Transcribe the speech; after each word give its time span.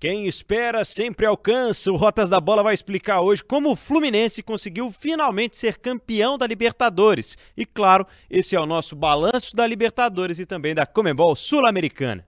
Quem 0.00 0.28
espera 0.28 0.84
sempre 0.84 1.26
alcança. 1.26 1.90
O 1.90 1.96
Rotas 1.96 2.30
da 2.30 2.40
Bola 2.40 2.62
vai 2.62 2.72
explicar 2.72 3.20
hoje 3.20 3.42
como 3.42 3.72
o 3.72 3.76
Fluminense 3.76 4.44
conseguiu 4.44 4.92
finalmente 4.92 5.56
ser 5.56 5.78
campeão 5.78 6.38
da 6.38 6.46
Libertadores. 6.46 7.36
E 7.56 7.66
claro, 7.66 8.06
esse 8.30 8.54
é 8.54 8.60
o 8.60 8.66
nosso 8.66 8.94
balanço 8.94 9.56
da 9.56 9.66
Libertadores 9.66 10.38
e 10.38 10.46
também 10.46 10.72
da 10.72 10.86
Comembol 10.86 11.34
Sul-Americana. 11.34 12.24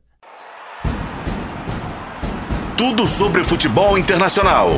Tudo 2.76 3.06
sobre 3.06 3.44
futebol 3.44 3.96
internacional. 3.96 4.70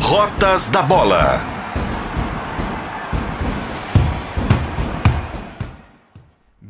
Rotas 0.00 0.70
da 0.70 0.80
Bola. 0.80 1.59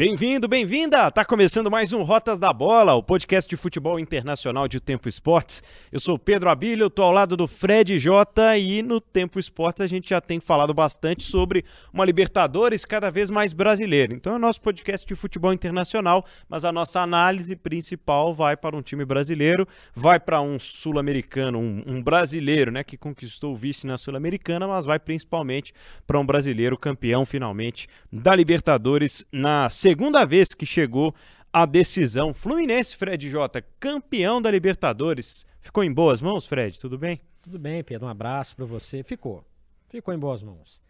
Bem-vindo, 0.00 0.48
bem-vinda! 0.48 1.10
Tá 1.10 1.26
começando 1.26 1.70
mais 1.70 1.92
um 1.92 2.02
Rotas 2.02 2.38
da 2.38 2.54
Bola, 2.54 2.94
o 2.94 3.02
podcast 3.02 3.46
de 3.46 3.54
futebol 3.54 4.00
internacional 4.00 4.66
de 4.66 4.80
Tempo 4.80 5.10
Esportes. 5.10 5.62
Eu 5.92 6.00
sou 6.00 6.18
Pedro 6.18 6.48
Abílio, 6.48 6.88
tô 6.88 7.02
ao 7.02 7.12
lado 7.12 7.36
do 7.36 7.46
Fred 7.46 7.98
J 7.98 8.56
e 8.56 8.80
no 8.80 8.98
Tempo 8.98 9.38
Esportes 9.38 9.82
a 9.82 9.86
gente 9.86 10.08
já 10.08 10.18
tem 10.18 10.40
falado 10.40 10.72
bastante 10.72 11.24
sobre 11.24 11.66
uma 11.92 12.06
Libertadores 12.06 12.86
cada 12.86 13.10
vez 13.10 13.28
mais 13.28 13.52
brasileira. 13.52 14.14
Então 14.14 14.32
é 14.32 14.36
o 14.36 14.38
nosso 14.38 14.62
podcast 14.62 15.06
de 15.06 15.14
futebol 15.14 15.52
internacional, 15.52 16.24
mas 16.48 16.64
a 16.64 16.72
nossa 16.72 17.02
análise 17.02 17.54
principal 17.54 18.32
vai 18.32 18.56
para 18.56 18.74
um 18.74 18.80
time 18.80 19.04
brasileiro, 19.04 19.68
vai 19.94 20.18
para 20.18 20.40
um 20.40 20.58
sul-americano, 20.58 21.58
um, 21.58 21.84
um, 21.86 22.02
brasileiro, 22.02 22.70
né, 22.70 22.82
que 22.82 22.96
conquistou 22.96 23.52
o 23.52 23.56
vice 23.56 23.86
na 23.86 23.98
Sul-Americana, 23.98 24.66
mas 24.66 24.86
vai 24.86 24.98
principalmente 24.98 25.74
para 26.06 26.18
um 26.18 26.24
brasileiro 26.24 26.78
campeão 26.78 27.26
finalmente 27.26 27.86
da 28.10 28.34
Libertadores 28.34 29.26
na 29.30 29.68
segunda 29.90 30.24
vez 30.24 30.54
que 30.54 30.64
chegou 30.64 31.12
a 31.52 31.66
decisão. 31.66 32.32
Fluminense, 32.32 32.96
Fred 32.96 33.28
J, 33.28 33.60
campeão 33.80 34.40
da 34.40 34.48
Libertadores. 34.48 35.44
Ficou 35.60 35.82
em 35.82 35.92
boas 35.92 36.22
mãos, 36.22 36.46
Fred? 36.46 36.78
Tudo 36.78 36.96
bem? 36.96 37.20
Tudo 37.42 37.58
bem, 37.58 37.82
Pedro. 37.82 38.06
Um 38.06 38.10
abraço 38.10 38.54
para 38.54 38.64
você. 38.64 39.02
Ficou. 39.02 39.44
Ficou 39.88 40.14
em 40.14 40.18
boas 40.18 40.44
mãos. 40.44 40.80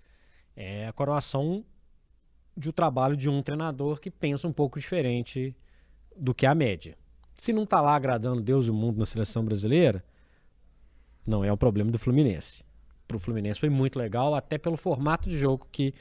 É 0.55 0.87
a 0.87 0.93
coroação 0.93 1.65
de 2.55 2.69
um 2.69 2.73
trabalho 2.73 3.17
de 3.17 3.31
um 3.31 3.43
treinador 3.43 3.99
que 3.99 4.11
pensa 4.11 4.47
um 4.47 4.53
pouco 4.53 4.79
diferente 4.79 5.57
do 6.15 6.35
que 6.35 6.45
a 6.45 6.55
média. 6.55 6.95
Se 7.35 7.55
não 7.55 7.63
está 7.63 7.81
lá 7.81 7.95
agradando 7.95 8.43
Deus 8.43 8.67
e 8.67 8.71
o 8.71 8.75
mundo 8.75 8.99
na 8.99 9.07
seleção 9.07 9.43
brasileira, 9.43 10.05
não 11.27 11.43
é 11.43 11.51
o 11.51 11.57
problema 11.57 11.91
do 11.91 11.99
Fluminense. 11.99 12.63
Para 13.09 13.17
o 13.17 13.21
Fluminense 13.21 13.61
foi 13.61 13.71
muito 13.71 13.99
legal, 13.99 14.35
até 14.35 14.59
pelo 14.59 14.77
formato 14.77 15.27
de 15.27 15.39
jogo 15.39 15.67
que 15.73 15.95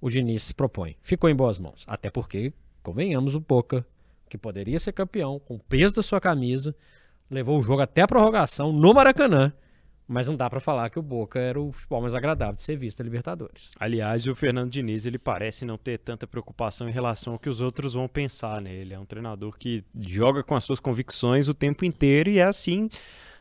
o 0.00 0.10
Diniz 0.10 0.42
se 0.42 0.54
propõe. 0.54 0.96
Ficou 1.02 1.28
em 1.30 1.34
boas 1.34 1.58
mãos. 1.58 1.84
Até 1.86 2.10
porque, 2.10 2.52
convenhamos, 2.82 3.34
o 3.34 3.40
Boca, 3.40 3.86
que 4.28 4.38
poderia 4.38 4.78
ser 4.78 4.92
campeão, 4.92 5.38
com 5.38 5.54
o 5.56 5.60
peso 5.60 5.96
da 5.96 6.02
sua 6.02 6.20
camisa, 6.20 6.74
levou 7.30 7.58
o 7.58 7.62
jogo 7.62 7.82
até 7.82 8.02
a 8.02 8.06
prorrogação 8.06 8.72
no 8.72 8.94
Maracanã. 8.94 9.52
Mas 10.08 10.28
não 10.28 10.36
dá 10.36 10.48
para 10.48 10.60
falar 10.60 10.88
que 10.88 11.00
o 11.00 11.02
Boca 11.02 11.38
era 11.38 11.60
o 11.60 11.72
futebol 11.72 12.00
mais 12.00 12.14
agradável 12.14 12.54
de 12.54 12.62
ser 12.62 12.76
visto 12.76 13.00
na 13.00 13.04
Libertadores. 13.04 13.72
Aliás, 13.78 14.26
o 14.28 14.36
Fernando 14.36 14.70
Diniz, 14.70 15.04
ele 15.04 15.18
parece 15.18 15.64
não 15.64 15.76
ter 15.76 15.98
tanta 15.98 16.28
preocupação 16.28 16.88
em 16.88 16.92
relação 16.92 17.32
ao 17.32 17.38
que 17.40 17.48
os 17.48 17.60
outros 17.60 17.94
vão 17.94 18.06
pensar, 18.06 18.60
né? 18.60 18.72
Ele 18.72 18.94
é 18.94 18.98
um 18.98 19.04
treinador 19.04 19.56
que 19.58 19.84
joga 19.98 20.44
com 20.44 20.54
as 20.54 20.62
suas 20.62 20.78
convicções 20.78 21.48
o 21.48 21.54
tempo 21.54 21.84
inteiro 21.84 22.30
e 22.30 22.38
é 22.38 22.44
assim 22.44 22.88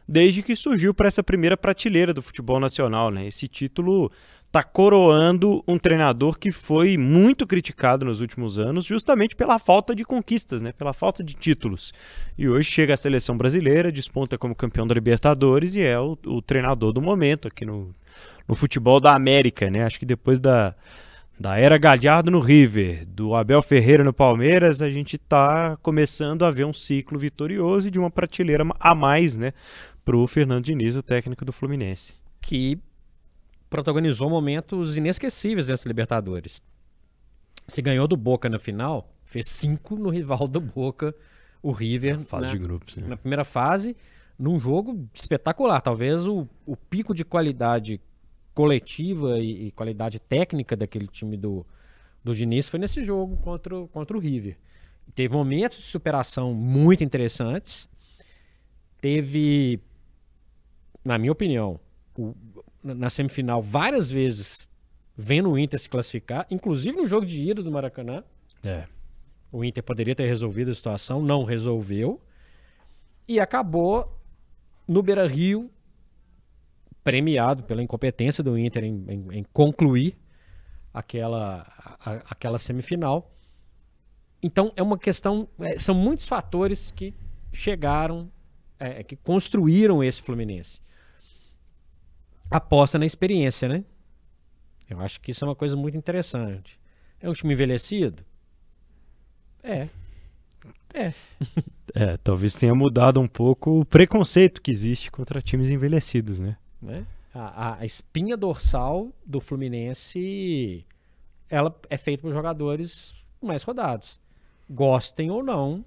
desde 0.08 0.44
que 0.44 0.56
surgiu 0.56 0.94
para 0.94 1.08
essa 1.08 1.24
primeira 1.24 1.58
prateleira 1.58 2.14
do 2.14 2.22
futebol 2.22 2.60
nacional, 2.60 3.10
né? 3.10 3.28
Esse 3.28 3.48
título 3.48 4.12
está 4.56 4.64
coroando 4.64 5.62
um 5.68 5.78
treinador 5.78 6.40
que 6.40 6.50
foi 6.50 6.98
muito 6.98 7.46
criticado 7.46 8.06
nos 8.06 8.22
últimos 8.22 8.58
anos, 8.58 8.86
justamente 8.86 9.36
pela 9.36 9.60
falta 9.60 9.94
de 9.94 10.06
conquistas, 10.06 10.62
né? 10.62 10.72
pela 10.72 10.94
falta 10.94 11.22
de 11.22 11.34
títulos. 11.34 11.92
E 12.38 12.48
hoje 12.48 12.72
chega 12.72 12.94
a 12.94 12.98
seleção 12.98 13.38
brasileira, 13.38 13.92
desponta 13.92 14.38
como 14.38 14.56
campeão 14.56 14.88
da 14.88 14.96
Libertadores 14.96 15.76
e 15.76 15.82
é 15.82 16.00
o, 16.00 16.18
o 16.26 16.42
treinador 16.42 16.94
do 16.94 17.02
momento 17.02 17.50
aqui 17.50 17.66
no, 17.66 17.94
no 18.48 18.56
futebol 18.56 19.02
da 19.02 19.14
América. 19.14 19.70
Né? 19.70 19.84
Acho 19.84 20.00
que 20.00 20.06
depois 20.06 20.40
da, 20.40 20.74
da 21.38 21.58
era 21.58 21.78
Galhardo 21.78 22.32
no 22.32 22.40
River, 22.40 23.06
do 23.08 23.36
Abel 23.36 23.62
Ferreira 23.62 24.06
no 24.06 24.14
Palmeiras, 24.14 24.82
a 24.82 24.90
gente 24.90 25.18
está 25.18 25.76
começando 25.82 26.46
a 26.46 26.52
ver 26.52 26.64
um 26.64 26.74
ciclo 26.74 27.20
vitorioso 27.20 27.90
e 27.90 27.92
de 27.92 28.00
uma 28.00 28.10
prateleira 28.10 28.66
a 28.80 28.96
mais 28.96 29.38
né, 29.38 29.52
para 30.06 30.16
o 30.16 30.26
Fernando 30.26 30.64
Diniz, 30.64 30.96
o 30.96 31.04
técnico 31.04 31.44
do 31.44 31.52
Fluminense. 31.52 32.14
Que 32.42 32.80
protagonizou 33.76 34.30
momentos 34.30 34.96
inesquecíveis 34.96 35.68
nessa 35.68 35.86
Libertadores. 35.86 36.62
Se 37.68 37.82
ganhou 37.82 38.08
do 38.08 38.16
Boca 38.16 38.48
na 38.48 38.58
final, 38.58 39.10
fez 39.26 39.48
cinco 39.50 39.98
no 39.98 40.10
rival 40.10 40.48
do 40.48 40.62
Boca, 40.62 41.14
o 41.62 41.72
River. 41.72 42.20
Na 42.20 42.24
fase 42.24 42.48
na, 42.48 42.54
de 42.54 42.60
grupos. 42.60 42.96
Né? 42.96 43.08
Na 43.08 43.18
primeira 43.18 43.44
fase, 43.44 43.98
num 44.40 44.58
jogo 44.60 45.10
espetacular. 45.14 45.82
Talvez 45.82 46.26
o, 46.26 46.48
o 46.66 46.78
pico 46.78 47.14
de 47.14 47.26
qualidade 47.26 48.00
coletiva 48.54 49.40
e, 49.40 49.68
e, 49.68 49.72
qualidade 49.72 50.22
técnica 50.22 50.78
daquele 50.78 51.08
time 51.08 51.36
do, 51.36 51.66
do 52.24 52.34
Diniz 52.34 52.70
foi 52.70 52.80
nesse 52.80 53.04
jogo 53.04 53.36
contra, 53.38 53.86
contra 53.88 54.16
o 54.16 54.20
River. 54.22 54.58
Teve 55.14 55.34
momentos 55.34 55.80
de 55.80 55.84
superação 55.84 56.54
muito 56.54 57.04
interessantes. 57.04 57.90
Teve, 59.02 59.82
na 61.04 61.18
minha 61.18 61.34
opinião, 61.34 61.78
o, 62.18 62.34
na 62.94 63.10
semifinal 63.10 63.62
várias 63.62 64.12
vezes 64.12 64.70
vendo 65.18 65.50
o 65.52 65.58
Inter 65.58 65.80
se 65.80 65.90
classificar, 65.90 66.46
inclusive 66.52 66.98
no 66.98 67.06
jogo 67.06 67.26
de 67.26 67.42
ida 67.42 67.64
do 67.64 67.72
Maracanã. 67.72 68.24
É. 68.64 68.86
O 69.52 69.64
Inter 69.64 69.84
poderia 69.84 70.14
ter 70.14 70.28
resolvido 70.28 70.72
a 70.72 70.76
situação, 70.76 71.22
não 71.22 71.44
resolveu. 71.44 72.22
E 73.28 73.40
acabou 73.40 74.22
no 74.88 75.02
Beira 75.02 75.26
Rio, 75.26 75.72
premiado 77.04 77.64
pela 77.64 77.82
incompetência 77.82 78.44
do 78.44 78.58
Inter 78.58 78.84
em, 78.84 79.06
em, 79.08 79.40
em 79.40 79.44
concluir 79.54 80.18
aquela, 80.94 81.66
a, 82.00 82.14
aquela 82.30 82.60
semifinal. 82.60 83.32
Então 84.44 84.72
é 84.76 84.84
uma 84.84 84.98
questão. 84.98 85.48
É, 85.60 85.80
são 85.80 85.96
muitos 85.96 86.28
fatores 86.28 86.92
que 86.92 87.14
chegaram, 87.54 88.30
é, 88.78 89.02
que 89.04 89.16
construíram 89.16 90.04
esse 90.04 90.22
Fluminense 90.22 90.82
aposta 92.50 92.98
na 92.98 93.06
experiência, 93.06 93.68
né? 93.68 93.84
Eu 94.90 95.00
acho 95.00 95.20
que 95.20 95.32
isso 95.32 95.44
é 95.44 95.48
uma 95.48 95.56
coisa 95.56 95.76
muito 95.76 95.98
interessante. 95.98 96.80
É 97.20 97.30
um 97.30 97.34
time 97.34 97.54
envelhecido? 97.54 98.24
É. 99.64 99.90
É. 100.94 101.14
é, 101.94 102.18
talvez 102.18 102.56
tenha 102.56 102.76
mudado 102.76 103.20
um 103.20 103.28
pouco 103.28 103.82
o 103.82 103.86
preconceito 103.86 104.62
que 104.62 104.72
existe 104.72 105.12
contra 105.12 105.42
times 105.42 105.70
envelhecidos, 105.70 106.40
né? 106.40 106.58
né? 106.82 107.06
A, 107.34 107.80
a, 107.80 107.86
espinha 107.86 108.38
dorsal 108.38 109.12
do 109.26 109.42
Fluminense 109.42 110.86
ela 111.50 111.76
é 111.90 111.98
feita 111.98 112.22
por 112.22 112.32
jogadores 112.32 113.14
mais 113.42 113.64
rodados. 113.64 114.20
Gostem 114.70 115.30
ou 115.30 115.44
não, 115.44 115.84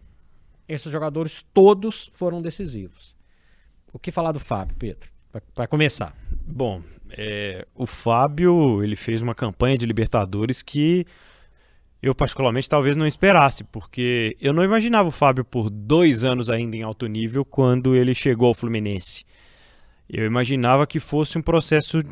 esses 0.68 0.92
jogadores 0.92 1.42
todos 1.54 2.10
foram 2.12 2.42
decisivos. 2.42 3.16
O 3.92 3.98
que 3.98 4.10
falar 4.10 4.32
do 4.32 4.38
Fábio, 4.38 4.76
Pedro? 4.76 5.10
Para 5.54 5.66
começar. 5.66 6.14
Bom, 6.50 6.82
é, 7.10 7.66
o 7.74 7.86
Fábio 7.86 8.82
ele 8.82 8.96
fez 8.96 9.22
uma 9.22 9.34
campanha 9.34 9.76
de 9.78 9.86
Libertadores 9.86 10.62
que 10.62 11.06
eu 12.02 12.14
particularmente 12.14 12.68
talvez 12.68 12.96
não 12.96 13.06
esperasse, 13.06 13.64
porque 13.64 14.36
eu 14.40 14.52
não 14.52 14.64
imaginava 14.64 15.08
o 15.08 15.12
Fábio 15.12 15.44
por 15.44 15.68
dois 15.68 16.24
anos 16.24 16.48
ainda 16.48 16.76
em 16.76 16.82
alto 16.82 17.06
nível 17.06 17.44
quando 17.44 17.94
ele 17.94 18.14
chegou 18.14 18.48
ao 18.48 18.54
Fluminense. 18.54 19.24
Eu 20.08 20.24
imaginava 20.24 20.86
que 20.86 20.98
fosse 20.98 21.36
um 21.36 21.42
processo 21.42 22.02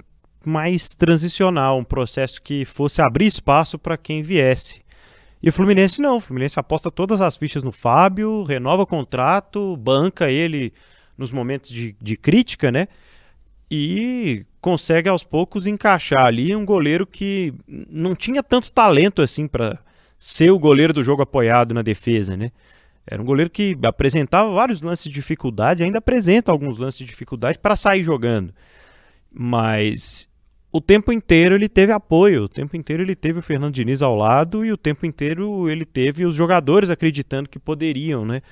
mais 0.45 0.95
transicional, 0.95 1.79
um 1.79 1.85
processo 1.85 2.43
que 2.43 2.65
fosse 2.65 3.01
abrir 3.01 3.27
espaço 3.27 3.79
para 3.79 3.97
quem 3.97 4.23
viesse. 4.23 4.83
E 5.43 5.49
o 5.49 5.53
Fluminense 5.53 6.01
não, 6.01 6.17
o 6.17 6.21
Fluminense 6.21 6.59
aposta 6.59 6.91
todas 6.91 7.21
as 7.21 7.37
fichas 7.37 7.63
no 7.63 7.73
Fábio, 7.73 8.43
renova 8.43 8.83
o 8.83 8.87
contrato, 8.87 9.77
banca 9.77 10.31
ele 10.31 10.73
nos 11.17 11.33
momentos 11.33 11.71
de, 11.71 11.97
de 12.01 12.17
crítica, 12.17 12.71
né? 12.71 12.89
E 13.71 14.45
consegue 14.61 15.09
aos 15.09 15.25
poucos 15.25 15.67
encaixar 15.67 16.27
ali 16.27 16.55
um 16.55 16.65
goleiro 16.65 17.07
que 17.07 17.53
não 17.67 18.15
tinha 18.15 18.43
tanto 18.43 18.73
talento 18.73 19.23
assim 19.23 19.47
para 19.47 19.79
ser 20.19 20.51
o 20.51 20.59
goleiro 20.59 20.93
do 20.93 21.05
jogo 21.05 21.23
apoiado 21.23 21.75
na 21.75 21.83
defesa, 21.83 22.37
né? 22.37 22.51
Era 23.07 23.23
um 23.23 23.25
goleiro 23.25 23.51
que 23.51 23.77
apresentava 23.85 24.53
vários 24.53 24.83
lances 24.83 25.05
de 25.05 25.13
dificuldade, 25.13 25.85
ainda 25.85 25.99
apresenta 25.99 26.51
alguns 26.51 26.79
lances 26.79 26.99
de 26.99 27.05
dificuldade 27.05 27.59
para 27.59 27.77
sair 27.77 28.03
jogando. 28.03 28.53
Mas 29.33 30.29
o 30.73 30.81
tempo 30.81 31.13
inteiro 31.13 31.55
ele 31.55 31.69
teve 31.69 31.93
apoio, 31.93 32.45
o 32.45 32.49
tempo 32.49 32.77
inteiro 32.77 33.03
ele 33.03 33.15
teve 33.15 33.39
o 33.39 33.43
Fernando 33.43 33.75
Diniz 33.75 34.03
ao 34.03 34.17
lado 34.17 34.65
e 34.65 34.73
o 34.73 34.77
tempo 34.77 35.07
inteiro 35.07 35.71
ele 35.71 35.85
teve 35.85 36.27
os 36.27 36.35
jogadores 36.35 36.91
acreditando 36.91 37.49
que 37.49 37.59
poderiam, 37.59 38.25
né? 38.25 38.43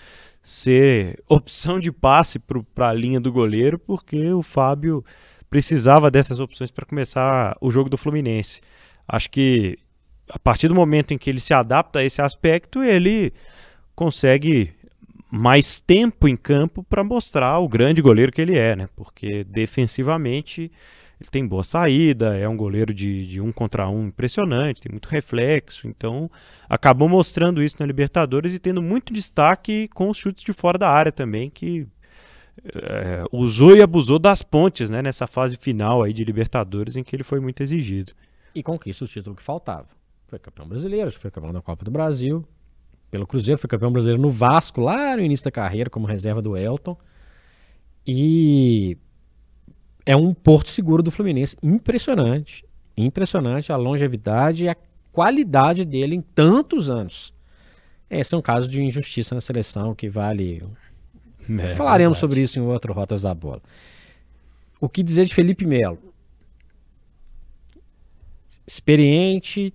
Ser 0.44 1.18
opção 1.26 1.80
de 1.80 1.90
passe 1.90 2.38
para 2.38 2.90
a 2.90 2.92
linha 2.92 3.18
do 3.18 3.32
goleiro, 3.32 3.78
porque 3.78 4.30
o 4.30 4.42
Fábio 4.42 5.02
precisava 5.48 6.10
dessas 6.10 6.38
opções 6.38 6.70
para 6.70 6.84
começar 6.84 7.56
o 7.62 7.70
jogo 7.70 7.88
do 7.88 7.96
Fluminense. 7.96 8.60
Acho 9.08 9.30
que 9.30 9.78
a 10.28 10.38
partir 10.38 10.68
do 10.68 10.74
momento 10.74 11.12
em 11.12 11.18
que 11.18 11.30
ele 11.30 11.40
se 11.40 11.54
adapta 11.54 12.00
a 12.00 12.04
esse 12.04 12.20
aspecto, 12.20 12.82
ele 12.82 13.32
consegue 13.94 14.74
mais 15.30 15.80
tempo 15.80 16.28
em 16.28 16.36
campo 16.36 16.84
para 16.84 17.02
mostrar 17.02 17.58
o 17.58 17.68
grande 17.68 18.02
goleiro 18.02 18.30
que 18.30 18.40
ele 18.40 18.56
é, 18.56 18.76
né? 18.76 18.86
Porque 18.94 19.44
defensivamente 19.44 20.70
ele 21.20 21.30
tem 21.30 21.46
boa 21.46 21.64
saída, 21.64 22.36
é 22.36 22.48
um 22.48 22.56
goleiro 22.56 22.92
de, 22.92 23.26
de 23.26 23.40
um 23.40 23.52
contra 23.52 23.88
um 23.88 24.08
impressionante, 24.08 24.82
tem 24.82 24.90
muito 24.90 25.08
reflexo, 25.08 25.86
então 25.86 26.30
acabou 26.68 27.08
mostrando 27.08 27.62
isso 27.62 27.76
na 27.78 27.86
Libertadores 27.86 28.52
e 28.52 28.58
tendo 28.58 28.82
muito 28.82 29.12
destaque 29.12 29.88
com 29.88 30.10
os 30.10 30.18
chutes 30.18 30.44
de 30.44 30.52
fora 30.52 30.76
da 30.76 30.88
área 30.88 31.12
também, 31.12 31.48
que 31.48 31.86
é, 32.64 33.24
usou 33.32 33.76
e 33.76 33.82
abusou 33.82 34.18
das 34.18 34.42
pontes 34.42 34.90
né, 34.90 35.02
nessa 35.02 35.26
fase 35.26 35.56
final 35.56 36.02
aí 36.02 36.12
de 36.12 36.24
Libertadores 36.24 36.96
em 36.96 37.02
que 37.02 37.14
ele 37.14 37.24
foi 37.24 37.40
muito 37.40 37.62
exigido. 37.62 38.12
E 38.54 38.62
conquista 38.62 39.04
o 39.04 39.08
título 39.08 39.34
que 39.34 39.42
faltava. 39.42 39.88
Foi 40.26 40.38
campeão 40.38 40.66
brasileiro, 40.66 41.10
foi 41.12 41.30
campeão 41.30 41.52
da 41.52 41.60
Copa 41.60 41.84
do 41.84 41.90
Brasil, 41.90 42.44
pelo 43.10 43.26
Cruzeiro, 43.26 43.60
foi 43.60 43.68
campeão 43.68 43.92
brasileiro 43.92 44.20
no 44.20 44.30
Vasco, 44.30 44.80
lá 44.80 45.16
no 45.16 45.22
início 45.22 45.44
da 45.44 45.50
carreira, 45.50 45.88
como 45.88 46.06
reserva 46.06 46.42
do 46.42 46.56
Elton. 46.56 46.96
E 48.06 48.98
é 50.06 50.14
um 50.16 50.34
porto 50.34 50.68
seguro 50.68 51.02
do 51.02 51.10
Fluminense. 51.10 51.56
Impressionante. 51.62 52.64
Impressionante 52.96 53.72
a 53.72 53.76
longevidade 53.76 54.64
e 54.64 54.68
a 54.68 54.76
qualidade 55.12 55.84
dele 55.84 56.14
em 56.16 56.20
tantos 56.20 56.90
anos. 56.90 57.32
Esse 58.10 58.34
é 58.34 58.38
um 58.38 58.42
caso 58.42 58.68
de 58.68 58.82
injustiça 58.82 59.34
na 59.34 59.40
seleção 59.40 59.94
que 59.94 60.08
vale. 60.08 60.62
É, 61.48 61.68
Falaremos 61.74 62.18
verdade. 62.18 62.20
sobre 62.20 62.40
isso 62.42 62.58
em 62.58 62.62
outro 62.62 62.92
Rotas 62.92 63.22
da 63.22 63.34
Bola. 63.34 63.62
O 64.80 64.88
que 64.88 65.02
dizer 65.02 65.24
de 65.24 65.34
Felipe 65.34 65.66
Melo? 65.66 65.98
Experiente, 68.66 69.72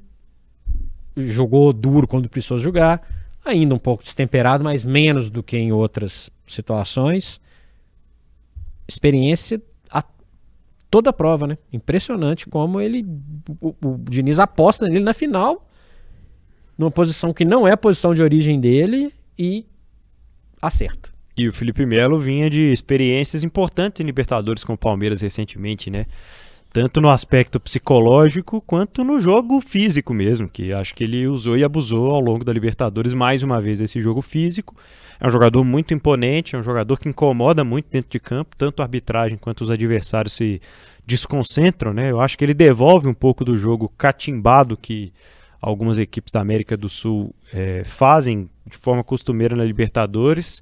jogou 1.17 1.71
duro 1.73 2.07
quando 2.07 2.29
precisou 2.29 2.59
jogar 2.59 3.01
ainda 3.43 3.73
um 3.73 3.79
pouco 3.79 4.03
destemperado, 4.03 4.63
mas 4.63 4.83
menos 4.83 5.29
do 5.29 5.41
que 5.41 5.57
em 5.57 5.71
outras 5.71 6.29
situações. 6.45 7.39
Experiência 8.87 9.61
a 10.89 10.91
toda 10.91 11.13
prova, 11.13 11.47
né? 11.47 11.57
Impressionante 11.71 12.47
como 12.47 12.81
ele 12.81 13.05
o, 13.61 13.75
o 13.83 13.97
Diniz 14.09 14.39
aposta 14.39 14.87
nele 14.87 15.03
na 15.03 15.13
final, 15.13 15.69
numa 16.77 16.91
posição 16.91 17.33
que 17.33 17.45
não 17.45 17.67
é 17.67 17.71
a 17.71 17.77
posição 17.77 18.13
de 18.13 18.21
origem 18.21 18.59
dele 18.59 19.13
e 19.37 19.65
acerta. 20.61 21.09
E 21.37 21.47
o 21.47 21.53
Felipe 21.53 21.85
Melo 21.85 22.19
vinha 22.19 22.49
de 22.49 22.71
experiências 22.71 23.43
importantes 23.43 24.01
em 24.01 24.05
Libertadores 24.05 24.63
com 24.63 24.73
o 24.73 24.77
Palmeiras 24.77 25.21
recentemente, 25.21 25.89
né? 25.89 26.05
Tanto 26.71 27.01
no 27.01 27.09
aspecto 27.09 27.59
psicológico 27.59 28.61
quanto 28.61 29.03
no 29.03 29.19
jogo 29.19 29.59
físico 29.59 30.13
mesmo, 30.13 30.47
que 30.47 30.71
acho 30.71 30.93
que 30.93 31.03
ele 31.03 31.27
usou 31.27 31.57
e 31.57 31.63
abusou 31.63 32.11
ao 32.11 32.21
longo 32.21 32.45
da 32.45 32.53
Libertadores 32.53 33.13
mais 33.13 33.41
uma 33.41 33.59
vez 33.59 33.81
esse 33.81 33.99
jogo 33.99 34.21
físico. 34.21 34.75
É 35.19 35.27
um 35.27 35.31
jogador 35.31 35.63
muito 35.63 35.93
imponente, 35.93 36.55
é 36.55 36.59
um 36.59 36.63
jogador 36.63 36.97
que 36.99 37.09
incomoda 37.09 37.63
muito 37.63 37.87
dentro 37.89 38.09
de 38.09 38.19
campo, 38.19 38.55
tanto 38.55 38.81
a 38.81 38.85
arbitragem 38.85 39.37
quanto 39.37 39.63
os 39.63 39.71
adversários 39.71 40.33
se 40.33 40.61
desconcentram, 41.05 41.91
né? 41.91 42.11
Eu 42.11 42.21
acho 42.21 42.37
que 42.37 42.45
ele 42.45 42.53
devolve 42.53 43.07
um 43.07 43.13
pouco 43.13 43.43
do 43.43 43.57
jogo 43.57 43.91
catimbado 43.97 44.77
que 44.77 45.11
algumas 45.59 45.97
equipes 45.97 46.31
da 46.31 46.39
América 46.39 46.77
do 46.77 46.87
Sul 46.87 47.33
é, 47.51 47.83
fazem 47.83 48.49
de 48.65 48.77
forma 48.77 49.03
costumeira 49.03 49.55
na 49.55 49.65
Libertadores. 49.65 50.61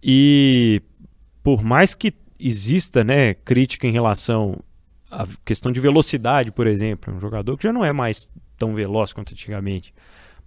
E 0.00 0.80
por 1.42 1.62
mais 1.62 1.94
que 1.94 2.14
exista 2.38 3.02
né, 3.02 3.34
crítica 3.34 3.86
em 3.86 3.92
relação 3.92 4.62
a 5.10 5.26
questão 5.44 5.70
de 5.70 5.80
velocidade, 5.80 6.50
por 6.52 6.66
exemplo. 6.66 7.12
É 7.12 7.16
um 7.16 7.20
jogador 7.20 7.56
que 7.56 7.64
já 7.64 7.72
não 7.72 7.84
é 7.84 7.92
mais 7.92 8.30
tão 8.58 8.74
veloz 8.74 9.12
quanto 9.12 9.32
antigamente. 9.32 9.94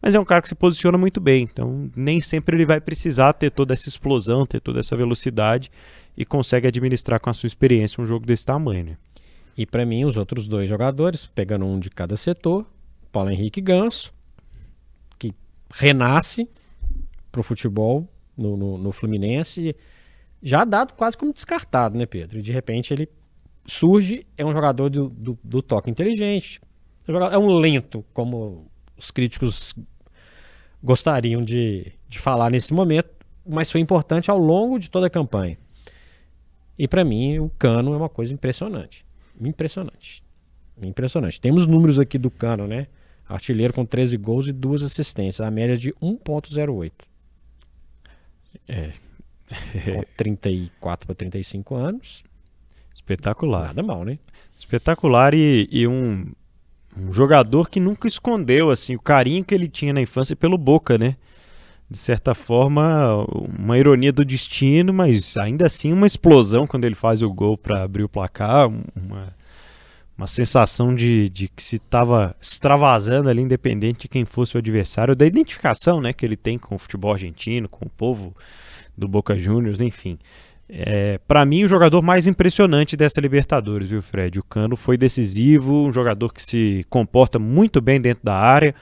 Mas 0.01 0.15
é 0.15 0.19
um 0.19 0.25
cara 0.25 0.41
que 0.41 0.47
se 0.47 0.55
posiciona 0.55 0.97
muito 0.97 1.19
bem. 1.19 1.43
Então, 1.43 1.89
nem 1.95 2.21
sempre 2.21 2.55
ele 2.55 2.65
vai 2.65 2.79
precisar 2.79 3.33
ter 3.33 3.51
toda 3.51 3.73
essa 3.73 3.89
explosão, 3.89 4.45
ter 4.45 4.61
toda 4.61 4.79
essa 4.79 4.95
velocidade 4.95 5.69
e 6.15 6.25
consegue 6.25 6.67
administrar 6.67 7.19
com 7.19 7.29
a 7.29 7.33
sua 7.33 7.47
experiência 7.47 8.01
um 8.01 8.05
jogo 8.05 8.25
desse 8.25 8.45
tamanho. 8.45 8.85
Né? 8.85 8.97
E 9.57 9.65
para 9.65 9.85
mim, 9.85 10.05
os 10.05 10.15
outros 10.15 10.47
dois 10.47 10.69
jogadores, 10.69 11.25
pegando 11.25 11.65
um 11.65 11.79
de 11.79 11.89
cada 11.89 12.15
setor, 12.15 12.65
Paulo 13.11 13.29
Henrique 13.29 13.59
Ganso, 13.59 14.13
que 15.17 15.33
renasce 15.73 16.47
para 17.31 17.41
o 17.41 17.43
futebol 17.43 18.07
no, 18.37 18.55
no, 18.55 18.77
no 18.77 18.91
Fluminense, 18.91 19.75
já 20.41 20.63
dado 20.63 20.93
quase 20.93 21.17
como 21.17 21.33
descartado, 21.33 21.97
né, 21.97 22.05
Pedro? 22.05 22.39
E 22.39 22.41
de 22.41 22.53
repente 22.53 22.93
ele 22.93 23.09
surge, 23.69 24.25
é 24.37 24.45
um 24.45 24.51
jogador 24.51 24.89
do, 24.89 25.09
do, 25.09 25.39
do 25.43 25.61
toque 25.61 25.89
inteligente, 25.89 26.61
é 27.07 27.37
um 27.37 27.57
lento, 27.57 28.03
como 28.13 28.67
os 28.97 29.11
críticos 29.11 29.73
gostariam 30.81 31.43
de, 31.43 31.91
de 32.07 32.19
falar 32.19 32.49
nesse 32.49 32.73
momento, 32.73 33.09
mas 33.47 33.71
foi 33.71 33.81
importante 33.81 34.29
ao 34.29 34.37
longo 34.37 34.77
de 34.77 34.89
toda 34.89 35.07
a 35.07 35.09
campanha. 35.09 35.57
E 36.77 36.87
para 36.87 37.03
mim, 37.03 37.39
o 37.39 37.49
Cano 37.57 37.93
é 37.93 37.97
uma 37.97 38.09
coisa 38.09 38.33
impressionante. 38.33 39.05
Impressionante. 39.39 40.23
Impressionante. 40.81 41.41
Temos 41.41 41.67
números 41.67 41.99
aqui 41.99 42.17
do 42.17 42.31
Cano, 42.31 42.67
né? 42.67 42.87
Artilheiro 43.27 43.73
com 43.73 43.85
13 43.85 44.17
gols 44.17 44.47
e 44.47 44.51
duas 44.51 44.81
assistências, 44.81 45.45
a 45.45 45.51
média 45.51 45.77
de 45.77 45.91
1.08. 45.93 46.91
É. 48.67 48.93
com 49.93 50.03
34 50.15 51.07
para 51.07 51.15
35 51.15 51.75
anos. 51.75 52.23
Espetacular. 52.93 53.67
Nada 53.67 53.83
mal, 53.83 54.03
né? 54.03 54.19
Espetacular 54.57 55.33
e, 55.33 55.67
e 55.71 55.87
um, 55.87 56.27
um, 56.97 57.13
jogador 57.13 57.69
que 57.69 57.79
nunca 57.79 58.07
escondeu 58.07 58.69
assim 58.69 58.95
o 58.95 58.99
carinho 58.99 59.43
que 59.43 59.55
ele 59.55 59.67
tinha 59.67 59.93
na 59.93 60.01
infância 60.01 60.35
pelo 60.35 60.57
Boca, 60.57 60.97
né? 60.97 61.15
De 61.89 61.97
certa 61.97 62.35
forma, 62.35 63.25
uma 63.57 63.77
ironia 63.77 64.11
do 64.11 64.23
destino, 64.23 64.93
mas 64.93 65.35
ainda 65.37 65.65
assim 65.65 65.91
uma 65.91 66.05
explosão 66.05 66.67
quando 66.67 66.85
ele 66.85 66.93
faz 66.93 67.21
o 67.21 67.33
gol 67.33 67.57
para 67.57 67.81
abrir 67.81 68.03
o 68.03 68.09
placar, 68.09 68.67
uma, 68.67 69.33
uma 70.15 70.27
sensação 70.27 70.93
de, 70.93 71.29
de 71.29 71.47
que 71.47 71.63
se 71.63 71.77
estava 71.77 72.35
extravasando 72.39 73.29
ali, 73.29 73.41
independente 73.41 74.01
de 74.01 74.07
quem 74.09 74.25
fosse 74.25 74.55
o 74.55 74.59
adversário, 74.59 75.15
da 75.15 75.25
identificação 75.25 76.01
né, 76.01 76.11
que 76.11 76.25
ele 76.25 76.35
tem 76.35 76.59
com 76.59 76.75
o 76.75 76.77
futebol 76.77 77.13
argentino, 77.13 77.69
com 77.69 77.85
o 77.85 77.89
povo 77.89 78.35
do 78.97 79.07
Boca 79.07 79.39
Juniors, 79.39 79.79
enfim. 79.79 80.19
É, 80.71 81.19
para 81.27 81.43
mim, 81.45 81.63
o 81.63 81.67
jogador 81.67 82.03
mais 82.03 82.27
impressionante 82.27 82.95
dessa 82.95 83.19
Libertadores, 83.19 83.89
viu, 83.89 84.03
Fred? 84.03 84.37
O 84.37 84.43
Cano 84.43 84.75
foi 84.75 84.97
decisivo, 84.97 85.87
um 85.87 85.91
jogador 85.91 86.31
que 86.31 86.45
se 86.45 86.85
comporta 86.89 87.39
muito 87.39 87.81
bem 87.81 87.99
dentro 87.99 88.23
da 88.23 88.35
área. 88.35 88.75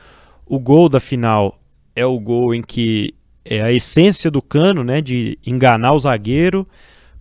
O 0.45 0.59
gol 0.59 0.89
da 0.89 0.99
final 0.99 1.57
é 1.95 2.05
o 2.05 2.19
gol 2.19 2.53
em 2.53 2.61
que 2.61 3.15
é 3.45 3.61
a 3.61 3.71
essência 3.71 4.29
do 4.29 4.41
Cano, 4.41 4.83
né, 4.83 4.99
de 4.99 5.39
enganar 5.45 5.93
o 5.93 5.99
zagueiro, 5.99 6.67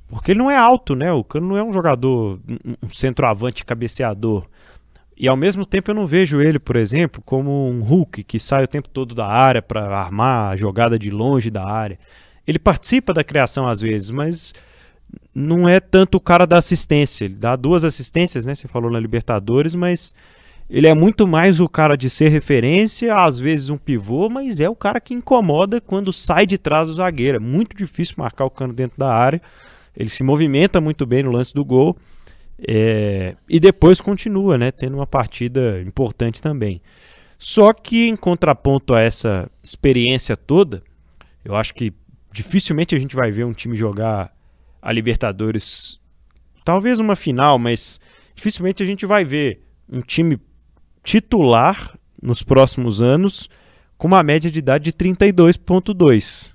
porque 0.09 0.33
ele 0.33 0.41
não 0.41 0.51
é 0.51 0.57
alto, 0.57 0.97
né? 0.97 1.13
O 1.13 1.23
Cano 1.23 1.49
não 1.49 1.57
é 1.57 1.63
um 1.63 1.73
jogador, 1.73 2.41
um 2.83 2.91
centroavante 2.91 3.65
cabeceador. 3.65 4.47
E 5.17 5.29
ao 5.29 5.37
mesmo 5.37 5.65
tempo 5.65 5.93
eu 5.93 5.95
não 5.95 6.07
vejo 6.07 6.41
ele, 6.41 6.59
por 6.59 6.75
exemplo, 6.75 7.23
como 7.25 7.69
um 7.71 7.83
Hulk 7.83 8.25
que 8.25 8.41
sai 8.41 8.65
o 8.65 8.69
tempo 8.69 8.89
todo 8.89 9.15
da 9.15 9.27
área 9.27 9.63
para 9.63 9.97
armar 9.97 10.53
a 10.53 10.57
jogada 10.57 10.99
de 10.99 11.11
longe 11.11 11.51
da 11.51 11.65
área 11.65 11.99
ele 12.47 12.59
participa 12.59 13.13
da 13.13 13.25
criação 13.25 13.67
às 13.67 13.81
vezes, 13.81 14.11
mas 14.11 14.55
não 15.35 15.69
é 15.69 15.81
tanto 15.81 16.17
o 16.17 16.21
cara 16.21 16.47
da 16.47 16.59
assistência. 16.59 17.25
Ele 17.25 17.35
dá 17.35 17.57
duas 17.57 17.85
assistências, 17.85 18.47
né? 18.47 18.55
Você 18.55 18.69
falou 18.69 18.91
na 18.91 19.01
Libertadores, 19.01 19.75
mas 19.75 20.15
ele 20.69 20.87
é 20.87 20.95
muito 20.95 21.27
mais 21.29 21.61
o 21.61 21.69
cara 21.69 21.97
de 21.97 22.11
ser 22.11 22.29
referência, 22.29 23.15
às 23.15 23.39
vezes 23.39 23.71
um 23.71 23.79
pivô, 23.79 24.29
mas 24.29 24.61
é 24.61 24.69
o 24.69 24.75
cara 24.75 25.01
que 25.01 25.15
incomoda 25.15 25.81
quando 25.81 26.13
sai 26.13 26.47
de 26.47 26.59
trás 26.59 26.89
do 26.89 26.95
zagueiro. 26.95 27.37
É 27.37 27.41
muito 27.41 27.77
difícil 27.77 28.15
marcar 28.19 28.45
o 28.45 28.51
cano 28.51 28.73
dentro 28.73 28.99
da 28.99 29.13
área. 29.13 29.41
Ele 29.97 30.09
se 30.09 30.23
movimenta 30.23 30.81
muito 30.81 31.07
bem 31.07 31.23
no 31.23 31.31
lance 31.31 31.55
do 31.55 31.65
gol. 31.65 31.97
É... 32.67 33.37
e 33.49 33.61
depois 33.61 34.01
continua, 34.01 34.57
né? 34.57 34.71
Tendo 34.71 34.97
uma 34.97 35.07
partida 35.07 35.81
importante 35.83 36.41
também. 36.41 36.81
Só 37.39 37.73
que 37.73 38.09
em 38.09 38.17
contraponto 38.17 38.95
a 38.95 39.01
essa 39.01 39.51
experiência 39.63 40.37
toda, 40.37 40.83
eu 41.45 41.55
acho 41.55 41.75
que 41.75 41.93
dificilmente 42.37 42.95
a 42.95 42.99
gente 42.99 43.17
vai 43.17 43.33
ver 43.33 43.47
um 43.47 43.53
time 43.55 43.75
jogar 43.75 44.31
a 44.83 44.93
Libertadores, 44.93 45.99
talvez 46.63 46.99
uma 46.99 47.17
final, 47.17 47.59
mas 47.59 47.99
dificilmente 48.35 48.83
a 48.83 48.87
gente 48.87 49.07
vai 49.07 49.25
ver 49.25 49.63
um 49.91 50.01
time 50.01 50.39
titular 51.03 51.99
nos 52.23 52.43
próximos 52.43 53.01
anos 53.01 53.49
com 53.97 54.07
uma 54.07 54.23
média 54.23 54.51
de 54.51 54.59
idade 54.59 54.91
de 54.91 54.93
32.2. 54.93 56.55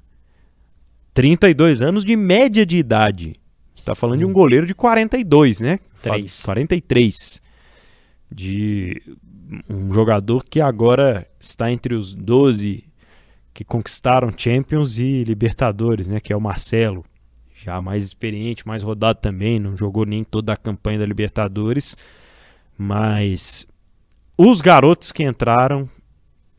32 1.15 1.81
anos 1.81 2.05
de 2.05 2.15
média 2.15 2.63
de 2.63 2.77
idade. 2.77 3.39
está 3.75 3.95
falando 3.95 4.19
de 4.19 4.25
um 4.25 4.29
hum. 4.29 4.33
goleiro 4.33 4.67
de 4.67 4.75
42, 4.75 5.61
né? 5.61 5.79
3. 6.03 6.43
43. 6.43 7.41
De 8.31 9.01
um 9.67 9.91
jogador 9.91 10.45
que 10.45 10.61
agora 10.61 11.27
está 11.39 11.71
entre 11.71 11.95
os 11.95 12.13
12 12.13 12.90
que 13.61 13.65
conquistaram 13.65 14.31
Champions 14.35 14.97
e 14.97 15.23
Libertadores, 15.23 16.07
né? 16.07 16.19
Que 16.19 16.33
é 16.33 16.35
o 16.35 16.41
Marcelo, 16.41 17.05
já 17.53 17.79
mais 17.79 18.03
experiente, 18.03 18.67
mais 18.67 18.81
rodado 18.81 19.19
também, 19.21 19.59
não 19.59 19.77
jogou 19.77 20.03
nem 20.03 20.23
toda 20.23 20.53
a 20.53 20.57
campanha 20.57 20.97
da 20.97 21.05
Libertadores, 21.05 21.95
mas 22.75 23.67
os 24.35 24.61
garotos 24.61 25.11
que 25.11 25.23
entraram, 25.23 25.87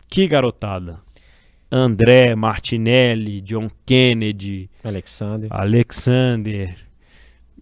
que 0.08 0.28
garotada. 0.28 1.00
André, 1.70 2.36
Martinelli, 2.36 3.40
John 3.40 3.66
Kennedy, 3.84 4.70
Alexander. 4.84 5.48
Alexander. 5.50 6.76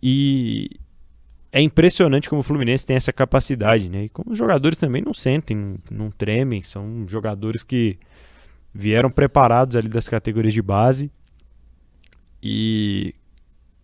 E 0.02 0.68
é 1.50 1.62
impressionante 1.62 2.28
como 2.28 2.40
o 2.40 2.44
Fluminense 2.44 2.84
tem 2.84 2.96
essa 2.96 3.12
capacidade, 3.12 3.88
né? 3.88 4.04
E 4.04 4.08
como 4.10 4.32
os 4.32 4.38
jogadores 4.38 4.76
também 4.76 5.00
não 5.00 5.14
sentem, 5.14 5.56
não, 5.56 5.78
não 5.90 6.10
tremem, 6.10 6.62
são 6.62 7.06
jogadores 7.08 7.62
que 7.62 7.98
vieram 8.72 9.10
preparados 9.10 9.76
ali 9.76 9.88
das 9.88 10.08
categorias 10.08 10.54
de 10.54 10.62
base 10.62 11.10
e 12.42 13.14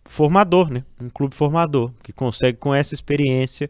formador, 0.05 0.69
né? 0.69 0.83
Um 0.99 1.09
clube 1.09 1.35
formador 1.35 1.91
que 2.03 2.11
consegue 2.13 2.57
com 2.57 2.73
essa 2.73 2.93
experiência 2.93 3.69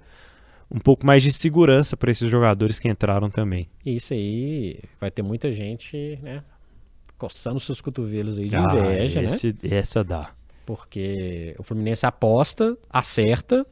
um 0.70 0.80
pouco 0.80 1.06
mais 1.06 1.24
de 1.24 1.32
segurança 1.32 1.96
para 1.96 2.12
esses 2.12 2.30
jogadores 2.30 2.80
que 2.80 2.88
entraram 2.90 3.30
também. 3.30 3.70
Isso 3.86 4.14
aí 4.14 4.80
vai 5.00 5.10
ter 5.10 5.22
muita 5.24 5.52
gente, 5.52 6.20
né? 6.22 6.44
Coçando 7.18 7.60
seus 7.60 7.82
cotovelos 7.82 8.38
aí 8.38 8.48
de 8.48 8.56
Ah, 8.56 8.68
inveja, 8.74 9.22
né? 9.22 9.28
esse- 9.28 9.56
Essa 9.64 10.04
dá. 10.04 10.32
Porque 10.66 11.56
o 11.58 11.64
Fluminense 11.64 12.06
aposta, 12.06 12.78
acerta, 12.90 13.66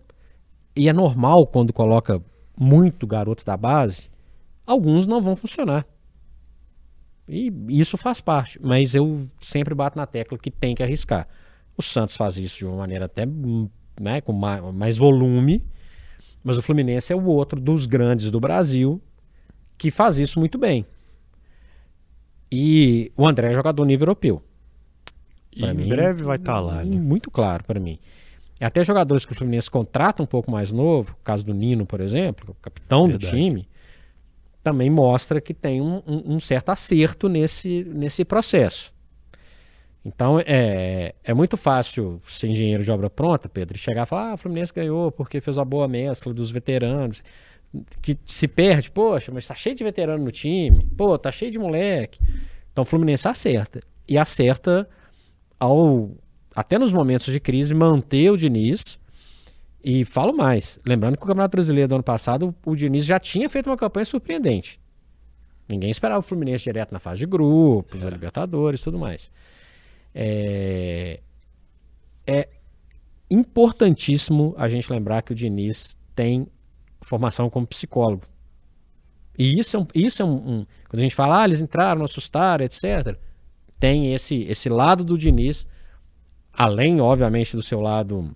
e 0.76 0.88
é 0.90 0.94
normal 0.94 1.46
quando 1.46 1.72
coloca 1.74 2.22
muito 2.58 3.06
garoto 3.06 3.46
da 3.46 3.56
base, 3.58 4.10
alguns 4.66 5.06
não 5.06 5.22
vão 5.22 5.36
funcionar. 5.36 5.86
E 7.28 7.52
isso 7.70 7.98
faz 7.98 8.22
parte, 8.22 8.60
mas 8.62 8.94
eu 8.94 9.28
sempre 9.40 9.74
bato 9.74 9.98
na 9.98 10.06
tecla 10.06 10.38
que 10.38 10.52
tem 10.52 10.76
que 10.76 10.84
arriscar. 10.84 11.28
O 11.78 11.82
Santos 11.82 12.16
faz 12.16 12.38
isso 12.38 12.60
de 12.60 12.66
uma 12.66 12.78
maneira 12.78 13.06
até 13.06 13.26
né, 14.00 14.22
com 14.22 14.32
ma- 14.32 14.72
mais 14.72 14.98
volume, 14.98 15.64
mas 16.44 16.58
o 16.58 16.62
Fluminense 16.62 17.12
é 17.12 17.16
o 17.16 17.26
outro 17.26 17.60
dos 17.60 17.86
grandes 17.88 18.30
do 18.30 18.40
Brasil 18.40 19.02
que 19.78 19.90
faz 19.92 20.18
isso 20.20 20.40
muito 20.40 20.58
bem. 20.58 20.86
E 22.52 23.12
o 23.18 23.28
André 23.28 23.52
é 23.52 23.54
jogador 23.54 23.84
nível 23.86 24.04
europeu. 24.06 24.42
E 25.52 25.62
Pra 25.62 25.72
em 25.72 25.76
mim, 25.76 25.90
breve 25.90 26.24
vai 26.24 26.38
estar 26.38 26.60
lá, 26.60 26.84
né? 26.84 26.96
Muito 27.00 27.32
claro 27.32 27.64
para 27.64 27.80
mim. 27.80 27.98
Até 28.60 28.84
jogadores 28.84 29.26
que 29.26 29.34
o 29.34 29.36
Fluminense 29.36 29.70
contrata 29.70 30.24
um 30.24 30.26
pouco 30.26 30.50
mais 30.50 30.72
novo, 30.72 31.14
o 31.20 31.24
caso 31.24 31.46
do 31.46 31.54
Nino, 31.54 31.86
por 31.86 32.00
exemplo, 32.00 32.52
o 32.52 32.62
capitão 32.62 33.08
Verdade. 33.08 33.26
do 33.26 33.30
time, 33.38 33.68
também 34.66 34.90
mostra 34.90 35.40
que 35.40 35.54
tem 35.54 35.80
um, 35.80 36.02
um- 36.08 36.40
certo 36.40 36.70
acerto 36.70 37.30
nesse, 37.30 37.84
nesse 37.84 38.26
processo. 38.26 38.92
Então 40.04 40.40
é, 40.44 41.14
é 41.24 41.34
muito 41.36 41.56
fácil 41.56 42.20
ser 42.26 42.48
engenheiro 42.48 42.84
de 42.84 42.90
obra 42.90 43.08
pronta, 43.08 43.48
Pedro, 43.48 43.78
chegar 43.78 44.04
e 44.04 44.06
falar: 44.08 44.32
ah, 44.32 44.34
o 44.34 44.38
Fluminense 44.38 44.74
ganhou 44.74 45.12
porque 45.12 45.40
fez 45.40 45.56
uma 45.60 45.66
boa 45.66 45.88
mescla 45.88 46.34
dos 46.34 46.50
veteranos. 46.50 47.24
Que 48.02 48.18
se 48.26 48.48
perde, 48.48 48.90
poxa, 48.90 49.32
mas 49.32 49.46
tá 49.46 49.54
cheio 49.54 49.76
de 49.76 49.84
veterano 49.84 50.24
no 50.24 50.32
time, 50.32 50.88
pô, 50.98 51.16
tá 51.18 51.32
cheio 51.32 51.52
de 51.52 51.60
moleque. 51.60 52.20
Então 52.72 52.82
o 52.84 52.86
Fluminense 52.86 53.28
acerta. 53.28 53.82
E 54.08 54.18
acerta 54.18 54.90
ao 55.60 56.10
até 56.56 56.80
nos 56.80 56.92
momentos 56.94 57.32
de 57.32 57.40
crise 57.40 57.74
manter 57.76 58.32
o 58.32 58.38
Diniz 58.38 59.00
e 59.88 60.04
falo 60.04 60.36
mais, 60.36 60.80
lembrando 60.84 61.16
que 61.16 61.24
o 61.24 61.28
Campeonato 61.28 61.52
Brasileiro 61.52 61.88
do 61.90 61.96
ano 61.96 62.04
passado 62.04 62.56
o 62.66 62.76
Diniz 62.76 63.06
já 63.06 63.20
tinha 63.20 63.48
feito 63.48 63.70
uma 63.70 63.78
campanha 63.78 64.04
surpreendente. 64.04 64.80
Ninguém 65.70 65.92
esperava 65.92 66.20
o 66.20 66.24
Fluminense 66.24 66.64
direto 66.64 66.92
na 66.92 66.98
fase 66.98 67.20
de 67.20 67.28
grupos, 67.28 68.00
da 68.00 68.10
Libertadores, 68.10 68.82
tudo 68.82 68.98
mais. 68.98 69.32
É, 70.14 71.20
é 72.26 72.50
importantíssimo 73.30 74.56
a 74.58 74.68
gente 74.68 74.92
lembrar 74.92 75.22
que 75.22 75.34
o 75.34 75.36
Diniz 75.36 75.96
tem 76.16 76.48
formação 77.00 77.48
como 77.48 77.68
psicólogo. 77.68 78.24
E 79.38 79.60
isso 79.60 79.78
é 79.78 79.80
um, 79.80 79.88
isso 79.94 80.22
é 80.24 80.26
um, 80.26 80.34
um- 80.62 80.66
quando 80.90 81.00
a 81.00 81.04
gente 81.04 81.14
fala, 81.14 81.42
ah, 81.42 81.46
eles 81.46 81.62
entraram, 81.62 82.04
assustaram, 82.04 82.66
etc. 82.66 83.16
Tem 83.80 84.16
esse 84.16 84.44
esse 84.46 84.68
lado 84.68 85.04
do 85.04 85.16
Diniz, 85.16 85.68
além, 86.52 87.00
obviamente, 87.02 87.56
do 87.56 87.62
seu 87.62 87.82
lado 87.82 88.36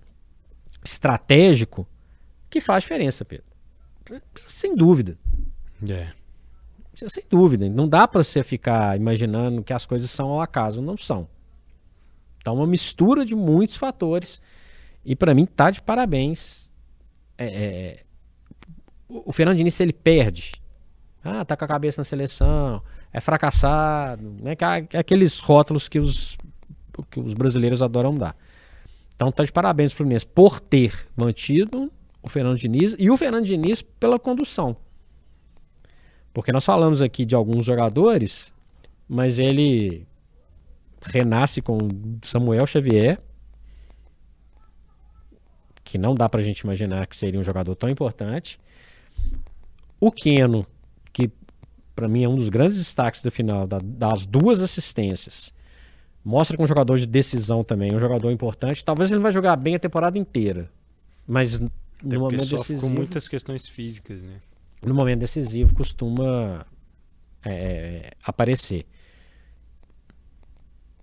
estratégico, 0.84 1.86
que 2.48 2.60
faz 2.60 2.82
diferença, 2.82 3.24
Pedro. 3.24 3.46
Sem 4.36 4.74
dúvida. 4.74 5.18
É. 5.88 6.12
Sem 6.94 7.24
dúvida. 7.30 7.68
Não 7.68 7.88
dá 7.88 8.06
para 8.08 8.24
você 8.24 8.42
ficar 8.42 8.96
imaginando 8.96 9.62
que 9.62 9.72
as 9.72 9.86
coisas 9.86 10.10
são 10.10 10.30
ao 10.30 10.40
acaso. 10.40 10.82
Não 10.82 10.96
são. 10.96 11.28
Então, 12.38 12.56
uma 12.56 12.66
mistura 12.66 13.24
de 13.24 13.34
muitos 13.34 13.76
fatores. 13.76 14.42
E 15.04 15.14
para 15.14 15.34
mim, 15.34 15.46
tá 15.46 15.70
de 15.70 15.80
parabéns. 15.82 16.70
É, 17.38 17.46
é, 17.46 18.04
o 19.08 19.30
o 19.30 19.32
Fernando 19.32 19.56
Diniz, 19.56 19.74
se 19.74 19.82
ele 19.82 19.92
perde, 19.92 20.60
ah, 21.22 21.44
tá 21.44 21.56
com 21.56 21.64
a 21.64 21.68
cabeça 21.68 22.00
na 22.00 22.04
seleção, 22.04 22.82
é 23.12 23.20
fracassado, 23.20 24.36
né? 24.40 24.56
é 24.92 24.98
Aqueles 24.98 25.38
rótulos 25.38 25.88
que 25.88 25.98
os, 25.98 26.38
que 27.10 27.20
os 27.20 27.34
brasileiros 27.34 27.82
adoram 27.82 28.14
dar. 28.14 28.36
Então, 29.20 29.30
tá 29.30 29.44
de 29.44 29.52
parabéns 29.52 29.90
pro 29.90 29.98
Fluminense 29.98 30.26
por 30.26 30.58
ter 30.58 31.06
mantido 31.14 31.92
o 32.22 32.28
Fernando 32.30 32.56
Diniz 32.56 32.96
e 32.98 33.10
o 33.10 33.18
Fernando 33.18 33.44
Diniz 33.44 33.82
pela 33.82 34.18
condução. 34.18 34.74
Porque 36.32 36.50
nós 36.50 36.64
falamos 36.64 37.02
aqui 37.02 37.26
de 37.26 37.34
alguns 37.34 37.66
jogadores, 37.66 38.50
mas 39.06 39.38
ele 39.38 40.06
renasce 41.02 41.60
com 41.60 41.76
Samuel 42.22 42.66
Xavier, 42.66 43.20
que 45.84 45.98
não 45.98 46.14
dá 46.14 46.26
pra 46.26 46.40
gente 46.40 46.60
imaginar 46.60 47.06
que 47.06 47.14
seria 47.14 47.38
um 47.38 47.44
jogador 47.44 47.74
tão 47.76 47.90
importante. 47.90 48.58
O 50.00 50.10
Keno, 50.10 50.66
que 51.12 51.30
pra 51.94 52.08
mim 52.08 52.24
é 52.24 52.28
um 52.28 52.36
dos 52.36 52.48
grandes 52.48 52.78
destaques 52.78 53.22
da 53.22 53.30
final, 53.30 53.66
da- 53.66 53.80
das 53.82 54.24
duas 54.24 54.62
assistências. 54.62 55.52
Mostra 56.24 56.56
que 56.56 56.62
é 56.62 56.64
um 56.64 56.68
jogador 56.68 56.98
de 56.98 57.06
decisão 57.06 57.64
também, 57.64 57.94
um 57.94 58.00
jogador 58.00 58.30
importante. 58.30 58.84
Talvez 58.84 59.10
ele 59.10 59.16
não 59.16 59.22
vai 59.22 59.32
jogar 59.32 59.56
bem 59.56 59.74
a 59.74 59.78
temporada 59.78 60.18
inteira, 60.18 60.70
mas 61.26 61.54
Até 61.56 61.70
no 62.02 62.20
momento 62.20 62.40
decisivo 62.46 62.80
com 62.82 62.88
muitas 62.90 63.26
questões 63.26 63.66
físicas, 63.66 64.22
né? 64.22 64.40
no 64.86 64.94
momento 64.94 65.20
decisivo 65.20 65.74
costuma 65.74 66.66
é, 67.44 68.10
aparecer. 68.24 68.86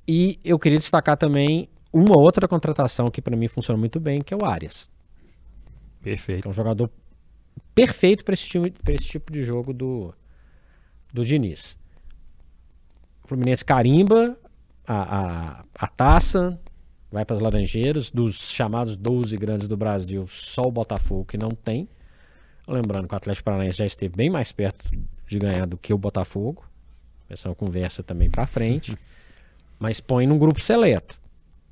E 0.07 0.39
eu 0.43 0.57
queria 0.57 0.77
destacar 0.79 1.17
também 1.17 1.67
uma 1.91 2.17
outra 2.17 2.47
contratação 2.47 3.09
que 3.09 3.21
para 3.21 3.35
mim 3.35 3.47
funciona 3.47 3.77
muito 3.79 3.99
bem, 3.99 4.21
que 4.21 4.33
é 4.33 4.37
o 4.37 4.45
Arias, 4.45 4.89
Perfeito. 6.01 6.47
é 6.47 6.49
um 6.49 6.53
jogador 6.53 6.89
perfeito 7.73 8.23
para 8.23 8.33
esse, 8.33 8.47
time- 8.47 8.73
esse 8.89 9.07
tipo 9.07 9.31
de 9.31 9.43
jogo 9.43 9.73
do, 9.73 10.13
do 11.13 11.25
Diniz. 11.25 11.77
O 13.23 13.27
Fluminense 13.27 13.65
carimba 13.65 14.37
a, 14.87 15.19
a, 15.19 15.65
a 15.75 15.87
taça, 15.87 16.57
vai 17.11 17.25
para 17.25 17.35
as 17.35 17.41
Laranjeiras, 17.41 18.09
dos 18.09 18.51
chamados 18.51 18.95
12 18.95 19.35
grandes 19.37 19.67
do 19.67 19.75
Brasil, 19.75 20.25
só 20.27 20.63
o 20.63 20.71
Botafogo 20.71 21.25
que 21.25 21.37
não 21.37 21.49
tem. 21.49 21.89
Lembrando 22.67 23.07
que 23.07 23.13
o 23.13 23.17
Atlético 23.17 23.45
Paranaense 23.45 23.77
já 23.77 23.85
esteve 23.85 24.15
bem 24.15 24.29
mais 24.29 24.51
perto 24.51 24.89
de 25.27 25.39
ganhar 25.39 25.65
do 25.65 25.77
que 25.77 25.93
o 25.93 25.97
Botafogo. 25.97 26.65
Essa 27.29 27.47
é 27.47 27.49
uma 27.49 27.55
conversa 27.55 28.01
também 28.01 28.29
para 28.29 28.47
frente. 28.47 28.97
Mas 29.79 29.99
põe 29.99 30.25
num 30.25 30.37
grupo 30.37 30.59
seleto. 30.59 31.19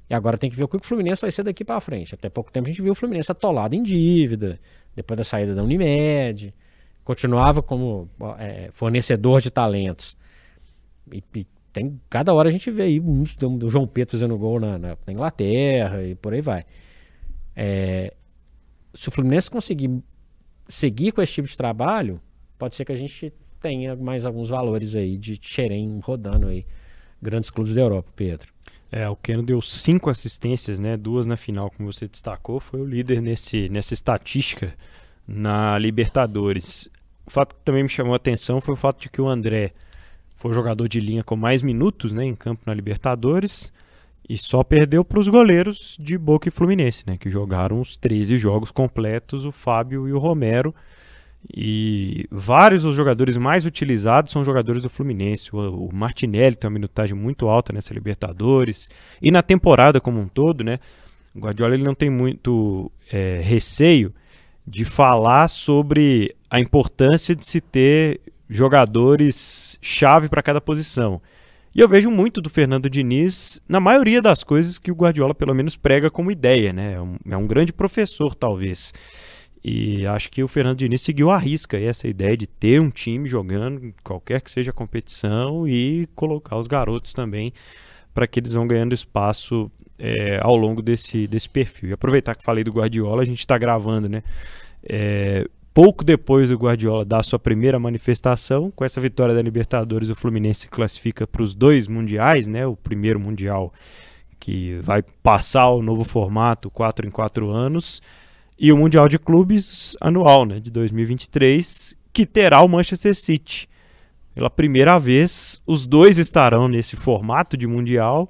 E 0.10 0.14
agora 0.14 0.38
tem 0.38 0.50
que 0.50 0.56
ver 0.56 0.64
o 0.64 0.68
que 0.68 0.78
o 0.78 0.84
Fluminense 0.84 1.22
vai 1.22 1.32
ser 1.32 1.44
daqui 1.44 1.66
para 1.66 1.82
frente. 1.82 2.14
Até 2.14 2.30
pouco 2.30 2.52
tempo 2.52 2.68
a 2.68 2.70
gente 2.70 2.82
viu 2.82 2.92
o 2.92 2.96
Fluminense 2.96 3.32
atolado 3.32 3.76
em 3.76 3.82
dívida, 3.82 4.60
depois 4.96 5.18
da 5.18 5.24
saída 5.24 5.56
da 5.56 5.64
Unimed, 5.64 6.54
continuava 7.04 7.62
como 7.62 8.10
é, 8.38 8.70
fornecedor 8.72 9.42
de 9.42 9.50
talentos. 9.50 10.16
E, 11.12 11.24
e 11.36 11.48
tem, 11.76 12.00
cada 12.10 12.34
hora 12.34 12.48
a 12.48 12.52
gente 12.52 12.72
vê 12.72 12.84
aí 12.84 13.00
uns 13.02 13.36
do 13.36 13.70
João 13.70 13.86
Pedro 13.86 14.14
fazendo 14.14 14.38
gol 14.38 14.62
na, 14.62 14.78
na- 14.80 14.98
na 15.06 15.12
Inglaterra 15.14 16.02
e 16.04 16.16
por 16.16 16.34
aí 16.34 16.40
vai. 16.40 16.64
É, 17.54 18.14
se 18.94 19.10
o 19.10 19.12
Fluminense 19.12 19.52
conseguir 19.52 19.92
seguir 20.70 21.12
com 21.12 21.22
esse 21.22 21.34
tipo 21.34 21.48
de 21.50 21.58
trabalho, 21.58 22.22
pode 22.58 22.76
ser 22.76 22.86
que 22.86 22.94
a 22.94 22.96
gente 22.96 23.34
tenha 23.62 23.94
mais 23.94 24.26
alguns 24.26 24.48
valores 24.48 24.96
aí 24.96 25.18
de 25.18 25.38
Xerém 25.42 26.00
rodando 26.02 26.48
aí 26.48 26.66
grandes 27.22 27.50
clubes 27.50 27.76
da 27.76 27.82
Europa, 27.82 28.10
Pedro. 28.16 28.48
É, 28.90 29.10
o 29.10 29.16
Keno 29.18 29.44
deu 29.44 29.62
cinco 29.62 30.10
assistências, 30.10 30.80
né? 30.80 30.96
Duas 30.96 31.28
na 31.28 31.36
final, 31.36 31.70
como 31.70 31.92
você 31.92 32.08
destacou, 32.08 32.62
foi 32.62 32.80
o 32.80 32.86
líder 32.86 33.22
nesse, 33.22 33.68
nessa 33.68 33.94
estatística 33.94 34.74
na 35.28 35.78
Libertadores. 35.78 36.88
O 37.26 37.32
fato 37.32 37.54
que 37.56 37.62
também 37.66 37.84
me 37.84 37.90
chamou 37.90 38.14
a 38.14 38.16
atenção 38.16 38.62
foi 38.62 38.76
o 38.76 38.78
fato 38.78 39.02
de 39.02 39.10
que 39.10 39.20
o 39.20 39.28
André 39.28 39.74
foi 40.36 40.52
o 40.52 40.54
jogador 40.54 40.88
de 40.88 41.00
linha 41.00 41.24
com 41.24 41.36
mais 41.36 41.62
minutos 41.62 42.12
né, 42.12 42.26
em 42.26 42.36
campo 42.36 42.62
na 42.66 42.74
Libertadores 42.74 43.72
e 44.28 44.38
só 44.38 44.64
perdeu 44.64 45.06
para 45.06 45.20
os 45.20 45.28
goleiros 45.28 45.96
de 46.00 46.18
Boca 46.18 46.50
e 46.50 46.52
Fluminense, 46.52 47.04
né? 47.06 47.16
Que 47.16 47.30
jogaram 47.30 47.80
os 47.80 47.96
13 47.96 48.38
jogos 48.38 48.72
completos, 48.72 49.46
o 49.46 49.52
Fábio 49.52 50.08
e 50.08 50.14
o 50.14 50.18
Romero. 50.18 50.74
E 51.56 52.26
vários 52.32 52.82
dos 52.82 52.96
jogadores 52.96 53.38
mais 53.38 53.66
utilizados 53.66 54.32
são 54.32 54.44
jogadores 54.44 54.82
do 54.82 54.90
Fluminense. 54.90 55.56
O, 55.56 55.90
o 55.90 55.96
Martinelli 55.96 56.56
tem 56.56 56.68
uma 56.68 56.74
minutagem 56.74 57.16
muito 57.16 57.48
alta 57.48 57.72
nessa 57.72 57.94
Libertadores. 57.94 58.90
E 59.22 59.30
na 59.30 59.44
temporada 59.44 60.02
como 60.02 60.20
um 60.20 60.28
todo, 60.28 60.64
né? 60.64 60.80
O 61.36 61.40
Guardiola 61.40 61.76
ele 61.76 61.84
não 61.84 61.94
tem 61.94 62.10
muito 62.10 62.92
é, 63.12 63.40
receio 63.44 64.12
de 64.66 64.84
falar 64.84 65.48
sobre 65.48 66.36
a 66.50 66.60
importância 66.60 67.36
de 67.36 67.46
se 67.46 67.62
ter 67.62 68.20
jogadores 68.50 69.78
chave 69.82 70.30
para 70.30 70.44
cada 70.44 70.62
posição. 70.62 71.22
E 71.74 71.82
eu 71.82 71.90
vejo 71.90 72.10
muito 72.10 72.42
do 72.42 72.50
Fernando 72.50 72.90
Diniz 72.90 73.60
na 73.68 73.82
maioria 73.82 74.22
das 74.22 74.44
coisas 74.44 74.78
que 74.78 74.92
o 74.92 74.96
Guardiola 74.96 75.36
pelo 75.36 75.54
menos 75.54 75.76
prega 75.76 76.10
como 76.10 76.32
ideia, 76.32 76.72
né? 76.72 76.94
É 76.94 77.02
um, 77.02 77.18
é 77.30 77.36
um 77.36 77.46
grande 77.46 77.74
professor, 77.74 78.34
talvez. 78.34 78.94
E 79.62 80.06
acho 80.08 80.32
que 80.32 80.44
o 80.44 80.48
Fernando 80.48 80.78
Diniz 80.78 81.02
seguiu 81.02 81.32
a 81.32 81.38
risca 81.38 81.78
essa 81.78 82.08
ideia 82.08 82.38
de 82.38 82.48
ter 82.48 82.80
um 82.80 82.90
time 82.90 83.28
jogando, 83.28 83.94
qualquer 84.04 84.40
que 84.40 84.52
seja 84.52 84.72
a 84.72 84.74
competição, 84.74 85.68
e 85.68 86.08
colocar 86.16 86.56
os 86.58 86.68
garotos 86.68 87.14
também 87.14 87.52
para 88.14 88.26
que 88.26 88.40
eles 88.40 88.54
vão 88.54 88.66
ganhando 88.66 88.94
espaço 88.94 89.70
é, 90.00 90.40
ao 90.42 90.56
longo 90.56 90.82
desse, 90.82 91.28
desse 91.28 91.50
perfil. 91.50 91.90
E 91.90 91.94
aproveitar 91.94 92.36
que 92.36 92.44
falei 92.46 92.64
do 92.64 92.72
Guardiola, 92.72 93.24
a 93.24 93.26
gente 93.26 93.40
está 93.40 93.58
gravando, 93.58 94.08
né? 94.08 94.24
É, 94.88 95.46
pouco 95.76 96.06
depois 96.06 96.50
do 96.50 96.56
Guardiola 96.56 97.04
dar 97.04 97.22
sua 97.22 97.38
primeira 97.38 97.78
manifestação, 97.78 98.72
com 98.72 98.86
essa 98.86 99.02
vitória 99.02 99.36
da 99.36 99.42
Libertadores, 99.42 100.10
o 100.10 100.16
Fluminense 100.16 100.62
se 100.62 100.70
classifica 100.70 101.28
para 101.28 101.44
os 101.44 101.54
dois 101.54 101.86
mundiais, 101.86 102.48
né? 102.48 102.66
O 102.66 102.78
primeiro 102.78 103.20
mundial 103.20 103.74
que 104.40 104.80
vai 104.82 105.04
passar 105.22 105.70
o 105.72 105.82
novo 105.82 106.06
formato, 106.06 106.70
4 106.70 107.06
em 107.06 107.12
4 107.12 107.50
anos, 107.50 108.02
e 108.58 108.72
o 108.72 108.78
Mundial 108.78 109.10
de 109.10 109.20
Clubes 109.20 109.98
anual, 110.00 110.46
né, 110.46 110.62
de 110.62 110.72
2023, 110.72 111.98
que 112.14 112.26
terá 112.26 112.62
o 112.62 112.70
Manchester 112.70 113.14
City. 113.14 113.68
Pela 114.34 114.50
primeira 114.50 114.98
vez, 114.98 115.62
os 115.68 115.86
dois 115.86 116.18
estarão 116.18 116.70
nesse 116.70 116.96
formato 116.96 117.58
de 117.58 117.68
Mundial. 117.68 118.30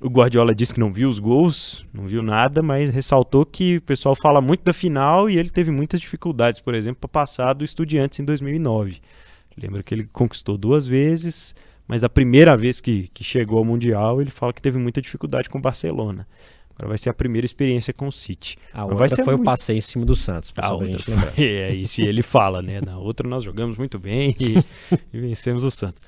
O 0.00 0.08
Guardiola 0.08 0.54
disse 0.54 0.74
que 0.74 0.80
não 0.80 0.92
viu 0.92 1.08
os 1.08 1.18
gols, 1.18 1.84
não 1.92 2.06
viu 2.06 2.22
nada, 2.22 2.62
mas 2.62 2.90
ressaltou 2.90 3.46
que 3.46 3.78
o 3.78 3.80
pessoal 3.80 4.14
fala 4.14 4.40
muito 4.40 4.62
da 4.62 4.72
final 4.72 5.30
e 5.30 5.38
ele 5.38 5.48
teve 5.48 5.70
muitas 5.70 6.00
dificuldades, 6.00 6.60
por 6.60 6.74
exemplo, 6.74 7.00
para 7.00 7.08
passar 7.08 7.54
do 7.54 7.64
Estudiantes 7.64 8.18
em 8.18 8.24
2009. 8.24 9.00
Lembra 9.56 9.82
que 9.82 9.94
ele 9.94 10.04
conquistou 10.12 10.58
duas 10.58 10.86
vezes, 10.86 11.54
mas 11.86 12.04
a 12.04 12.08
primeira 12.08 12.56
vez 12.56 12.80
que, 12.80 13.08
que 13.14 13.22
chegou 13.24 13.58
ao 13.58 13.64
Mundial, 13.64 14.20
ele 14.20 14.30
fala 14.30 14.52
que 14.52 14.60
teve 14.60 14.78
muita 14.78 15.00
dificuldade 15.00 15.48
com 15.48 15.58
o 15.58 15.62
Barcelona. 15.62 16.26
Agora 16.76 16.88
vai 16.88 16.98
ser 16.98 17.10
a 17.10 17.14
primeira 17.14 17.44
experiência 17.44 17.92
com 17.94 18.08
o 18.08 18.12
City. 18.12 18.56
A 18.72 18.78
Mas 18.78 18.82
outra 18.82 18.98
vai 18.98 19.08
ser 19.08 19.24
foi 19.24 19.34
muito... 19.34 19.42
o 19.42 19.44
passeio 19.44 19.78
em 19.78 19.80
cima 19.80 20.04
do 20.04 20.16
Santos, 20.16 20.52
A 20.56 20.74
outra 20.74 20.98
foi, 20.98 21.44
é 21.44 21.72
isso 21.72 22.02
ele 22.02 22.22
fala, 22.22 22.60
né? 22.60 22.80
Na 22.80 22.98
outra 22.98 23.28
nós 23.28 23.44
jogamos 23.44 23.78
muito 23.78 23.96
bem 23.98 24.34
e, 24.40 24.58
e 25.12 25.20
vencemos 25.20 25.62
o 25.62 25.70
Santos. 25.70 26.02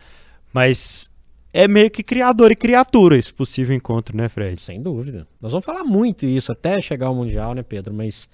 Mas 0.52 1.08
é 1.56 1.66
meio 1.66 1.90
que 1.90 2.02
criador 2.02 2.52
e 2.52 2.54
criatura 2.54 3.16
esse 3.16 3.32
possível 3.32 3.74
encontro, 3.74 4.14
né, 4.14 4.28
Fred? 4.28 4.60
Sem 4.60 4.82
dúvida. 4.82 5.26
Nós 5.40 5.52
vamos 5.52 5.64
falar 5.64 5.84
muito 5.84 6.26
isso 6.26 6.52
até 6.52 6.78
chegar 6.82 7.06
ao 7.06 7.14
Mundial, 7.14 7.54
né, 7.54 7.62
Pedro? 7.62 7.94
Mas 7.94 8.28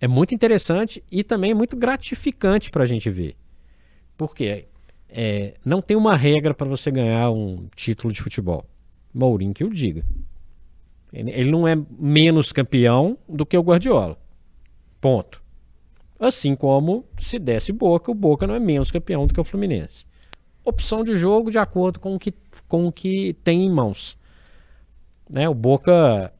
é 0.00 0.08
muito 0.08 0.34
interessante 0.34 1.00
e 1.08 1.22
também 1.22 1.52
é 1.52 1.54
muito 1.54 1.76
gratificante 1.76 2.68
para 2.68 2.82
a 2.82 2.86
gente 2.86 3.08
ver. 3.10 3.36
Porque 4.16 4.64
é, 5.08 5.54
não 5.64 5.80
tem 5.80 5.96
uma 5.96 6.16
regra 6.16 6.52
para 6.52 6.66
você 6.66 6.90
ganhar 6.90 7.30
um 7.30 7.68
título 7.76 8.12
de 8.12 8.20
futebol. 8.20 8.66
Mourinho 9.14 9.54
que 9.54 9.62
o 9.62 9.70
diga. 9.70 10.04
Ele, 11.12 11.48
não 11.52 11.66
é 11.66 11.76
menos 11.96 12.50
campeão 12.50 13.16
do 13.28 13.46
que 13.46 13.56
o 13.56 13.62
Guardiola. 13.62 14.18
Ponto. 15.00 15.40
Assim 16.18 16.56
como 16.56 17.04
se 17.16 17.38
desse 17.38 17.70
Boca, 17.70 18.10
o 18.10 18.14
Boca 18.16 18.48
não 18.48 18.54
é 18.56 18.58
menos 18.58 18.90
campeão 18.90 19.28
do 19.28 19.32
que 19.32 19.40
o 19.40 19.44
Fluminense. 19.44 20.07
Opção 20.68 21.02
de 21.02 21.16
jogo 21.16 21.50
de 21.50 21.58
acordo 21.58 21.98
com 21.98 22.14
o 22.14 22.18
que, 22.18 22.34
com 22.68 22.86
o 22.86 22.92
que 22.92 23.34
tem 23.42 23.64
em 23.64 23.70
mãos. 23.70 24.18
Né? 25.30 25.48
O 25.48 25.54
Boca, 25.54 26.32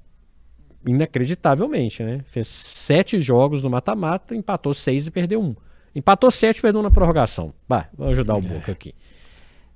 inacreditavelmente, 0.87 2.03
né? 2.03 2.21
fez 2.27 2.49
sete 2.49 3.19
jogos 3.19 3.63
no 3.63 3.71
mata-mata, 3.71 4.35
empatou 4.35 4.75
seis 4.75 5.07
e 5.07 5.11
perdeu 5.11 5.41
um. 5.41 5.57
Empatou 5.95 6.31
sete 6.31 6.59
e 6.59 6.63
perdeu 6.63 6.83
na 6.83 6.91
prorrogação. 6.91 7.55
Bah, 7.67 7.89
vou 7.97 8.09
ajudar 8.09 8.37
o 8.37 8.43
Boca 8.43 8.71
aqui. 8.71 8.95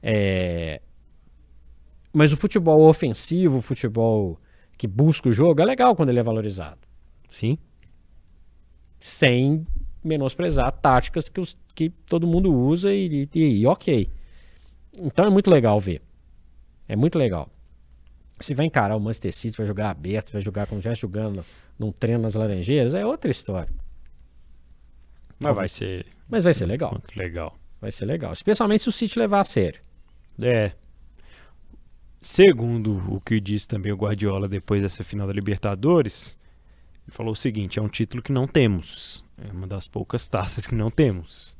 É... 0.03 0.83
Mas 2.13 2.33
o 2.33 2.37
futebol 2.37 2.83
ofensivo, 2.83 3.59
o 3.59 3.63
futebol 3.63 4.39
que 4.77 4.87
busca 4.87 5.31
o 5.31 5.33
jogo, 5.33 5.63
é 5.63 5.65
legal 5.65 5.97
quando 5.97 6.11
ele 6.11 6.21
é 6.21 6.23
valorizado. 6.23 6.81
Sim. 7.31 7.57
Sem 9.01 9.67
menosprezar 10.05 10.71
táticas 10.73 11.29
que, 11.31 11.41
os, 11.41 11.57
que 11.75 11.89
todo 11.89 12.27
mundo 12.27 12.55
usa 12.55 12.93
e, 12.93 13.29
e, 13.35 13.61
e 13.61 13.67
ok. 13.67 14.11
Então 14.99 15.27
é 15.27 15.31
muito 15.31 15.51
legal 15.51 15.81
ver. 15.81 16.03
É 16.89 16.97
muito 16.97 17.19
legal. 17.19 17.49
Se 18.41 18.55
vai 18.55 18.67
encarar 18.67 18.97
o 18.97 19.01
Manchester 19.01 19.33
City, 19.33 19.57
vai 19.57 19.67
jogar 19.67 19.91
aberto, 19.91 20.33
vai 20.33 20.41
jogar 20.41 20.67
como 20.67 20.81
já 20.81 20.95
jogando 20.95 21.45
num 21.79 21.93
treino 21.93 22.23
nas 22.23 22.35
Laranjeiras, 22.35 22.95
é 22.95 23.05
outra 23.07 23.31
história. 23.31 23.73
Mas 25.39 25.55
vai 25.55 25.69
ser 25.69 26.07
Mas 26.29 26.45
vai 26.45 26.55
ser 26.55 26.67
legal. 26.67 26.93
muito 26.93 27.17
legal. 27.17 27.59
Vai 27.81 27.91
ser 27.91 28.05
legal. 28.05 28.33
Especialmente 28.33 28.83
se 28.85 28.89
o 28.89 28.93
City 28.93 29.19
levar 29.19 29.41
a 29.41 29.45
sério. 29.45 29.81
É. 30.41 30.73
Segundo 32.21 33.03
o 33.13 33.21
que 33.21 33.41
disse 33.41 33.67
também 33.67 33.91
o 33.93 33.97
Guardiola 33.97 34.49
depois 34.49 34.81
dessa 34.81 35.03
final 35.03 35.27
da 35.27 35.33
Libertadores, 35.33 36.39
ele 37.07 37.15
falou 37.15 37.33
o 37.33 37.37
seguinte: 37.37 37.79
é 37.79 37.83
um 37.83 37.89
título 37.89 38.23
que 38.23 38.33
não 38.33 38.47
temos. 38.47 39.25
É 39.37 39.51
uma 39.51 39.67
das 39.67 39.89
poucas 39.89 40.29
taças 40.29 40.67
que 40.67 40.75
não 40.75 40.91
temos. 40.91 41.59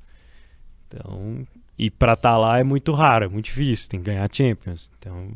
Então, 0.87 1.47
e 1.79 1.91
para 1.91 2.13
estar 2.15 2.37
lá 2.39 2.59
é 2.59 2.65
muito 2.65 2.93
raro, 2.93 3.25
é 3.25 3.29
muito 3.29 3.47
difícil, 3.47 3.89
tem 3.89 4.01
que 4.01 4.07
ganhar 4.07 4.29
Champions. 4.33 4.91
Então, 4.99 5.31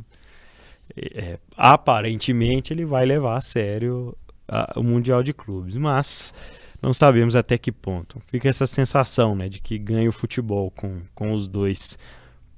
é, 0.96 1.20
é, 1.32 1.38
aparentemente 1.56 2.72
ele 2.72 2.84
vai 2.84 3.04
levar 3.04 3.36
a 3.36 3.40
sério 3.40 4.16
a- 4.48 4.74
o 4.76 4.82
Mundial 4.82 5.22
de 5.22 5.32
Clubes, 5.32 5.76
mas 5.76 6.32
não 6.80 6.92
sabemos 6.92 7.34
até 7.34 7.58
que 7.58 7.72
ponto. 7.72 8.20
Fica 8.28 8.48
essa 8.48 8.66
sensação, 8.66 9.34
né, 9.34 9.48
de 9.48 9.60
que 9.60 9.78
ganha 9.78 10.08
o 10.08 10.12
futebol 10.12 10.70
com, 10.70 11.00
com 11.14 11.32
os 11.32 11.48
dois 11.48 11.98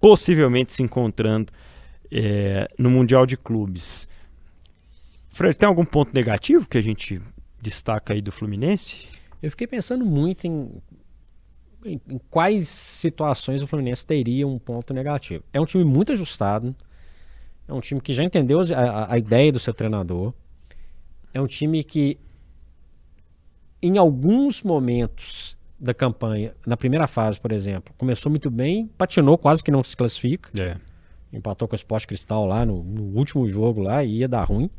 possivelmente 0.00 0.72
se 0.72 0.82
encontrando 0.82 1.52
é, 2.10 2.68
no 2.78 2.90
Mundial 2.90 3.26
de 3.26 3.36
Clubes. 3.36 4.08
Fred, 5.30 5.56
tem 5.56 5.68
algum 5.68 5.84
ponto 5.84 6.12
negativo 6.14 6.66
que 6.66 6.78
a 6.78 6.80
gente 6.82 7.20
destaca 7.60 8.12
aí 8.14 8.20
do 8.20 8.32
Fluminense? 8.32 9.06
Eu 9.42 9.50
fiquei 9.50 9.66
pensando 9.66 10.04
muito 10.04 10.46
em, 10.46 10.70
em, 11.84 12.00
em 12.08 12.18
quais 12.30 12.68
situações 12.68 13.62
o 13.62 13.66
Fluminense 13.66 14.04
teria 14.06 14.46
um 14.46 14.58
ponto 14.58 14.92
negativo. 14.94 15.44
É 15.52 15.60
um 15.60 15.64
time 15.64 15.84
muito 15.84 16.12
ajustado. 16.12 16.74
É 17.66 17.72
um 17.72 17.80
time 17.80 18.00
que 18.00 18.12
já 18.14 18.24
entendeu 18.24 18.60
a, 18.60 18.62
a- 18.80 19.12
a 19.14 19.18
ideia 19.18 19.52
do 19.52 19.58
seu 19.58 19.74
treinador. 19.74 20.32
É 21.34 21.40
um 21.40 21.46
time 21.46 21.84
que, 21.84 22.18
em 23.82 23.98
alguns 23.98 24.62
momentos 24.62 25.56
da 25.78 25.94
campanha, 25.94 26.54
na 26.66 26.76
primeira 26.76 27.06
fase, 27.06 27.38
por 27.40 27.52
exemplo, 27.52 27.94
começou 27.96 28.30
muito 28.30 28.50
bem, 28.50 28.86
patinou, 28.98 29.38
quase 29.38 29.62
que 29.62 29.70
não 29.70 29.84
se 29.84 29.96
classifica. 29.96 30.50
É. 30.60 30.76
Empatou 31.32 31.68
com 31.68 31.74
o 31.74 31.76
Sport 31.76 32.06
Cristal 32.06 32.46
lá 32.46 32.64
no, 32.64 32.82
no 32.82 33.02
último 33.16 33.46
jogo 33.48 33.82
lá 33.82 34.02
e 34.02 34.16
ia 34.20 34.28
dar 34.28 34.44
ruim. 34.44 34.70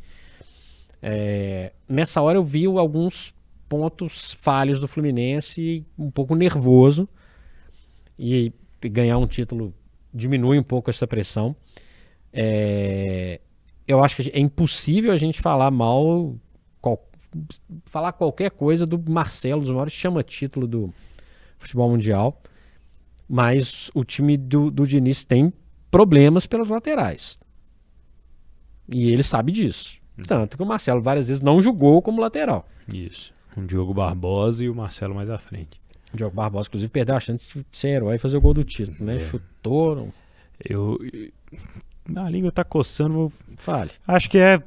É, 1.00 1.72
nessa 1.88 2.20
hora 2.20 2.36
eu 2.36 2.44
vi 2.44 2.66
alguns 2.66 3.32
pontos 3.70 4.34
falhos 4.34 4.80
do 4.80 4.88
Fluminense, 4.88 5.86
um 5.96 6.10
pouco 6.10 6.34
nervoso. 6.34 7.08
E 8.18 8.52
ganhar 8.82 9.16
um 9.16 9.26
título 9.28 9.72
diminui 10.12 10.58
um 10.58 10.62
pouco 10.62 10.90
essa 10.90 11.06
pressão. 11.06 11.54
É, 12.32 13.40
eu 13.86 14.02
acho 14.02 14.16
que 14.16 14.28
é 14.30 14.40
impossível 14.40 15.12
a 15.12 15.16
gente 15.16 15.40
falar 15.40 15.70
mal, 15.70 16.34
qual- 16.80 17.08
falar 17.84 18.12
qualquer 18.12 18.50
coisa 18.50 18.84
do 18.84 18.98
Marcelo, 19.10 19.60
dos 19.62 19.70
maiores 19.70 19.92
chama-título 19.92 20.66
do 20.66 20.92
futebol 21.56 21.88
mundial. 21.88 22.42
Mas 23.28 23.88
o 23.94 24.02
time 24.02 24.36
do, 24.36 24.68
do 24.68 24.84
Diniz 24.84 25.24
tem 25.24 25.52
problemas 25.92 26.44
pelas 26.44 26.68
laterais. 26.68 27.38
E 28.92 29.12
ele 29.12 29.22
sabe 29.22 29.52
disso. 29.52 30.00
Tanto 30.26 30.56
que 30.56 30.62
o 30.62 30.66
Marcelo 30.66 31.00
várias 31.00 31.28
vezes 31.28 31.40
não 31.40 31.62
jogou 31.62 32.02
como 32.02 32.20
lateral. 32.20 32.68
Isso. 32.92 33.32
O 33.56 33.62
Diogo 33.62 33.92
Barbosa 33.94 34.64
e 34.64 34.68
o 34.68 34.74
Marcelo 34.74 35.14
mais 35.14 35.28
à 35.30 35.38
frente. 35.38 35.80
O 36.12 36.16
Diogo 36.16 36.34
Barbosa, 36.34 36.68
inclusive, 36.68 36.90
perdeu 36.90 37.14
a 37.14 37.20
chance 37.20 37.48
de 37.48 37.64
ser 37.72 37.88
herói 37.88 38.16
e 38.16 38.18
fazer 38.18 38.36
o 38.36 38.40
gol 38.40 38.54
do 38.54 38.64
título, 38.64 38.96
né? 39.04 39.16
É. 39.16 39.20
Chutou, 39.20 39.94
não 39.96 40.12
Eu. 40.64 40.98
A 42.16 42.28
língua 42.30 42.50
tá 42.50 42.64
coçando, 42.64 43.14
vou 43.14 43.32
fale. 43.56 43.90
Acho 44.06 44.28
que 44.30 44.38
é 44.38 44.62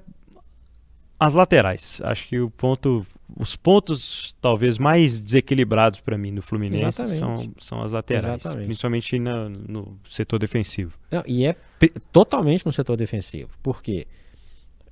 as 1.19 1.34
laterais. 1.34 2.02
Acho 2.04 2.28
que 2.28 2.39
o 2.39 2.50
ponto, 2.50 3.06
os 3.38 3.56
pontos 3.56 4.36
talvez 4.41 4.78
mais 4.78 5.19
desequilibrados 5.19 6.00
para 6.00 6.17
mim 6.17 6.32
no 6.32 6.41
Fluminense 6.41 7.06
são, 7.08 7.36
Exatamente. 7.36 7.54
são 7.65 7.82
as 7.82 7.91
laterais, 7.93 8.26
Exatamente. 8.41 8.65
principalmente 8.65 9.19
na- 9.19 9.50
no 9.50 9.98
setor 10.10 10.39
defensivo. 10.39 10.98
Não, 11.12 11.24
e 11.26 11.46
é 11.46 11.56
totalmente 12.12 12.65
no 12.65 12.72
setor 12.74 12.96
defensivo. 12.98 13.58
Porque 13.63 14.08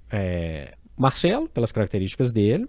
é, 0.10 0.76
Marcelo, 0.98 1.48
pelas 1.50 1.72
características 1.72 2.32
dele, 2.32 2.68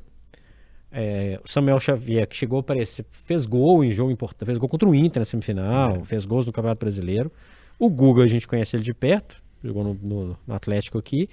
é, 0.92 1.40
Samuel 1.44 1.80
Xavier, 1.80 2.26
que 2.28 2.36
chegou 2.36 2.58
a 2.58 2.60
aparecer, 2.60 3.04
fez 3.10 3.46
gol 3.46 3.82
em 3.82 3.90
jogo 3.90 4.10
importante, 4.10 4.46
fez 4.46 4.58
gol 4.58 4.68
contra 4.68 4.88
o 4.88 4.94
Inter 4.94 5.20
na 5.20 5.24
semifinal, 5.24 5.96
É. 5.96 6.04
fez 6.04 6.24
gols 6.24 6.46
no 6.46 6.52
Campeonato 6.52 6.80
Brasileiro. 6.80 7.32
O 7.78 7.88
Guga, 7.90 8.22
a 8.22 8.26
gente 8.26 8.46
conhece 8.46 8.76
ele 8.76 8.82
de 8.84 8.92
perto, 8.94 9.42
jogou 9.64 9.82
no, 9.82 9.94
no- 9.94 10.38
no 10.46 10.54
Atlético 10.54 10.98
aqui, 10.98 11.28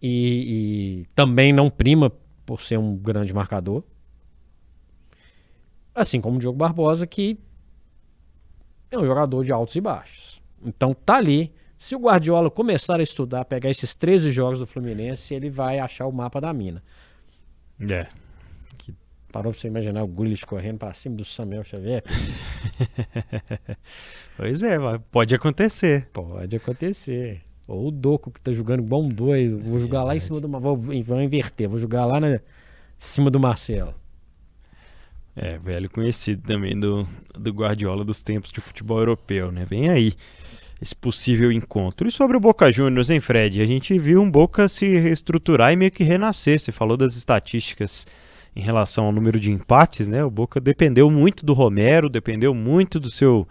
e, 0.00 1.00
e 1.02 1.06
também 1.14 1.52
não 1.52 1.68
prima 1.70 2.12
por 2.46 2.60
ser 2.60 2.78
um 2.78 2.96
grande 2.96 3.32
marcador. 3.34 3.82
Assim 5.94 6.20
como 6.20 6.36
o 6.36 6.38
Diogo 6.40 6.56
Barbosa, 6.58 7.06
que 7.06 7.36
é 8.90 8.98
um 8.98 9.04
jogador 9.04 9.44
de 9.44 9.52
altos 9.52 9.74
e 9.74 9.80
baixos. 9.80 10.40
Então 10.64 10.94
tá 10.94 11.16
ali 11.16 11.52
Se 11.80 11.94
o 11.94 11.98
Guardiola 12.00 12.50
começar 12.50 12.98
a 12.98 13.02
estudar, 13.04 13.44
pegar 13.44 13.70
esses 13.70 13.94
13 13.96 14.32
jogos 14.32 14.58
do 14.58 14.66
Fluminense, 14.66 15.32
ele 15.32 15.48
vai 15.48 15.78
achar 15.78 16.06
o 16.06 16.12
mapa 16.12 16.40
da 16.40 16.52
mina. 16.52 16.82
É. 17.88 18.08
Parou 19.30 19.52
pra 19.52 19.60
você 19.60 19.68
imaginar 19.68 20.02
o 20.02 20.06
Grealish 20.06 20.44
correndo 20.44 20.78
pra 20.78 20.94
cima 20.94 21.16
do 21.16 21.24
Samuel 21.24 21.64
Xavier? 21.64 22.02
pois 24.36 24.62
é, 24.62 24.78
pode 25.10 25.34
acontecer. 25.34 26.08
Pode 26.12 26.56
acontecer. 26.56 27.42
Ou 27.66 27.88
o 27.88 27.90
Doco 27.90 28.30
que 28.30 28.40
tá 28.40 28.50
jogando 28.50 28.82
um 28.96 29.08
doido. 29.08 29.58
Vou 29.58 29.78
jogar 29.78 30.02
lá 30.02 30.16
em 30.16 30.20
cima 30.20 30.40
do. 30.40 30.48
Vou, 30.48 30.76
vou 30.76 31.20
inverter, 31.20 31.68
vou 31.68 31.78
jogar 31.78 32.06
lá 32.06 32.18
na 32.18 32.36
em 32.36 32.40
cima 32.98 33.30
do 33.30 33.38
Marcelo. 33.38 33.94
É, 35.36 35.56
velho 35.58 35.88
conhecido 35.88 36.42
também 36.42 36.78
do, 36.78 37.06
do 37.32 37.52
Guardiola 37.52 38.04
dos 38.04 38.22
tempos 38.22 38.50
de 38.50 38.60
futebol 38.60 38.98
europeu, 38.98 39.52
né? 39.52 39.64
Vem 39.64 39.88
aí 39.88 40.14
esse 40.82 40.96
possível 40.96 41.52
encontro. 41.52 42.08
E 42.08 42.10
sobre 42.10 42.36
o 42.36 42.40
Boca 42.40 42.72
Juniors, 42.72 43.10
hein, 43.10 43.20
Fred? 43.20 43.60
A 43.60 43.66
gente 43.66 43.96
viu 43.98 44.20
um 44.20 44.30
Boca 44.30 44.68
se 44.68 44.96
reestruturar 44.96 45.72
e 45.72 45.76
meio 45.76 45.92
que 45.92 46.02
renascer. 46.02 46.58
Você 46.58 46.72
falou 46.72 46.96
das 46.96 47.14
estatísticas 47.14 48.04
em 48.58 48.62
relação 48.62 49.06
ao 49.06 49.12
número 49.12 49.38
de 49.38 49.52
empates, 49.52 50.08
né? 50.08 50.24
O 50.24 50.30
Boca 50.30 50.60
dependeu 50.60 51.08
muito 51.08 51.46
do 51.46 51.52
Romero, 51.52 52.08
dependeu 52.08 52.52
muito 52.52 52.98
do 52.98 53.10
seu 53.10 53.46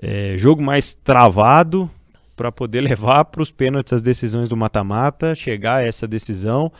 é, 0.00 0.36
jogo 0.38 0.62
mais 0.62 0.94
travado 0.94 1.90
para 2.36 2.52
poder 2.52 2.80
levar 2.82 3.24
para 3.26 3.42
os 3.42 3.50
pênaltis 3.50 3.92
as 3.92 4.02
decisões 4.02 4.48
do 4.48 4.56
mata-mata, 4.56 5.34
chegar 5.34 5.78
a 5.78 5.84
essa 5.84 6.06
decisão 6.06 6.72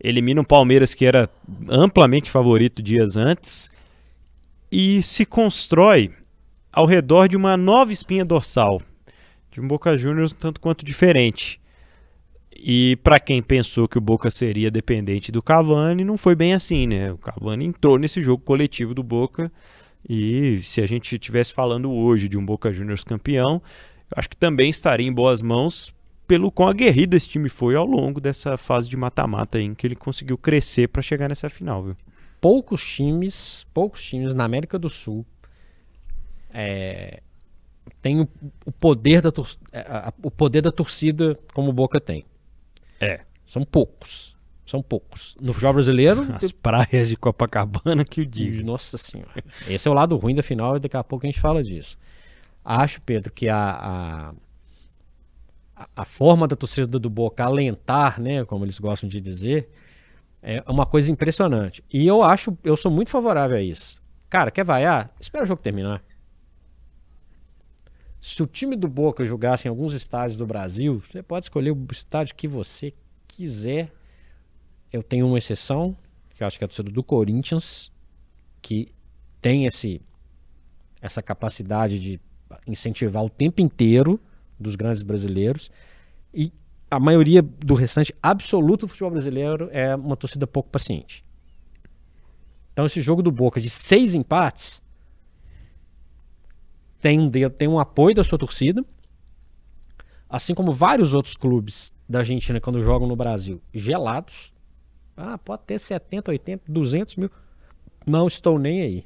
elimina 0.00 0.40
o 0.40 0.46
Palmeiras 0.46 0.94
que 0.94 1.04
era 1.04 1.28
amplamente 1.68 2.30
favorito 2.30 2.82
dias 2.82 3.16
antes 3.16 3.70
e 4.70 5.02
se 5.02 5.24
constrói 5.26 6.12
ao 6.72 6.86
redor 6.86 7.28
de 7.28 7.36
uma 7.36 7.56
nova 7.56 7.92
espinha 7.92 8.24
dorsal 8.24 8.80
de 9.50 9.60
um 9.60 9.66
Boca 9.66 9.96
Juniors 9.96 10.32
um 10.32 10.36
tanto 10.36 10.60
quanto 10.60 10.84
diferente. 10.84 11.60
E 12.60 12.96
para 13.04 13.20
quem 13.20 13.40
pensou 13.40 13.86
que 13.86 13.98
o 13.98 14.00
Boca 14.00 14.30
seria 14.30 14.70
dependente 14.70 15.30
do 15.30 15.40
Cavani, 15.40 16.04
não 16.04 16.18
foi 16.18 16.34
bem 16.34 16.54
assim, 16.54 16.86
né? 16.88 17.12
O 17.12 17.18
Cavani 17.18 17.64
entrou 17.66 17.96
nesse 17.98 18.20
jogo 18.20 18.42
coletivo 18.42 18.92
do 18.94 19.02
Boca 19.02 19.50
e 20.08 20.60
se 20.62 20.80
a 20.80 20.86
gente 20.86 21.14
estivesse 21.14 21.52
falando 21.52 21.90
hoje 21.92 22.28
de 22.28 22.36
um 22.36 22.44
Boca 22.44 22.72
Juniors 22.72 23.04
campeão, 23.04 23.62
acho 24.14 24.28
que 24.28 24.36
também 24.36 24.70
estaria 24.70 25.06
em 25.06 25.12
boas 25.12 25.40
mãos 25.40 25.94
pelo 26.26 26.50
quão 26.50 26.68
aguerrido 26.68 27.16
esse 27.16 27.28
time 27.28 27.48
foi 27.48 27.76
ao 27.76 27.86
longo 27.86 28.20
dessa 28.20 28.56
fase 28.56 28.88
de 28.88 28.96
mata-mata 28.96 29.60
em 29.60 29.72
que 29.72 29.86
ele 29.86 29.96
conseguiu 29.96 30.36
crescer 30.36 30.88
para 30.88 31.00
chegar 31.00 31.28
nessa 31.28 31.48
final, 31.48 31.84
viu? 31.84 31.96
Poucos 32.40 32.84
times, 32.84 33.66
poucos 33.72 34.02
times 34.04 34.34
na 34.34 34.44
América 34.44 34.78
do 34.78 34.88
Sul 34.88 35.24
é, 36.52 37.20
têm 38.02 38.20
o, 38.20 38.28
o 38.64 38.72
poder 38.72 39.22
da 39.22 39.32
é, 39.72 39.80
a- 39.80 40.12
o 40.22 40.30
poder 40.30 40.60
da 40.62 40.72
torcida 40.72 41.38
como 41.54 41.70
o 41.70 41.72
Boca 41.72 42.00
tem. 42.00 42.24
É. 43.00 43.20
São 43.46 43.64
poucos. 43.64 44.36
São 44.66 44.82
poucos. 44.82 45.34
No 45.40 45.52
futebol 45.54 45.74
brasileiro, 45.74 46.26
As 46.34 46.52
praias 46.52 47.08
de 47.08 47.16
Copacabana 47.16 48.04
que 48.04 48.20
o 48.20 48.26
diga. 48.26 48.62
Nossa 48.62 48.98
senhora. 48.98 49.42
Esse 49.66 49.88
é 49.88 49.90
o 49.90 49.94
lado 49.94 50.16
ruim 50.16 50.34
da 50.34 50.42
final 50.42 50.76
e 50.76 50.80
daqui 50.80 50.96
a 50.96 51.02
pouco 51.04 51.24
a 51.26 51.30
gente 51.30 51.40
fala 51.40 51.62
disso. 51.64 51.96
Acho, 52.64 53.00
Pedro, 53.00 53.32
que 53.32 53.48
a, 53.48 53.56
a, 53.56 54.34
a- 55.74 55.88
a 55.96 56.04
forma 56.04 56.46
da 56.46 56.54
torcida 56.56 56.98
do 56.98 57.08
Boca 57.08 57.44
alentar, 57.44 58.20
né, 58.20 58.44
como 58.44 58.64
eles 58.64 58.78
gostam 58.78 59.08
de 59.08 59.20
dizer, 59.20 59.70
é 60.42 60.62
uma 60.68 60.84
coisa 60.84 61.10
impressionante. 61.10 61.82
E 61.90 62.06
eu 62.06 62.22
acho, 62.22 62.56
eu 62.62 62.76
sou 62.76 62.90
muito 62.90 63.08
favorável 63.10 63.56
a 63.56 63.62
isso. 63.62 63.98
Cara, 64.28 64.50
quer 64.50 64.64
vaiar? 64.64 65.10
Espera 65.18 65.44
o 65.44 65.46
jogo 65.46 65.62
terminar. 65.62 66.02
Se 68.20 68.42
o 68.42 68.46
time 68.46 68.74
do 68.74 68.88
Boca 68.88 69.24
jogasse 69.24 69.68
em 69.68 69.70
alguns 69.70 69.94
estádios 69.94 70.36
do 70.36 70.46
Brasil, 70.46 71.00
você 71.00 71.22
pode 71.22 71.46
escolher 71.46 71.70
o 71.70 71.86
estádio 71.92 72.34
que 72.34 72.48
você 72.48 72.92
quiser. 73.26 73.92
Eu 74.92 75.02
tenho 75.02 75.26
uma 75.26 75.38
exceção, 75.38 75.96
que 76.34 76.42
eu 76.42 76.46
acho 76.46 76.58
que 76.58 76.64
é 76.64 76.66
a 76.66 76.68
torcida 76.68 76.90
do 76.90 77.02
Corinthians, 77.02 77.92
que 78.60 78.88
tem 79.40 79.66
esse, 79.66 80.00
essa 81.00 81.22
capacidade 81.22 82.00
de 82.00 82.20
incentivar 82.66 83.24
o 83.24 83.30
tempo 83.30 83.60
inteiro 83.60 84.20
dos 84.58 84.74
grandes 84.74 85.02
brasileiros. 85.02 85.70
E 86.34 86.52
a 86.90 86.98
maioria 86.98 87.40
do 87.42 87.74
restante 87.74 88.12
absoluto 88.20 88.86
do 88.86 88.88
futebol 88.88 89.12
brasileiro 89.12 89.68
é 89.70 89.94
uma 89.94 90.16
torcida 90.16 90.46
pouco 90.46 90.70
paciente. 90.70 91.24
Então 92.72 92.84
esse 92.86 93.00
jogo 93.00 93.22
do 93.22 93.30
Boca 93.30 93.60
de 93.60 93.70
seis 93.70 94.14
empates 94.14 94.82
tem 97.00 97.18
um, 97.20 97.28
de- 97.28 97.48
tem 97.50 97.68
um 97.68 97.78
apoio 97.78 98.14
da 98.14 98.24
sua 98.24 98.38
torcida, 98.38 98.84
assim 100.28 100.54
como 100.54 100.72
vários 100.72 101.14
outros 101.14 101.36
clubes 101.36 101.94
da 102.08 102.20
Argentina 102.20 102.60
quando 102.60 102.80
jogam 102.80 103.08
no 103.08 103.16
Brasil, 103.16 103.60
gelados. 103.72 104.52
Ah, 105.16 105.36
pode 105.38 105.62
ter 105.64 105.78
70, 105.78 106.30
80, 106.30 106.64
200 106.68 107.16
mil. 107.16 107.30
Não 108.06 108.26
estou 108.26 108.58
nem 108.58 108.80
aí. 108.82 109.04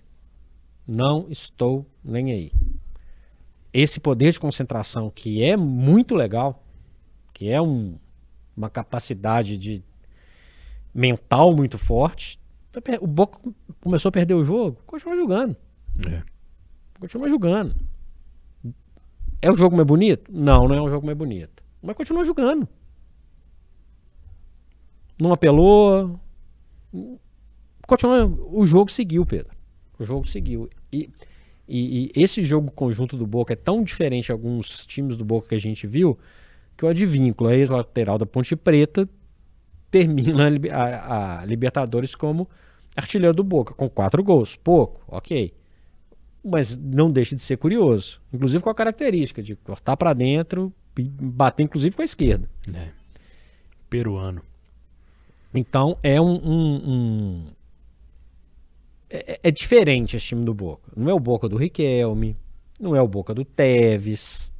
Não 0.87 1.26
estou 1.31 1.87
nem 2.05 2.33
aí. 2.33 2.52
Esse 3.72 3.98
poder 3.98 4.33
de 4.33 4.40
concentração 4.40 5.11
que 5.11 5.42
é 5.42 5.57
muito 5.57 6.14
legal, 6.14 6.62
que 7.33 7.48
é 7.48 7.61
um- 7.62 7.96
uma 8.57 8.68
capacidade 8.68 9.57
de 9.57 9.83
mental 10.94 11.55
muito 11.55 11.78
forte. 11.78 12.38
O 13.00 13.07
Boca 13.07 13.38
começou 13.81 14.09
a 14.11 14.12
perder 14.12 14.35
o 14.35 14.44
jogo, 14.44 14.78
continua 14.87 15.16
jogando. 15.16 15.57
É. 16.07 16.22
Continua 17.03 17.29
jogando. 17.29 17.75
É 19.43 19.51
o 19.51 19.57
jogo 19.57 19.75
mais 19.75 19.85
bonito? 19.88 20.31
Não, 20.33 20.69
não 20.69 20.77
é 20.77 20.81
um 20.81 20.88
jogo 20.88 21.05
mais 21.05 21.19
bonito. 21.19 21.61
Mas 21.83 21.97
continua 21.97 22.25
jogando. 22.25 22.69
Não 25.21 25.33
apelou. 25.33 26.21
Continua. 27.88 28.25
O 28.53 28.65
jogo 28.65 28.88
seguiu, 28.88 29.27
Pedro. 29.27 29.53
O 29.99 30.05
jogo 30.05 30.25
seguiu. 30.29 30.71
E, 30.93 31.11
e- 31.69 32.12
e 32.17 32.23
esse 32.23 32.41
jogo 32.41 32.71
conjunto 32.71 33.17
do 33.17 33.27
Boca 33.27 33.53
é 33.53 33.57
tão 33.57 33.83
diferente 33.83 34.27
de 34.27 34.33
alguns 34.33 34.87
times 34.87 35.17
do 35.17 35.25
Boca 35.25 35.49
que 35.49 35.57
a 35.57 35.61
gente 35.61 35.88
viu 35.88 36.17
que 36.77 36.85
o 36.85 36.88
Advíncula, 36.88 37.51
a 37.51 37.57
ex-lateral 37.57 38.19
da 38.19 38.27
Ponte 38.27 38.55
Preta, 38.55 39.09
termina 39.91 40.45
a, 40.71 40.77
a- 40.77 41.41
a 41.41 41.45
Libertadores 41.47 42.15
como 42.15 42.49
artilheiro 42.97 43.35
do 43.35 43.43
Boca, 43.43 43.75
com 43.75 43.91
quatro 43.91 44.23
gols. 44.23 44.55
Pouco, 44.55 45.03
ok. 45.09 45.53
Mas 46.44 46.76
não 46.76 47.11
deixa 47.11 47.37
de 47.37 47.42
ser 47.42 47.57
curioso. 47.57 48.20
Inclusive 48.33 48.62
com 48.62 48.70
a 48.70 48.74
característica 48.74 49.42
de 49.42 49.55
cortar 49.57 49.96
para 49.96 50.12
dentro 50.12 50.72
e 50.98 51.02
bater, 51.09 51.62
inclusive, 51.64 51.94
com 51.94 52.02
a 52.02 52.05
esquerda. 52.05 52.48
É. 52.74 52.88
Peruano. 53.88 54.42
Então 55.55 55.96
é 56.02 56.20
um. 56.20 56.35
um- 56.35 56.90
um- 56.90 57.46
É, 59.11 59.40
é 59.42 59.50
diferente 59.50 60.16
esse 60.16 60.26
time 60.26 60.42
do 60.44 60.55
Boca. 60.55 60.90
Não 60.96 61.11
é 61.11 61.14
o 61.14 61.20
Boca 61.20 61.46
do 61.48 61.57
Riquelme, 61.59 62.35
não 62.81 62.96
é 62.96 63.02
o 63.02 63.07
Boca 63.07 63.35
do 63.35 63.44
Teves. 63.44 64.50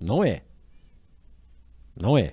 Não 0.00 0.24
é. 0.24 0.40
Não 1.94 2.16
é. 2.16 2.32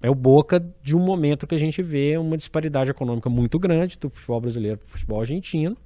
É 0.00 0.08
o 0.08 0.14
Boca 0.14 0.60
de 0.82 0.94
um 0.96 1.00
momento 1.00 1.46
que 1.48 1.54
a 1.54 1.58
gente 1.58 1.82
vê 1.82 2.16
uma 2.16 2.36
disparidade 2.36 2.90
econômica 2.90 3.28
muito 3.28 3.58
grande 3.58 3.98
do 3.98 4.08
futebol 4.08 4.40
brasileiro 4.40 4.78
para 4.78 4.86
o 4.86 4.88
futebol 4.90 5.20
argentino. 5.20 5.76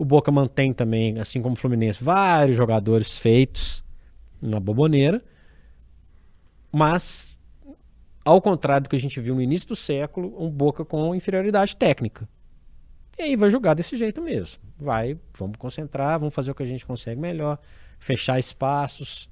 O 0.00 0.04
Boca 0.06 0.32
mantém 0.32 0.72
também, 0.72 1.18
assim 1.18 1.42
como 1.42 1.52
o 1.52 1.58
Fluminense, 1.58 2.02
vários 2.02 2.56
jogadores 2.56 3.18
feitos 3.18 3.84
na 4.40 4.58
boboneira. 4.58 5.22
Mas 6.72 7.38
ao 8.24 8.40
contrário 8.40 8.84
do 8.84 8.88
que 8.88 8.96
a 8.96 8.98
gente 8.98 9.20
viu 9.20 9.34
no 9.34 9.42
início 9.42 9.68
do 9.68 9.76
século, 9.76 10.42
um 10.42 10.48
Boca 10.48 10.86
com 10.86 11.14
inferioridade 11.14 11.76
técnica. 11.76 12.26
E 13.18 13.24
aí 13.24 13.36
vai 13.36 13.50
jogar 13.50 13.74
desse 13.74 13.94
jeito 13.94 14.22
mesmo. 14.22 14.62
Vai, 14.78 15.18
vamos 15.36 15.58
concentrar, 15.58 16.18
vamos 16.18 16.34
fazer 16.34 16.50
o 16.50 16.54
que 16.54 16.62
a 16.62 16.66
gente 16.66 16.86
consegue 16.86 17.20
melhor, 17.20 17.58
fechar 17.98 18.38
espaços. 18.38 19.28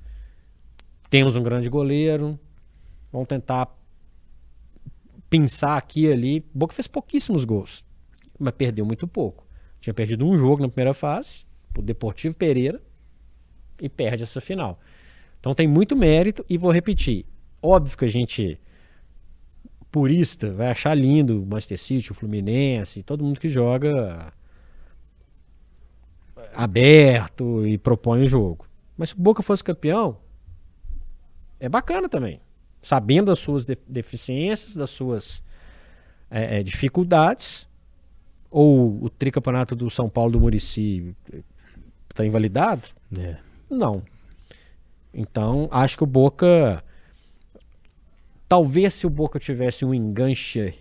Temos 1.08 1.34
um 1.34 1.42
grande 1.42 1.70
goleiro, 1.70 2.38
vamos 3.10 3.26
tentar 3.26 3.74
pensar 5.30 5.78
aqui 5.78 6.04
e 6.04 6.12
ali. 6.12 6.46
Boca 6.52 6.74
fez 6.74 6.86
pouquíssimos 6.86 7.46
gols, 7.46 7.86
mas 8.38 8.52
perdeu 8.52 8.84
muito 8.84 9.08
pouco. 9.08 9.47
Tinha 9.80 9.94
perdido 9.94 10.26
um 10.26 10.36
jogo 10.36 10.62
na 10.62 10.68
primeira 10.68 10.94
fase, 10.94 11.44
o 11.76 11.82
Deportivo 11.82 12.34
Pereira, 12.36 12.82
e 13.80 13.88
perde 13.88 14.22
essa 14.22 14.40
final. 14.40 14.80
Então 15.38 15.54
tem 15.54 15.68
muito 15.68 15.94
mérito 15.94 16.44
e 16.48 16.58
vou 16.58 16.70
repetir. 16.70 17.24
Óbvio 17.62 17.96
que 17.96 18.04
a 18.04 18.08
gente 18.08 18.60
purista 19.90 20.52
vai 20.52 20.68
achar 20.68 20.94
lindo 20.94 21.42
o 21.42 21.46
Manchester 21.46 21.78
City, 21.78 22.12
o 22.12 22.14
Fluminense, 22.14 23.02
todo 23.02 23.24
mundo 23.24 23.40
que 23.40 23.48
joga 23.48 24.32
aberto 26.54 27.66
e 27.66 27.78
propõe 27.78 28.22
o 28.22 28.26
jogo. 28.26 28.66
Mas 28.96 29.10
se 29.10 29.14
o 29.14 29.18
Boca 29.18 29.42
fosse 29.42 29.62
campeão, 29.62 30.18
é 31.60 31.68
bacana 31.68 32.08
também. 32.08 32.40
Sabendo 32.82 33.26
das 33.26 33.38
suas 33.38 33.66
de- 33.66 33.78
deficiências, 33.88 34.74
das 34.74 34.90
suas 34.90 35.42
é, 36.30 36.62
dificuldades, 36.62 37.67
ou 38.50 39.04
o 39.04 39.10
tricampeonato 39.10 39.76
do 39.76 39.90
São 39.90 40.08
Paulo 40.08 40.32
do 40.32 40.40
Murici 40.40 41.14
está 42.10 42.24
invalidado? 42.24 42.88
É. 43.16 43.36
Não. 43.70 44.02
Então, 45.12 45.68
acho 45.70 45.96
que 45.96 46.04
o 46.04 46.06
Boca. 46.06 46.82
Talvez 48.48 48.94
se 48.94 49.06
o 49.06 49.10
Boca 49.10 49.38
tivesse 49.38 49.84
um 49.84 49.92
enganche, 49.92 50.74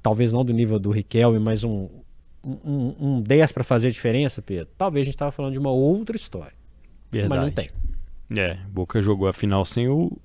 talvez 0.00 0.32
não 0.32 0.44
do 0.44 0.52
nível 0.52 0.78
do 0.78 0.90
Riquelme, 0.90 1.40
mas 1.40 1.64
um, 1.64 1.88
um, 2.44 2.94
um 3.00 3.20
10 3.20 3.52
para 3.52 3.64
fazer 3.64 3.90
diferença, 3.90 4.40
Pedro, 4.40 4.72
talvez 4.78 5.02
a 5.02 5.06
gente 5.06 5.14
estava 5.14 5.32
falando 5.32 5.52
de 5.52 5.58
uma 5.58 5.72
outra 5.72 6.16
história. 6.16 6.54
Verdade. 7.10 7.28
Mas 7.28 7.44
não 7.44 7.50
tem. 7.50 7.70
É, 8.38 8.54
Boca 8.68 9.02
jogou 9.02 9.26
a 9.26 9.32
final 9.32 9.64
sem 9.64 9.88
o 9.88 10.16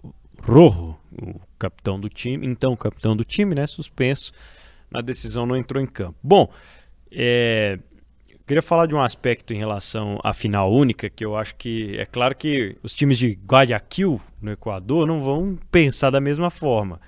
Rojo, 0.41 0.95
o 1.11 1.39
capitão 1.57 1.99
do 1.99 2.09
time, 2.09 2.45
então 2.45 2.73
o 2.73 2.77
capitão 2.77 3.17
do 3.17 3.25
time, 3.25 3.55
né, 3.55 3.65
suspenso. 3.65 4.31
Na 4.89 5.01
decisão 5.01 5.45
não 5.45 5.55
entrou 5.55 5.81
em 5.81 5.85
campo. 5.85 6.17
Bom, 6.23 6.49
é, 7.11 7.77
queria 8.47 8.61
falar 8.61 8.85
de 8.85 8.95
um 8.95 9.01
aspecto 9.01 9.53
em 9.53 9.57
relação 9.57 10.19
à 10.23 10.33
final 10.33 10.71
única, 10.71 11.09
que 11.09 11.25
eu 11.25 11.35
acho 11.35 11.53
que 11.55 11.97
é 11.97 12.05
claro 12.05 12.33
que 12.33 12.77
os 12.81 12.93
times 12.93 13.17
de 13.17 13.37
Guayaquil, 13.45 14.21
no 14.41 14.51
Equador, 14.51 15.05
não 15.05 15.21
vão 15.21 15.59
pensar 15.69 16.09
da 16.09 16.21
mesma 16.21 16.49
forma. 16.49 17.01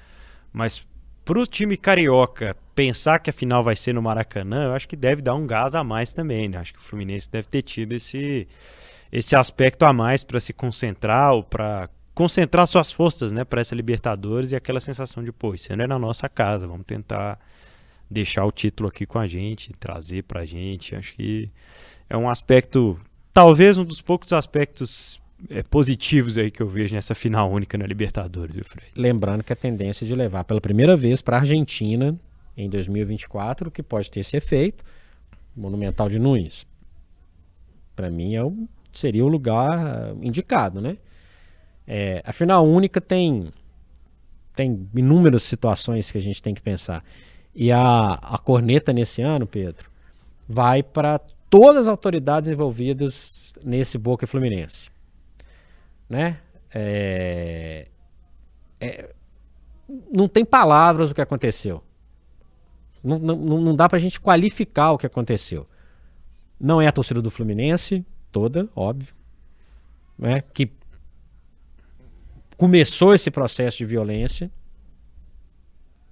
Mas 0.52 0.86
para 1.24 1.40
o 1.40 1.48
time 1.48 1.78
carioca 1.78 2.58
pensar 2.76 3.20
que 3.20 3.30
a 3.30 3.34
final 3.34 3.64
vai 3.64 3.76
ser 3.76 3.94
no 3.94 4.02
Maracanã, 4.02 4.66
eu 4.66 4.74
acho 4.74 4.88
que 4.88 4.96
deve 4.96 5.22
dar 5.22 5.36
um 5.36 5.48
gás 5.48 5.76
a 5.76 5.84
mais 5.84 6.12
também. 6.12 6.50
Né? 6.50 6.58
Acho 6.58 6.74
que 6.74 6.80
o 6.80 6.82
Fluminense 6.82 7.32
deve 7.32 7.48
ter 7.48 7.62
tido 7.62 7.94
esse, 7.94 8.48
esse 9.12 9.36
aspecto 9.36 9.84
a 9.84 9.94
mais 9.94 10.24
para 10.24 10.40
se 10.40 10.52
concentrar 10.52 11.34
ou 11.34 11.44
para 11.44 11.90
concentrar 12.14 12.68
suas 12.68 12.92
forças 12.92 13.32
né, 13.32 13.46
para 13.46 13.62
essa 13.62 13.74
Libertadores 13.74 14.52
e 14.52 14.56
aquela 14.56 14.82
sensação 14.82 15.24
de, 15.24 15.32
pô, 15.32 15.54
isso 15.54 15.74
não 15.74 15.86
é 15.86 15.88
na 15.88 15.98
nossa 15.98 16.28
casa, 16.28 16.68
vamos 16.68 16.86
tentar 16.86 17.40
deixar 18.10 18.46
o 18.46 18.52
título 18.52 18.90
aqui 18.90 19.06
com 19.06 19.20
a 19.20 19.28
gente, 19.28 19.74
trazer 19.80 20.24
para 20.24 20.42
a 20.42 20.46
gente. 20.46 20.96
Acho 20.96 21.14
que 21.14 21.52
é 22.10 22.18
um 22.18 22.30
aspecto, 22.30 23.00
talvez 23.34 23.78
um 23.78 23.86
dos 23.86 24.02
poucos 24.02 24.34
aspectos 24.34 25.22
é, 25.50 25.62
positivos 25.64 26.38
aí 26.38 26.50
que 26.50 26.62
eu 26.62 26.68
vejo 26.68 26.94
nessa 26.94 27.14
final 27.14 27.52
única 27.52 27.78
na 27.78 27.86
Libertadores, 27.86 28.54
viu, 28.54 28.66
Fred? 28.66 28.88
Lembrando 28.96 29.44
que 29.44 29.54
a 29.54 29.56
tendência 29.56 30.06
de 30.06 30.16
levar 30.16 30.44
pela 30.44 30.60
primeira 30.60 30.98
vez 30.98 31.22
para 31.22 31.38
a 31.38 31.40
Argentina 31.42 32.20
em 32.58 32.70
2024, 32.70 33.72
que 33.72 33.84
pode 33.84 34.10
ter 34.10 34.22
esse 34.22 34.36
efeito, 34.36 34.84
Monumental 35.56 36.10
de 36.10 36.20
Nunes. 36.20 36.68
Para 37.96 38.10
mim 38.10 38.36
é 38.36 38.44
o, 38.44 38.68
seria 38.92 39.24
o 39.24 39.28
lugar 39.28 40.14
indicado, 40.22 40.82
né? 40.82 40.98
É, 41.88 42.22
a 42.26 42.32
final 42.34 42.66
única 42.66 43.02
tem 43.02 43.50
tem 44.56 44.90
inúmeras 44.94 45.44
situações 45.44 46.12
que 46.12 46.18
a 46.18 46.22
gente 46.22 46.42
tem 46.42 46.54
que 46.54 46.62
pensar. 46.62 47.04
E 47.54 47.72
a, 47.72 48.14
a 48.14 48.38
corneta 48.38 48.94
nesse 48.94 49.22
ano, 49.22 49.46
Pedro, 49.46 49.90
vai 50.48 50.84
para 50.84 51.20
todas 51.50 51.86
as 51.86 51.88
autoridades 51.88 52.50
envolvidas 52.50 53.54
nesse 53.64 53.98
Boca 53.98 54.28
Fluminense. 54.28 54.90
Né? 56.08 56.40
É, 56.74 57.88
é, 58.80 59.14
não 60.12 60.28
tem 60.28 60.46
palavras 60.46 61.12
o 61.12 61.16
que 61.16 61.22
aconteceu. 61.22 61.84
Não, 63.04 63.18
não, 63.18 63.36
não 63.36 63.76
dá 63.76 63.88
para 63.88 63.98
a 63.98 64.02
gente 64.02 64.20
qualificar 64.20 64.92
o 64.92 64.98
que 64.98 65.06
aconteceu. 65.06 65.68
Não 66.60 66.82
é 66.82 66.88
a 66.88 66.92
torcida 66.92 67.22
do 67.22 67.32
Fluminense, 67.32 68.06
toda, 68.32 68.68
óbvio, 68.76 69.14
né? 70.18 70.42
que 70.54 70.72
começou 72.58 73.14
esse 73.14 73.32
processo 73.32 73.78
de 73.78 73.86
violência. 73.86 74.52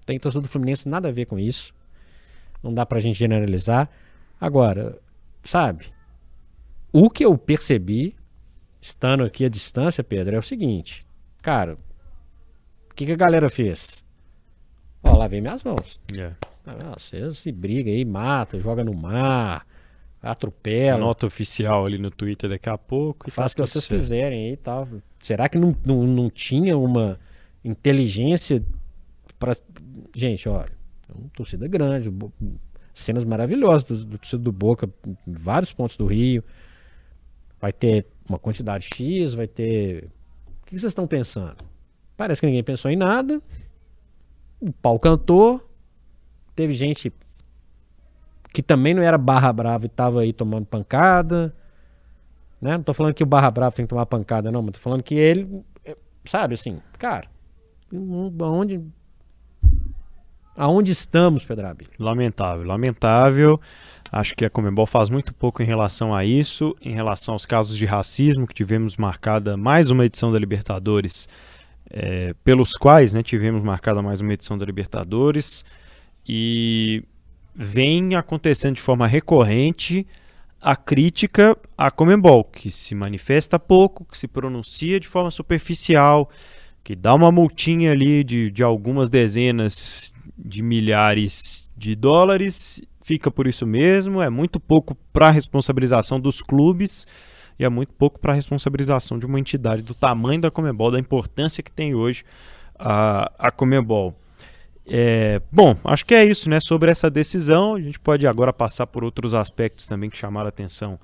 Tem 0.08 0.18
torcedor 0.18 0.44
do 0.44 0.50
Fluminense 0.50 0.88
nada 0.88 1.10
a 1.10 1.12
ver 1.12 1.26
com 1.26 1.38
isso. 1.38 1.74
Não 2.64 2.74
dá 2.74 2.86
pra 2.86 2.98
gente 3.02 3.20
generalizar. 3.20 3.90
Agora, 4.40 4.98
sabe? 5.44 5.88
O 6.94 7.10
que 7.10 7.26
eu 7.26 7.38
percebi, 7.38 8.16
estando 8.82 9.26
aqui 9.26 9.44
à 9.44 9.50
distância, 9.50 10.02
Pedro, 10.06 10.38
é 10.38 10.40
o 10.40 10.42
seguinte. 10.42 11.06
Cara, 11.42 11.78
o 12.90 12.94
que, 12.96 13.06
que 13.06 13.12
a 13.12 13.18
galera 13.18 13.50
fez? 13.50 14.02
Ó, 15.04 15.18
lavei 15.18 15.42
minhas 15.42 15.62
mãos. 15.62 16.00
Yeah. 16.10 16.38
Ah, 16.66 16.96
vocês 16.98 17.38
se 17.40 17.52
briga 17.52 17.92
aí, 17.92 18.06
mata, 18.06 18.62
joga 18.62 18.86
no 18.86 18.94
mar, 18.94 19.68
atropela. 20.22 21.00
Nota 21.00 21.28
oficial 21.28 21.86
ali 21.86 21.98
no 21.98 22.10
Twitter 22.10 22.50
daqui 22.50 22.70
a 22.70 22.78
pouco. 22.78 23.30
Faz 23.30 23.52
o 23.52 23.56
que 23.56 23.62
tá 23.62 23.66
vocês 23.66 23.86
tudo 23.86 24.00
certo. 24.00 24.02
quiserem 24.02 24.46
aí 24.46 24.54
e 24.54 24.58
tal. 24.58 24.88
Será 25.20 25.50
que 25.50 25.58
não, 25.58 25.76
não, 25.86 26.08
não 26.08 26.30
tinha 26.30 26.78
uma 26.78 27.20
inteligência 27.62 28.64
para 29.40 29.54
Gente, 30.16 30.50
olha, 30.50 30.72
é 31.10 31.18
uma 31.18 31.30
torcida 31.30 31.68
grande, 31.68 32.12
cenas 32.94 33.24
maravilhosas 33.24 33.84
do, 33.84 34.06
do 34.06 34.18
torcida 34.18 34.42
do 34.42 34.52
Boca, 34.52 34.90
em 35.06 35.34
vários 35.34 35.74
pontos 35.74 35.96
do 35.96 36.06
Rio. 36.06 36.44
Vai 37.60 37.72
ter 37.72 38.06
uma 38.28 38.40
quantidade 38.40 38.88
X, 38.94 39.34
vai 39.34 39.48
ter. 39.48 40.10
O 40.62 40.66
que 40.66 40.72
vocês 40.72 40.92
estão 40.92 41.08
pensando? 41.08 41.58
Parece 42.16 42.42
que 42.42 42.48
ninguém 42.48 42.64
pensou 42.64 42.90
em 42.90 42.96
nada. 42.96 43.42
O 44.60 44.72
pau 44.72 45.00
cantou. 45.00 45.64
Teve 46.56 46.74
gente 46.74 47.14
que 48.52 48.64
também 48.64 48.94
não 48.94 49.04
era 49.04 49.18
barra 49.18 49.54
brava 49.54 49.86
e 49.86 49.90
tava 49.90 50.22
aí 50.22 50.34
tomando 50.34 50.66
pancada. 50.66 51.54
Né? 52.60 52.76
Não 52.76 52.84
tô 52.84 52.94
falando 52.94 53.14
que 53.14 53.24
o 53.24 53.28
barra 53.28 53.52
brava 53.52 53.76
tem 53.76 53.86
que 53.86 53.90
tomar 53.90 54.08
pancada, 54.08 54.52
não, 54.52 54.64
mas 54.64 54.72
tô 54.72 54.80
falando 54.80 55.04
que 55.04 55.14
ele, 55.14 55.64
é, 55.86 55.96
sabe, 56.26 56.56
assim, 56.56 56.82
cara, 56.98 57.30
hum, 57.94 58.32
aonde, 60.58 60.92
estamos, 60.92 61.46
Pedrabi? 61.46 61.88
Lamentável, 62.00 62.66
lamentável. 62.66 63.62
Acho 64.12 64.36
que 64.36 64.46
a 64.46 64.50
Comembol 64.50 64.86
faz 64.86 65.10
muito 65.10 65.34
pouco 65.34 65.62
em 65.62 65.66
relação 65.66 66.16
a 66.16 66.24
isso, 66.24 66.76
em 66.82 66.94
relação 66.94 67.34
aos 67.34 67.46
casos 67.46 67.78
de 67.78 67.86
racismo 67.86 68.48
que 68.48 68.54
tivemos 68.54 68.96
marcada 68.98 69.58
mais 69.58 69.90
uma 69.90 70.06
edição 70.06 70.32
da 70.32 70.40
Libertadores, 70.40 71.28
é, 71.90 72.34
pelos 72.44 72.74
quais 72.74 73.14
né, 73.14 73.22
tivemos 73.22 73.62
marcada 73.62 74.02
mais 74.02 74.22
uma 74.22 74.34
edição 74.34 74.58
da 74.58 74.66
Libertadores 74.66 75.66
e 76.28 77.04
vem 77.54 78.16
acontecendo 78.16 78.76
de 78.76 78.82
forma 78.82 79.08
recorrente 79.08 80.08
a 80.62 80.76
crítica 80.76 81.58
à 81.78 81.92
Comembol, 81.92 82.44
que 82.44 82.72
se 82.72 82.96
manifesta 82.96 83.60
pouco, 83.60 84.06
que 84.06 84.18
se 84.18 84.28
pronuncia 84.28 85.00
de 85.00 85.08
forma 85.08 85.32
superficial, 85.32 86.30
que 86.84 86.96
dá 86.96 87.14
uma 87.14 87.32
multinha 87.32 87.92
ali 87.92 88.24
de, 88.24 88.50
de 88.50 88.64
algumas 88.64 89.10
dezenas 89.10 90.14
de 90.38 90.62
milhares 90.62 91.68
de 91.76 91.96
dólares, 91.96 92.82
fica 93.02 93.32
por 93.32 93.48
isso 93.48 93.66
mesmo, 93.66 94.22
é 94.22 94.30
muito 94.30 94.60
pouco 94.60 94.96
para 95.12 95.28
a 95.28 95.32
responsabilização 95.32 96.20
dos 96.20 96.42
clubes 96.42 97.08
e 97.60 97.66
é 97.66 97.70
muito 97.70 97.94
pouco 97.94 98.20
para 98.20 98.34
a 98.34 98.36
responsabilização 98.36 99.18
de 99.18 99.26
uma 99.26 99.40
entidade 99.40 99.84
do 99.84 99.96
tamanho 99.96 100.42
da 100.42 100.52
Comebol, 100.52 100.92
da 100.92 101.00
importância 101.00 101.64
que 101.64 101.72
tem 101.72 101.96
hoje 101.96 102.24
a, 102.78 103.32
a 103.40 103.52
Comebol. 103.52 104.16
É, 104.86 105.42
bom, 105.52 105.76
acho 105.84 106.06
que 106.06 106.16
é 106.16 106.24
isso, 106.24 106.50
né? 106.50 106.60
Sobre 106.60 106.90
essa 106.90 107.10
decisão, 107.10 107.76
a 107.76 107.82
gente 107.82 108.00
pode 108.00 108.26
agora 108.26 108.54
passar 108.54 108.88
por 108.88 109.04
outros 109.04 109.34
aspectos 109.34 109.88
também 109.88 110.10
que 110.10 110.18
chamaram 110.18 110.46
a 110.46 110.50
atenção 110.50 111.00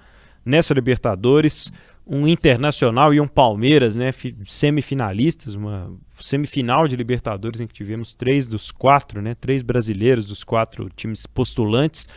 nessa 0.46 0.74
Libertadores. 0.74 1.72
Um 2.06 2.28
Internacional 2.28 3.14
e 3.14 3.20
um 3.22 3.28
Palmeiras, 3.28 3.96
né? 3.96 4.12
fi- 4.12 4.36
Semifinalistas, 4.46 5.56
uma 5.56 5.92
semifinal 6.20 6.88
de 6.88 6.96
Libertadores 6.96 7.62
em 7.62 7.68
que 7.68 7.74
tivemos 7.74 8.14
três 8.14 8.48
dos 8.48 8.72
quatro, 8.72 9.22
né? 9.22 9.36
Três 9.36 9.62
brasileiros 9.62 10.26
dos 10.26 10.44
quatro 10.44 10.90
times 10.96 11.26
postulantes. 11.26 12.10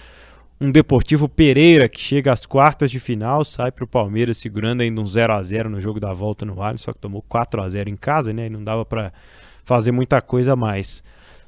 Um 0.60 0.70
Deportivo 0.72 1.28
Pereira 1.28 1.88
que 1.88 2.00
chega 2.00 2.32
às 2.32 2.46
quartas 2.46 2.90
de 2.90 2.98
final, 2.98 3.44
sai 3.44 3.70
para 3.70 3.84
o 3.84 3.88
Palmeiras 3.88 4.38
segurando 4.38 4.80
ainda 4.80 5.00
um 5.00 5.06
0 5.06 5.34
a 5.34 5.42
0 5.42 5.68
no 5.70 5.80
jogo 5.80 6.00
da 6.00 6.12
volta 6.12 6.44
no 6.46 6.60
Allianz, 6.60 6.80
só 6.80 6.92
que 6.92 6.98
tomou 6.98 7.22
4 7.22 7.60
a 7.62 7.68
0 7.68 7.90
em 7.90 7.96
casa, 7.96 8.32
né? 8.32 8.46
E 8.46 8.50
não 8.50 8.64
dava 8.64 8.84
para 8.84 9.12
fazer 9.64 9.92
muita 9.92 10.20
coisa 10.20 10.56
mais. 10.56 11.02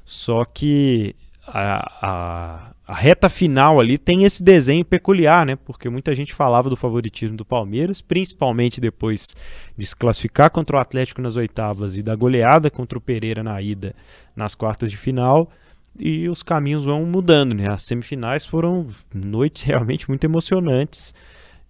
Só 0.05 0.45
que 0.45 1.15
a, 1.51 2.71
a, 2.87 2.93
reta 2.93 3.29
final 3.29 3.79
ali 3.79 3.97
tem 3.97 4.23
esse 4.23 4.43
desenho 4.43 4.83
peculiar, 4.83 5.45
né? 5.45 5.55
Porque 5.55 5.89
muita 5.89 6.13
gente 6.15 6.33
falava 6.33 6.69
do 6.69 6.75
favoritismo 6.75 7.37
do 7.37 7.45
Palmeiras, 7.45 8.01
principalmente 8.01 8.81
depois 8.81 9.35
de 9.77 9.85
se 9.85 9.95
classificar 9.95 10.49
contra 10.49 10.77
o 10.77 10.79
Atlético 10.79 11.21
nas 11.21 11.35
oitavas 11.35 11.97
e 11.97 12.03
da 12.03 12.15
goleada 12.15 12.69
contra 12.69 12.97
o 12.97 13.01
Pereira 13.01 13.43
na 13.43 13.61
ida 13.61 13.95
nas 14.35 14.55
quartas 14.55 14.91
de 14.91 14.97
final. 14.97 15.49
E 15.99 16.29
os 16.29 16.43
caminhos 16.43 16.85
vão 16.85 17.05
mudando, 17.05 17.53
né? 17.53 17.65
As 17.69 17.83
semifinais 17.83 18.45
foram 18.45 18.87
noites 19.13 19.63
realmente 19.67 20.07
muito 20.07 20.23
emocionantes. 20.23 21.13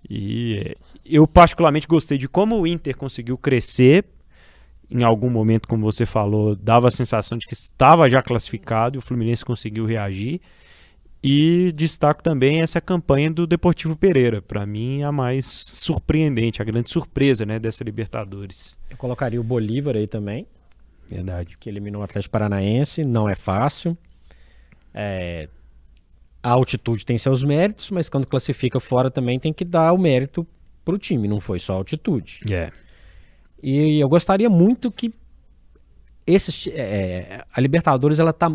E 0.09 0.75
eu 1.05 1.27
particularmente 1.27 1.87
gostei 1.87 2.17
de 2.17 2.29
como 2.29 2.59
o 2.59 2.67
Inter 2.67 2.95
conseguiu 2.95 3.37
crescer 3.37 4.05
em 4.91 5.03
algum 5.03 5.29
momento, 5.29 5.67
como 5.67 5.83
você 5.83 6.05
falou, 6.05 6.55
dava 6.55 6.87
a 6.87 6.91
sensação 6.91 7.37
de 7.37 7.45
que 7.45 7.53
estava 7.53 8.09
já 8.09 8.21
classificado 8.21 8.97
e 8.97 8.99
o 8.99 9.01
Fluminense 9.01 9.45
conseguiu 9.45 9.85
reagir. 9.85 10.41
E 11.21 11.73
destaco 11.73 12.23
também 12.23 12.61
essa 12.61 12.79
campanha 12.79 13.29
do 13.29 13.45
Deportivo 13.45 13.95
Pereira, 13.95 14.41
para 14.41 14.65
mim 14.65 15.03
a 15.03 15.11
mais 15.11 15.45
surpreendente, 15.45 16.61
a 16.61 16.65
grande 16.65 16.89
surpresa 16.89 17.45
né, 17.45 17.59
dessa 17.59 17.83
Libertadores. 17.83 18.79
Eu 18.89 18.95
colocaria 18.95 19.39
o 19.39 19.43
Bolívar 19.43 19.97
aí 19.97 20.07
também, 20.07 20.47
Verdade. 21.09 21.57
que 21.59 21.69
eliminou 21.69 22.01
o 22.01 22.05
Atlético 22.05 22.31
Paranaense, 22.31 23.03
não 23.03 23.27
é 23.27 23.35
fácil. 23.35 23.97
É, 24.93 25.49
a 26.41 26.51
altitude 26.51 27.05
tem 27.05 27.17
seus 27.17 27.43
méritos, 27.43 27.91
mas 27.91 28.07
quando 28.07 28.25
classifica 28.25 28.79
fora 28.79 29.11
também 29.11 29.37
tem 29.37 29.51
que 29.51 29.65
dar 29.65 29.91
o 29.91 29.97
mérito 29.97 30.47
pro 30.85 30.97
time, 30.97 31.27
não 31.27 31.41
foi 31.41 31.59
só 31.59 31.73
a 31.73 31.75
altitude. 31.75 32.41
É. 32.49 32.71
E 33.61 33.99
eu 33.99 34.07
gostaria 34.07 34.49
muito 34.49 34.91
que 34.91 35.13
esses, 36.25 36.67
é, 36.67 37.43
a 37.53 37.59
Libertadores 37.59 38.19
ela 38.19 38.31
tá 38.31 38.51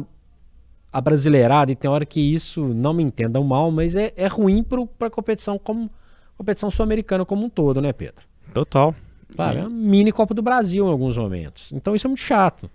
abrasileirada 0.93 1.73
e 1.73 1.77
tem 1.77 1.91
hora 1.91 2.07
que 2.07 2.21
isso 2.21 2.69
não 2.69 2.95
me 2.95 3.03
entendam 3.03 3.43
mal, 3.43 3.71
mas 3.71 3.97
é, 3.97 4.13
é 4.17 4.29
ruim 4.29 4.63
para 4.63 5.09
a 5.09 5.11
competição 5.11 5.59
como 5.59 5.91
competição 6.37 6.71
sul-americana 6.71 7.25
como 7.25 7.45
um 7.45 7.49
todo, 7.49 7.81
né, 7.81 7.93
Pedro? 7.93 8.25
Total. 8.53 8.95
Claro, 9.35 9.59
é 9.59 9.63
uma 9.63 9.71
mini 9.71 10.13
Copa 10.13 10.33
do 10.33 10.43
Brasil 10.43 10.87
em 10.87 10.91
alguns 10.91 11.19
momentos. 11.19 11.73
Então 11.73 11.95
isso 11.95 12.07
é 12.07 12.09
muito 12.09 12.23
chato. 12.23 12.71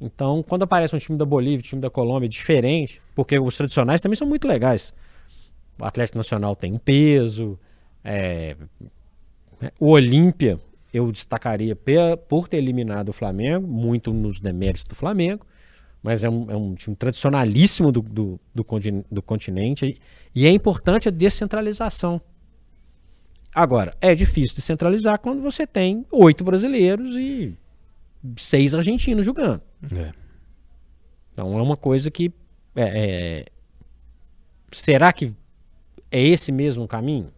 Então, 0.00 0.44
quando 0.44 0.62
aparece 0.62 0.94
um 0.94 0.98
time 0.98 1.18
da 1.18 1.24
Bolívia, 1.24 1.58
um 1.58 1.62
time 1.62 1.82
da 1.82 1.90
Colômbia 1.90 2.28
diferente, 2.28 3.00
porque 3.14 3.38
os 3.38 3.56
tradicionais 3.56 4.00
também 4.00 4.16
são 4.16 4.26
muito 4.26 4.46
legais. 4.46 4.92
O 5.80 5.84
Atlético 5.84 6.18
Nacional 6.18 6.54
tem 6.56 6.72
um 6.72 6.78
peso, 6.78 7.58
é, 8.04 8.56
o 9.78 9.90
Olímpia 9.90 10.58
eu 10.92 11.10
destacaria 11.12 11.76
por 12.28 12.48
ter 12.48 12.56
eliminado 12.58 13.10
o 13.10 13.12
Flamengo, 13.12 13.66
muito 13.66 14.12
nos 14.12 14.40
deméritos 14.40 14.84
do 14.84 14.94
Flamengo, 14.94 15.46
mas 16.02 16.24
é 16.24 16.30
um, 16.30 16.50
é 16.50 16.56
um 16.56 16.74
time 16.74 16.96
tradicionalíssimo 16.96 17.92
do, 17.92 18.02
do, 18.02 18.40
do, 18.54 18.64
do 19.10 19.22
continente 19.22 20.00
e 20.34 20.46
é 20.46 20.50
importante 20.50 21.08
a 21.08 21.10
descentralização. 21.10 22.20
Agora, 23.54 23.96
é 24.00 24.14
difícil 24.14 24.56
descentralizar 24.56 25.18
quando 25.18 25.42
você 25.42 25.66
tem 25.66 26.06
oito 26.12 26.44
brasileiros 26.44 27.16
e 27.16 27.56
seis 28.36 28.74
argentinos 28.74 29.24
jogando. 29.24 29.62
É. 29.96 30.12
Então 31.32 31.58
é 31.58 31.62
uma 31.62 31.76
coisa 31.76 32.10
que. 32.10 32.32
É, 32.74 32.82
é... 32.82 33.44
Será 34.70 35.12
que 35.12 35.34
é 36.10 36.22
esse 36.22 36.52
mesmo 36.52 36.86
caminho? 36.86 37.32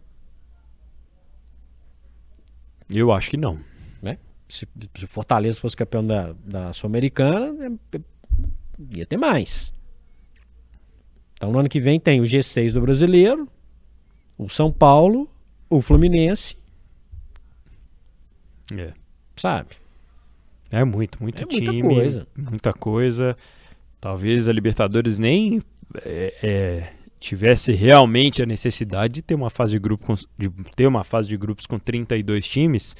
Eu 2.91 3.11
acho 3.11 3.29
que 3.29 3.37
não. 3.37 3.59
Né? 4.01 4.17
Se, 4.47 4.67
se 4.95 5.07
Fortaleza 5.07 5.59
fosse 5.59 5.75
campeão 5.75 6.05
da, 6.05 6.33
da 6.43 6.73
Sul-Americana, 6.73 7.55
é, 7.65 7.97
é, 7.97 8.01
ia 8.97 9.05
ter 9.05 9.17
mais. 9.17 9.73
Então 11.33 11.51
no 11.51 11.59
ano 11.59 11.69
que 11.69 11.79
vem 11.79 11.99
tem 11.99 12.21
o 12.21 12.23
G6 12.23 12.73
do 12.73 12.81
brasileiro, 12.81 13.47
o 14.37 14.49
São 14.49 14.71
Paulo, 14.71 15.29
o 15.69 15.81
Fluminense. 15.81 16.55
É. 18.77 18.93
Sabe? 19.35 19.69
É 20.69 20.83
muito, 20.83 21.21
muito 21.21 21.43
é 21.43 21.45
time. 21.45 21.81
Muita 21.81 21.95
coisa. 21.95 22.27
Muita 22.37 22.73
coisa. 22.73 23.37
Talvez 23.99 24.47
a 24.47 24.53
Libertadores 24.53 25.19
nem 25.19 25.61
é, 26.05 26.33
é, 26.41 26.93
tivesse 27.21 27.71
realmente 27.73 28.41
a 28.41 28.45
necessidade 28.47 29.13
de 29.13 29.21
ter 29.21 29.35
uma 29.35 29.51
fase 29.51 29.73
de 29.73 29.79
grupo 29.79 30.07
com, 30.07 30.15
de 30.37 30.49
ter 30.75 30.87
uma 30.87 31.03
fase 31.03 31.29
de 31.29 31.37
grupos 31.37 31.67
com 31.67 31.77
32 31.77 32.47
times, 32.47 32.95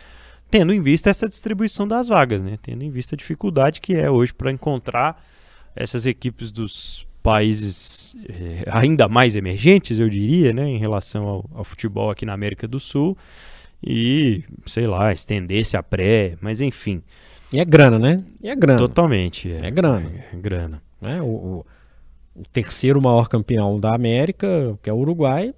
tendo 0.50 0.72
em 0.72 0.80
vista 0.80 1.10
essa 1.10 1.28
distribuição 1.28 1.88
das 1.88 2.08
vagas, 2.08 2.44
né? 2.44 2.60
Tendo 2.62 2.84
em 2.84 2.92
vista 2.92 3.16
a 3.16 3.18
dificuldade 3.18 3.82
que 3.82 3.96
é 3.96 4.12
hoje 4.12 4.32
para 4.32 4.52
encontrar 4.52 5.26
essas 5.76 6.06
equipes 6.06 6.52
dos 6.52 7.08
países 7.24 8.16
eh, 8.30 8.64
ainda 8.72 9.08
mais 9.08 9.36
emergentes, 9.36 9.98
eu 9.98 10.10
diria, 10.10 10.54
né, 10.54 10.68
em 10.68 10.78
relação 10.78 11.28
ao, 11.28 11.50
ao, 11.56 11.64
futebol 11.64 12.10
aqui 12.10 12.26
na 12.26 12.34
América 12.34 12.68
do 12.68 12.80
Sul 12.80 13.18
e, 13.84 14.44
sei 14.68 14.86
lá, 14.86 15.12
estender-se 15.12 15.76
a 15.76 15.82
pré, 15.82 16.36
mas 16.42 16.62
enfim. 16.62 17.02
E 17.52 17.60
é 17.60 17.66
grana, 17.66 17.98
né? 17.98 18.24
E 18.42 18.50
é 18.50 18.56
grana. 18.56 18.78
Totalmente. 18.78 19.52
É, 19.52 19.68
é 19.68 19.72
grana. 19.72 20.12
É, 20.32 20.38
grana. 20.38 20.82
É, 21.02 21.22
o, 21.22 21.26
o, 21.26 21.66
o, 22.36 22.44
terceiro 22.52 23.02
maior 23.02 23.28
campeão 23.28 23.80
da 23.80 23.96
América, 23.96 24.78
que 24.82 24.90
é 24.90 24.94
o 24.94 24.98
Uruguai, 24.98 25.54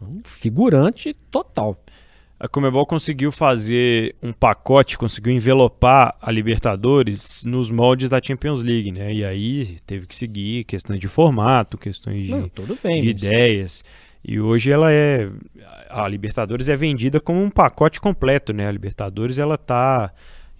um 0.00 0.20
figurante 0.24 1.14
total. 1.30 1.78
A 2.38 2.48
Comebol 2.48 2.84
conseguiu 2.84 3.30
fazer 3.30 4.16
um 4.22 4.32
pacote, 4.32 4.98
conseguiu 4.98 5.32
envelopar 5.32 6.16
a 6.20 6.30
Libertadores 6.30 7.44
nos 7.44 7.70
moldes 7.70 8.10
da 8.10 8.20
Champions 8.20 8.62
League, 8.62 8.90
né? 8.90 9.14
E 9.14 9.24
aí 9.24 9.76
teve 9.86 10.06
que 10.06 10.16
seguir 10.16 10.64
questões 10.64 10.98
de 10.98 11.08
formato, 11.08 11.78
questões 11.78 12.26
de, 12.26 12.32
Não, 12.32 12.50
bem, 12.82 13.00
de 13.00 13.08
ideias. 13.08 13.84
E 14.22 14.40
hoje 14.40 14.70
ela 14.70 14.90
é 14.90 15.30
a 15.88 16.08
Libertadores 16.08 16.68
é 16.68 16.74
vendida 16.74 17.20
como 17.20 17.42
um 17.42 17.50
pacote 17.50 18.00
completo, 18.00 18.52
né? 18.52 18.66
A 18.66 18.72
Libertadores 18.72 19.38
ela 19.38 19.56
tá 19.56 20.12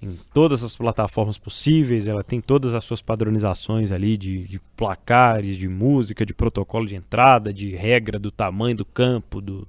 em 0.04 0.18
todas 0.34 0.62
as 0.62 0.76
plataformas 0.76 1.38
possíveis, 1.38 2.06
ela 2.06 2.22
tem 2.22 2.40
todas 2.40 2.74
as 2.74 2.84
suas 2.84 3.00
padronizações 3.00 3.90
ali 3.90 4.16
de, 4.16 4.46
de, 4.46 4.60
placares, 4.76 5.56
de 5.56 5.66
música, 5.66 6.26
de 6.26 6.34
protocolo 6.34 6.86
de 6.86 6.94
entrada, 6.94 7.52
de 7.52 7.74
regra 7.74 8.18
do 8.18 8.30
tamanho 8.30 8.76
do 8.76 8.84
campo, 8.84 9.40
do, 9.40 9.66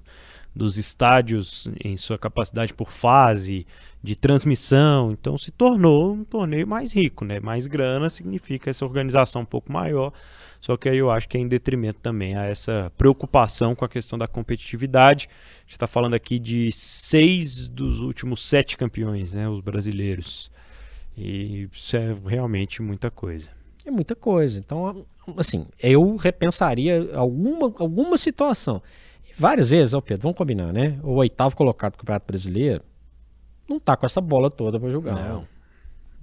dos 0.53 0.77
estádios 0.77 1.69
em 1.83 1.95
sua 1.95 2.17
capacidade 2.17 2.73
por 2.73 2.91
fase, 2.91 3.65
de 4.03 4.15
transmissão. 4.15 5.11
Então 5.11 5.37
se 5.37 5.51
tornou 5.51 6.13
um 6.13 6.23
torneio 6.25 6.67
mais 6.67 6.93
rico, 6.93 7.23
né? 7.23 7.39
Mais 7.39 7.65
grana 7.65 8.09
significa 8.09 8.69
essa 8.69 8.85
organização 8.85 9.43
um 9.43 9.45
pouco 9.45 9.71
maior. 9.71 10.11
Só 10.65 10.75
que 10.75 10.89
aí 10.89 10.97
eu 10.97 11.11
acho 11.11 11.29
que 11.29 11.37
é 11.37 11.39
em 11.39 11.47
detrimento 11.47 11.99
também 11.99 12.35
a 12.35 12.45
essa 12.45 12.91
preocupação 12.97 13.75
com 13.75 13.85
a 13.85 13.87
questão 13.87 14.17
da 14.17 14.27
competitividade. 14.27 15.29
A 15.29 15.59
gente 15.59 15.73
está 15.73 15.85
falando 15.85 16.15
aqui 16.15 16.39
de 16.39 16.71
seis 16.71 17.67
dos 17.67 17.99
últimos 17.99 18.41
sete 18.41 18.75
campeões, 18.75 19.31
né, 19.31 19.47
os 19.47 19.61
brasileiros. 19.61 20.49
E 21.15 21.69
isso 21.71 21.95
é 21.95 22.17
realmente 22.25 22.81
muita 22.81 23.11
coisa. 23.11 23.47
É 23.85 23.91
muita 23.91 24.15
coisa. 24.15 24.57
Então, 24.57 25.05
assim, 25.37 25.67
eu 25.79 26.15
repensaria 26.15 27.11
alguma, 27.13 27.71
alguma 27.77 28.17
situação. 28.17 28.81
várias 29.37 29.69
vezes, 29.69 29.93
ó 29.93 30.01
Pedro, 30.01 30.23
vamos 30.23 30.37
combinar, 30.37 30.73
né? 30.73 30.99
O 31.03 31.11
oitavo 31.17 31.55
colocado 31.55 31.91
do 31.91 31.99
Campeonato 31.99 32.25
Brasileiro 32.25 32.83
não 33.69 33.79
tá 33.79 33.95
com 33.95 34.07
essa 34.07 34.19
bola 34.19 34.49
toda 34.49 34.79
para 34.79 34.89
jogar. 34.89 35.13
Não. 35.13 35.45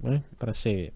Né? 0.01 0.21
Para 0.37 0.51
ser 0.51 0.91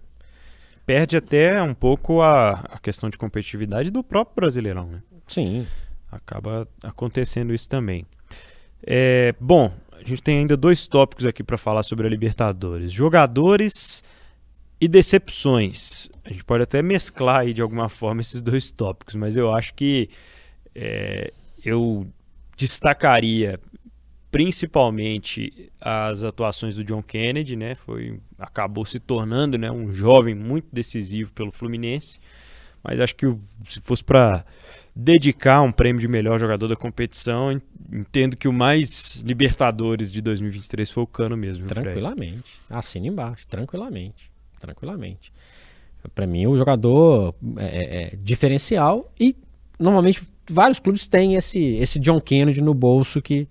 perde 0.88 1.18
até 1.18 1.62
um 1.62 1.74
pouco 1.74 2.22
a, 2.22 2.52
a 2.52 2.78
questão 2.78 3.10
de 3.10 3.18
competitividade 3.18 3.90
do 3.90 4.02
próprio 4.02 4.36
Brasileirão, 4.36 4.86
né? 4.86 5.02
Sim. 5.26 5.66
Acaba 6.10 6.66
acontecendo 6.82 7.52
isso 7.52 7.68
também. 7.68 8.06
É, 8.82 9.34
bom, 9.38 9.70
a 9.92 10.02
gente 10.02 10.22
tem 10.22 10.38
ainda 10.38 10.56
dois 10.56 10.86
tópicos 10.86 11.26
aqui 11.26 11.44
para 11.44 11.58
falar 11.58 11.82
sobre 11.82 12.06
a 12.06 12.10
Libertadores: 12.10 12.90
jogadores 12.90 14.02
e 14.80 14.88
decepções. 14.88 16.08
A 16.24 16.30
gente 16.30 16.42
pode 16.42 16.62
até 16.62 16.80
mesclar 16.80 17.40
aí 17.40 17.52
de 17.52 17.60
alguma 17.60 17.90
forma 17.90 18.22
esses 18.22 18.40
dois 18.40 18.70
tópicos, 18.70 19.14
mas 19.14 19.36
eu 19.36 19.52
acho 19.52 19.74
que 19.74 20.08
é, 20.74 21.34
eu 21.62 22.06
destacaria 22.56 23.60
principalmente 24.30 25.70
as 25.80 26.22
atuações 26.22 26.76
do 26.76 26.84
John 26.84 27.02
Kennedy, 27.02 27.56
né? 27.56 27.74
Foi 27.74 28.20
acabou 28.38 28.84
se 28.84 29.00
tornando, 29.00 29.58
né, 29.58 29.70
um 29.70 29.92
jovem 29.92 30.34
muito 30.34 30.68
decisivo 30.72 31.32
pelo 31.32 31.50
Fluminense. 31.50 32.20
Mas 32.82 33.00
acho 33.00 33.16
que 33.16 33.26
se 33.66 33.80
fosse 33.80 34.04
para 34.04 34.44
dedicar 34.94 35.62
um 35.62 35.72
prêmio 35.72 36.00
de 36.00 36.08
melhor 36.08 36.38
jogador 36.38 36.68
da 36.68 36.76
competição, 36.76 37.52
entendo 37.92 38.36
que 38.36 38.46
o 38.48 38.52
mais 38.52 39.22
Libertadores 39.24 40.12
de 40.12 40.20
2023 40.20 40.90
foi 40.90 41.02
o 41.02 41.06
Cano 41.06 41.36
mesmo. 41.36 41.66
Tranquilamente. 41.66 42.60
Assina 42.68 43.06
embaixo, 43.06 43.46
tranquilamente, 43.46 44.30
tranquilamente. 44.60 45.32
Para 46.14 46.26
mim, 46.26 46.46
o 46.46 46.56
jogador 46.56 47.34
é, 47.56 47.64
é, 47.64 48.02
é, 48.02 48.16
diferencial 48.16 49.12
e 49.18 49.36
normalmente 49.78 50.22
vários 50.48 50.78
clubes 50.78 51.06
têm 51.06 51.34
esse 51.34 51.58
esse 51.58 51.98
John 51.98 52.20
Kennedy 52.20 52.62
no 52.62 52.72
bolso 52.72 53.20
que 53.20 53.48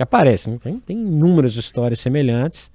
que 0.00 0.02
aparecem. 0.02 0.56
Tem, 0.56 0.80
tem 0.80 0.96
inúmeras 0.96 1.56
histórias 1.56 2.00
semelhantes. 2.00 2.70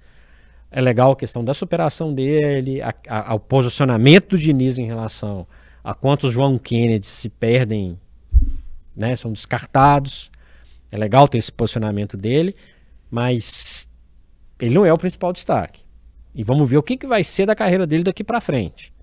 É 0.69 0.79
legal 0.79 1.13
a 1.13 1.15
questão 1.15 1.43
da 1.43 1.55
superação 1.55 2.13
dele, 2.13 2.83
a, 2.83 2.93
a, 3.09 3.31
ao 3.31 3.39
posicionamento 3.39 4.29
do 4.29 4.37
Diniz 4.37 4.77
em 4.77 4.85
relação 4.85 5.47
a 5.83 5.95
quantos 5.95 6.31
João 6.31 6.59
Kennedy 6.59 7.07
se 7.07 7.29
perdem, 7.29 7.99
né, 8.95 9.15
são 9.15 9.33
descartados. 9.33 10.29
É 10.91 10.97
legal 10.97 11.27
ter 11.27 11.39
esse 11.39 11.51
posicionamento 11.51 12.15
dele, 12.15 12.55
mas 13.09 13.89
ele 14.59 14.75
não 14.75 14.85
é 14.85 14.93
o 14.93 14.97
principal 14.97 15.33
destaque. 15.33 15.81
E 16.33 16.43
vamos 16.43 16.69
ver 16.69 16.77
o 16.77 16.83
que, 16.83 16.95
que 16.95 17.07
vai 17.07 17.23
ser 17.23 17.47
da 17.47 17.55
carreira 17.55 17.87
dele 17.87 18.03
daqui 18.03 18.23
para 18.23 18.39
frente. 18.39 18.93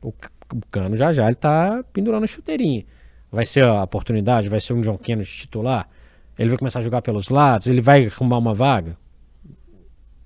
O, 0.00 0.10
o, 0.10 0.66
Cano 0.70 0.96
já 0.96 1.12
já 1.12 1.26
ele 1.26 1.34
tá 1.34 1.82
pendurando 1.92 2.24
a 2.24 2.28
chuteirinha. 2.28 2.84
Vai 3.32 3.44
ser 3.44 3.64
a 3.64 3.82
oportunidade? 3.82 4.48
Vai 4.48 4.60
ser 4.60 4.74
um 4.74 4.80
John 4.80 4.98
Kennedy 4.98 5.28
titular? 5.28 5.88
Ele 6.40 6.48
vai 6.48 6.58
começar 6.58 6.78
a 6.78 6.82
jogar 6.82 7.02
pelos 7.02 7.28
lados? 7.28 7.66
Ele 7.66 7.82
vai 7.82 8.06
arrumar 8.06 8.38
uma 8.38 8.54
vaga? 8.54 8.96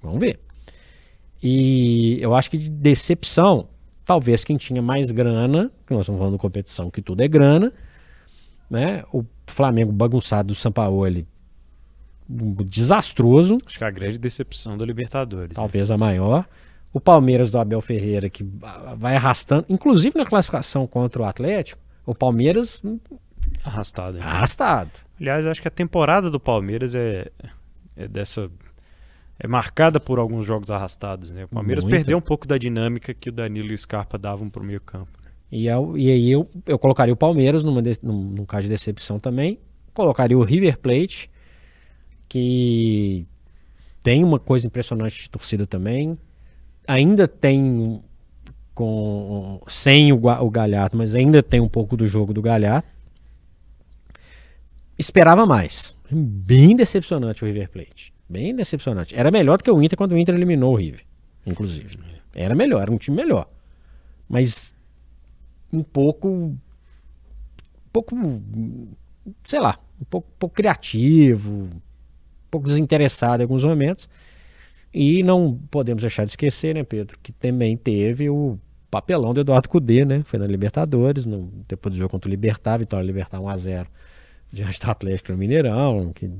Vamos 0.00 0.20
ver. 0.20 0.38
E 1.42 2.18
eu 2.20 2.36
acho 2.36 2.48
que 2.48 2.56
de 2.56 2.70
decepção, 2.70 3.68
talvez 4.04 4.44
quem 4.44 4.56
tinha 4.56 4.80
mais 4.80 5.10
grana, 5.10 5.72
que 5.84 5.92
nós 5.92 6.02
estamos 6.02 6.20
falando 6.20 6.34
de 6.34 6.38
competição, 6.38 6.88
que 6.88 7.02
tudo 7.02 7.20
é 7.20 7.26
grana, 7.26 7.72
né? 8.70 9.02
O 9.12 9.24
Flamengo 9.48 9.90
bagunçado 9.90 10.48
do 10.48 10.54
Sampaoli, 10.54 11.26
desastroso. 12.64 13.58
Acho 13.66 13.78
que 13.78 13.84
a 13.84 13.90
grande 13.90 14.16
decepção 14.16 14.78
da 14.78 14.86
Libertadores. 14.86 15.48
Né? 15.48 15.54
Talvez 15.56 15.88
né? 15.88 15.96
a 15.96 15.98
maior. 15.98 16.46
O 16.92 17.00
Palmeiras 17.00 17.50
do 17.50 17.58
Abel 17.58 17.80
Ferreira, 17.80 18.30
que 18.30 18.46
vai 18.96 19.16
arrastando, 19.16 19.66
inclusive 19.68 20.16
na 20.16 20.24
classificação 20.24 20.86
contra 20.86 21.22
o 21.22 21.24
Atlético, 21.24 21.82
o 22.06 22.14
Palmeiras. 22.14 22.80
Arrastado. 23.64 24.16
Hein? 24.18 24.22
Arrastado. 24.22 24.90
Aliás, 25.20 25.46
acho 25.46 25.62
que 25.62 25.68
a 25.68 25.70
temporada 25.70 26.30
do 26.30 26.38
Palmeiras 26.38 26.94
é, 26.94 27.30
é 27.96 28.06
dessa 28.06 28.50
é 29.38 29.48
marcada 29.48 29.98
por 29.98 30.18
alguns 30.18 30.46
jogos 30.46 30.70
arrastados, 30.70 31.30
né? 31.30 31.44
O 31.44 31.48
Palmeiras 31.48 31.84
perdeu 31.96 32.18
um 32.18 32.20
pouco 32.20 32.46
da 32.46 32.56
dinâmica 32.58 33.12
que 33.14 33.28
o 33.28 33.32
Danilo 33.32 33.68
e 33.70 33.74
o 33.74 33.78
Scarpa 33.78 34.16
davam 34.18 34.48
pro 34.48 34.62
meio 34.62 34.80
campo. 34.80 35.10
E, 35.50 35.66
eu- 35.66 35.96
e 35.96 36.10
aí 36.10 36.30
eu, 36.30 36.48
eu 36.66 36.78
colocaria 36.78 37.12
o 37.12 37.16
Palmeiras 37.16 37.64
numa 37.64 37.82
de- 37.82 37.98
num, 38.02 38.22
num 38.22 38.44
caso 38.44 38.64
de 38.64 38.68
decepção 38.68 39.18
também. 39.18 39.58
Colocaria 39.92 40.36
o 40.38 40.42
River 40.42 40.78
Plate, 40.78 41.30
que 42.28 43.26
tem 44.02 44.22
uma 44.24 44.38
coisa 44.38 44.66
impressionante 44.66 45.22
de 45.22 45.30
torcida 45.30 45.66
também. 45.66 46.18
Ainda 46.86 47.26
tem 47.28 48.02
com 48.74 49.60
sem 49.68 50.12
o, 50.12 50.16
o 50.16 50.50
Galhardo, 50.50 50.96
mas 50.96 51.14
ainda 51.14 51.42
tem 51.42 51.60
um 51.60 51.68
pouco 51.68 51.96
do 51.96 52.06
jogo 52.06 52.32
do 52.34 52.42
Galhardo. 52.42 52.86
Esperava 54.98 55.44
mais. 55.46 55.96
Bem 56.10 56.76
decepcionante 56.76 57.42
o 57.42 57.46
River 57.46 57.68
Plate. 57.70 58.12
Bem 58.28 58.54
decepcionante. 58.54 59.14
Era 59.14 59.30
melhor 59.30 59.58
do 59.58 59.64
que 59.64 59.70
o 59.70 59.82
Inter 59.82 59.96
quando 59.96 60.12
o 60.12 60.18
Inter 60.18 60.34
eliminou 60.34 60.72
o 60.72 60.76
River, 60.76 61.00
inclusive. 61.46 61.98
Era 62.34 62.54
melhor, 62.54 62.82
era 62.82 62.90
um 62.92 62.98
time 62.98 63.16
melhor. 63.16 63.48
Mas 64.28 64.74
um 65.72 65.82
pouco. 65.82 66.28
Um 66.28 66.56
pouco. 67.92 68.16
Sei 69.42 69.60
lá, 69.60 69.78
um 70.00 70.04
pouco, 70.04 70.28
um 70.28 70.38
pouco 70.38 70.54
criativo, 70.54 71.50
um 71.52 71.70
pouco 72.50 72.66
desinteressado 72.68 73.42
em 73.42 73.44
alguns 73.44 73.64
momentos. 73.64 74.08
E 74.92 75.22
não 75.24 75.58
podemos 75.70 76.02
deixar 76.02 76.24
de 76.24 76.30
esquecer, 76.30 76.74
né, 76.74 76.84
Pedro, 76.84 77.18
que 77.20 77.32
também 77.32 77.76
teve 77.76 78.30
o 78.30 78.58
papelão 78.90 79.34
do 79.34 79.40
Eduardo 79.40 79.68
Cudê, 79.68 80.04
né? 80.04 80.22
Foi 80.24 80.38
na 80.38 80.46
Libertadores, 80.46 81.26
no- 81.26 81.50
depois 81.66 81.92
do 81.92 81.98
jogo 81.98 82.10
contra 82.10 82.28
o 82.28 82.30
Libertar, 82.30 82.78
vitória 82.78 83.04
Libertar 83.04 83.40
1x0 83.40 83.86
diante 84.54 84.80
do 84.80 84.90
Atlético 84.90 85.32
no 85.32 85.38
Mineirão, 85.38 86.12
que 86.12 86.30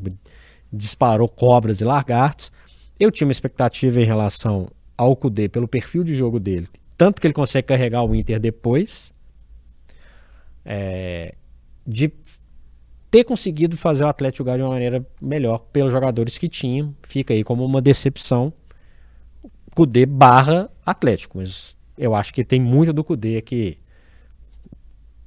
disparou 0.73 1.29
cobras 1.29 1.81
e 1.81 1.85
lagartos. 1.85 2.51
Eu 2.99 3.11
tinha 3.11 3.27
uma 3.27 3.33
expectativa 3.33 4.01
em 4.01 4.05
relação 4.05 4.67
ao 4.97 5.15
Cudê 5.17 5.49
pelo 5.49 5.67
perfil 5.67 6.05
de 6.05 6.15
jogo 6.15 6.39
dele, 6.39 6.69
tanto 6.97 7.21
que 7.21 7.27
ele 7.27 7.35
consegue 7.35 7.67
carregar 7.67 8.05
o 8.05 8.15
Inter 8.15 8.39
depois, 8.39 9.12
é, 10.65 11.35
de 11.87 12.11
ter 13.11 13.25
conseguido 13.25 13.77
fazer 13.77 14.05
o 14.05 14.09
Atlético 14.09 14.39
jogar 14.39 14.57
de 14.57 14.62
uma 14.62 14.71
maneira 14.71 15.05
melhor 15.21 15.59
pelos 15.73 15.93
jogadores 15.93 16.39
que 16.39 16.49
tinham. 16.49 16.95
Fica 17.03 17.35
aí 17.35 17.45
como 17.45 17.65
uma 17.65 17.81
decepção. 17.81 18.53
Cudê 19.75 20.07
barra 20.07 20.71
Atlético, 20.87 21.39
mas 21.39 21.77
eu 21.99 22.15
acho 22.15 22.33
que 22.33 22.45
tem 22.45 22.61
muito 22.61 22.93
do 22.93 23.05
Cudê 23.05 23.41
que 23.41 23.79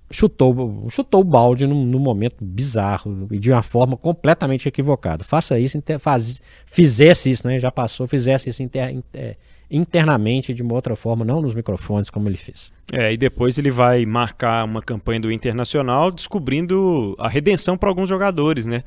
chutou, 0.09 0.87
chutou 0.89 1.21
o 1.21 1.23
balde 1.23 1.67
num, 1.67 1.85
num 1.85 1.99
momento 1.99 2.37
bizarro 2.41 3.27
e 3.31 3.39
de 3.39 3.51
uma 3.51 3.61
forma 3.63 3.97
completamente 3.97 4.67
equivocada. 4.67 5.23
Faça 5.23 5.59
isso, 5.59 5.77
inter- 5.77 5.99
faz, 5.99 6.41
fizesse 6.65 7.31
isso, 7.31 7.45
né? 7.47 7.59
Já 7.59 7.71
passou, 7.71 8.07
fizesse 8.07 8.49
isso 8.49 8.63
inter- 8.63 8.91
inter- 8.91 9.37
internamente 9.69 10.53
de 10.53 10.63
uma 10.63 10.73
outra 10.73 10.95
forma, 10.95 11.25
não 11.25 11.41
nos 11.41 11.53
microfones 11.53 12.09
como 12.09 12.29
ele 12.29 12.37
fez. 12.37 12.71
É, 12.91 13.11
e 13.11 13.17
depois 13.17 13.57
ele 13.57 13.69
vai 13.69 14.05
marcar 14.05 14.63
uma 14.63 14.81
campanha 14.81 15.19
do 15.19 15.31
Internacional 15.31 16.09
descobrindo 16.11 17.15
a 17.19 17.27
redenção 17.27 17.77
para 17.77 17.89
alguns 17.89 18.07
jogadores, 18.07 18.65
né? 18.65 18.83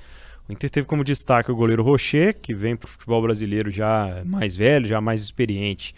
O 0.48 0.52
Inter 0.52 0.70
teve 0.70 0.86
como 0.86 1.04
destaque 1.04 1.52
o 1.52 1.54
goleiro 1.54 1.82
Rocher, 1.82 2.36
que 2.40 2.54
vem 2.54 2.74
para 2.74 2.86
o 2.86 2.90
futebol 2.90 3.22
brasileiro 3.22 3.70
já 3.70 4.22
mais 4.24 4.56
velho, 4.56 4.86
já 4.86 5.00
mais 5.00 5.20
experiente. 5.20 5.94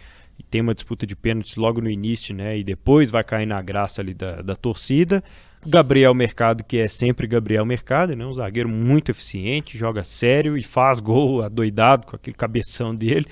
Tem 0.53 0.61
uma 0.61 0.74
disputa 0.74 1.07
de 1.07 1.16
pênaltis 1.16 1.57
logo 1.57 1.80
no 1.80 1.88
início, 1.88 2.34
né? 2.34 2.59
E 2.59 2.62
depois 2.62 3.09
vai 3.09 3.24
cair 3.24 3.46
na 3.46 3.62
graça 3.62 4.03
ali 4.03 4.12
da, 4.12 4.42
da 4.42 4.55
torcida. 4.55 5.24
Gabriel 5.66 6.12
Mercado, 6.12 6.62
que 6.62 6.76
é 6.76 6.88
sempre 6.88 7.26
Gabriel 7.26 7.64
Mercado, 7.64 8.14
né? 8.14 8.26
Um 8.26 8.34
zagueiro 8.34 8.68
muito 8.68 9.11
eficiente, 9.11 9.78
joga 9.78 10.05
sério 10.05 10.59
e 10.59 10.62
faz 10.62 11.00
gol 11.00 11.40
adoidado 11.42 12.07
com 12.07 12.16
aquele 12.16 12.36
cabeção 12.36 12.94
dele. 12.94 13.26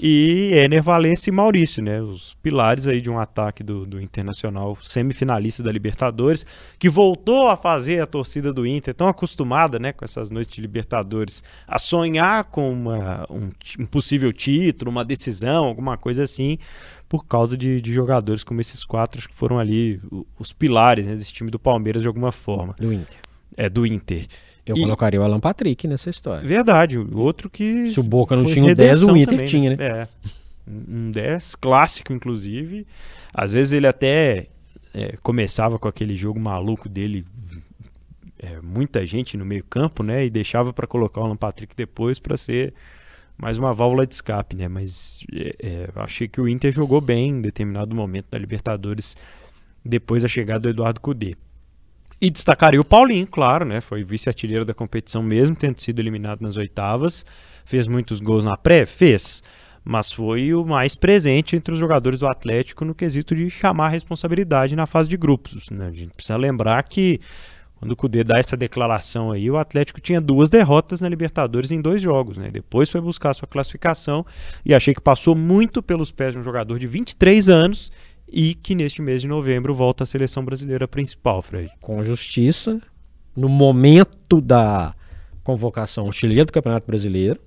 E 0.00 0.50
Ener 0.54 0.82
Valencia 0.82 1.30
e 1.30 1.34
Maurício, 1.34 1.82
né? 1.82 2.00
Os 2.00 2.34
pilares 2.42 2.86
aí 2.86 3.00
de 3.00 3.10
um 3.10 3.18
ataque 3.18 3.62
do, 3.64 3.84
do 3.84 4.00
Internacional, 4.00 4.78
semifinalista 4.80 5.62
da 5.62 5.72
Libertadores, 5.72 6.46
que 6.78 6.88
voltou 6.88 7.48
a 7.48 7.56
fazer 7.56 8.00
a 8.00 8.06
torcida 8.06 8.52
do 8.52 8.66
Inter, 8.66 8.94
tão 8.94 9.08
acostumada, 9.08 9.78
né, 9.78 9.92
com 9.92 10.04
essas 10.04 10.30
noites 10.30 10.54
de 10.54 10.60
Libertadores, 10.60 11.42
a 11.66 11.78
sonhar 11.78 12.44
com 12.44 12.70
uma, 12.70 13.26
um, 13.28 13.50
um 13.80 13.86
possível 13.86 14.32
título, 14.32 14.90
uma 14.90 15.04
decisão, 15.04 15.64
alguma 15.64 15.96
coisa 15.96 16.22
assim, 16.22 16.58
por 17.08 17.26
causa 17.26 17.56
de, 17.56 17.80
de 17.80 17.92
jogadores 17.92 18.44
como 18.44 18.60
esses 18.60 18.84
quatro 18.84 19.26
que 19.28 19.34
foram 19.34 19.58
ali 19.58 20.00
os 20.38 20.52
pilares 20.52 21.06
né, 21.06 21.14
desse 21.14 21.32
time 21.32 21.50
do 21.50 21.58
Palmeiras 21.58 22.02
de 22.02 22.08
alguma 22.08 22.30
forma, 22.30 22.74
Do 22.78 22.92
Inter. 22.92 23.18
é 23.56 23.68
do 23.68 23.84
Inter. 23.86 24.26
Eu 24.72 24.76
E- 24.76 24.80
colocaria 24.80 25.20
o 25.20 25.24
Alan 25.24 25.40
Patrick 25.40 25.86
nessa 25.86 26.10
história. 26.10 26.46
Verdade, 26.46 26.98
o 26.98 27.18
outro 27.18 27.48
que. 27.48 27.88
Se 27.88 28.00
o 28.00 28.02
Boca 28.02 28.36
não 28.36 28.44
tinha 28.44 28.72
o 28.72 28.74
10, 28.74 29.02
o 29.02 29.16
Inter 29.16 29.28
também, 29.28 29.46
tinha, 29.46 29.70
né? 29.70 29.76
É. 29.80 30.08
Um 30.66 31.10
10 31.10 31.54
clássico, 31.54 32.12
inclusive. 32.12 32.86
Às 33.32 33.52
vezes 33.52 33.72
ele 33.72 33.86
até 33.86 34.46
é, 34.94 35.16
começava 35.22 35.78
com 35.78 35.88
aquele 35.88 36.16
jogo 36.16 36.38
maluco 36.38 36.88
dele, 36.88 37.24
é, 38.38 38.60
muita 38.62 39.04
gente 39.06 39.36
no 39.36 39.44
meio-campo, 39.44 40.02
né? 40.02 40.24
E 40.26 40.30
deixava 40.30 40.72
para 40.72 40.86
colocar 40.86 41.20
o 41.20 41.24
Alan 41.24 41.36
Patrick 41.36 41.74
depois 41.76 42.18
para 42.18 42.36
ser 42.36 42.74
mais 43.36 43.56
uma 43.56 43.72
válvula 43.72 44.06
de 44.06 44.14
escape, 44.14 44.56
né? 44.56 44.68
Mas 44.68 45.24
é, 45.32 45.56
é, 45.60 45.88
achei 45.96 46.26
que 46.28 46.40
o 46.40 46.48
Inter 46.48 46.72
jogou 46.72 47.00
bem 47.00 47.30
em 47.30 47.40
determinado 47.40 47.94
momento 47.94 48.26
da 48.30 48.38
Libertadores 48.38 49.16
depois 49.84 50.22
da 50.22 50.28
chegada 50.28 50.60
do 50.60 50.68
Eduardo 50.68 51.00
Cudê. 51.00 51.36
E 52.20 52.30
destacaria 52.30 52.80
o 52.80 52.84
Paulinho, 52.84 53.26
claro, 53.26 53.64
né? 53.64 53.80
Foi 53.80 54.02
vice-artilheiro 54.02 54.64
da 54.64 54.74
competição 54.74 55.22
mesmo, 55.22 55.54
tendo 55.54 55.80
sido 55.80 56.00
eliminado 56.00 56.40
nas 56.40 56.56
oitavas. 56.56 57.24
Fez 57.64 57.86
muitos 57.86 58.18
gols 58.18 58.44
na 58.44 58.56
pré? 58.56 58.84
Fez. 58.86 59.42
Mas 59.84 60.12
foi 60.12 60.52
o 60.52 60.64
mais 60.64 60.96
presente 60.96 61.54
entre 61.54 61.72
os 61.72 61.78
jogadores 61.78 62.20
do 62.20 62.26
Atlético 62.26 62.84
no 62.84 62.94
quesito 62.94 63.36
de 63.36 63.48
chamar 63.48 63.86
a 63.86 63.90
responsabilidade 63.90 64.74
na 64.74 64.86
fase 64.86 65.08
de 65.08 65.16
grupos. 65.16 65.70
né? 65.70 65.86
A 65.86 65.92
gente 65.92 66.12
precisa 66.12 66.36
lembrar 66.36 66.82
que 66.82 67.20
quando 67.76 67.92
o 67.92 67.96
Cudê 67.96 68.24
dá 68.24 68.36
essa 68.38 68.56
declaração 68.56 69.30
aí, 69.30 69.48
o 69.48 69.56
Atlético 69.56 70.00
tinha 70.00 70.20
duas 70.20 70.50
derrotas 70.50 71.00
na 71.00 71.08
Libertadores 71.08 71.70
em 71.70 71.80
dois 71.80 72.02
jogos, 72.02 72.36
né? 72.36 72.50
Depois 72.50 72.90
foi 72.90 73.00
buscar 73.00 73.32
sua 73.32 73.46
classificação 73.46 74.26
e 74.64 74.74
achei 74.74 74.92
que 74.92 75.00
passou 75.00 75.36
muito 75.36 75.80
pelos 75.80 76.10
pés 76.10 76.32
de 76.32 76.40
um 76.40 76.42
jogador 76.42 76.80
de 76.80 76.88
23 76.88 77.48
anos 77.48 77.92
e 78.30 78.54
que 78.54 78.74
neste 78.74 79.00
mês 79.02 79.22
de 79.22 79.28
novembro 79.28 79.74
volta 79.74 80.04
à 80.04 80.06
seleção 80.06 80.44
brasileira 80.44 80.86
principal, 80.86 81.40
Fred. 81.42 81.70
Com 81.80 82.02
justiça, 82.02 82.80
no 83.34 83.48
momento 83.48 84.40
da 84.40 84.94
convocação 85.42 86.10
chilena 86.12 86.44
do 86.44 86.52
Campeonato 86.52 86.86
Brasileiro, 86.86 87.40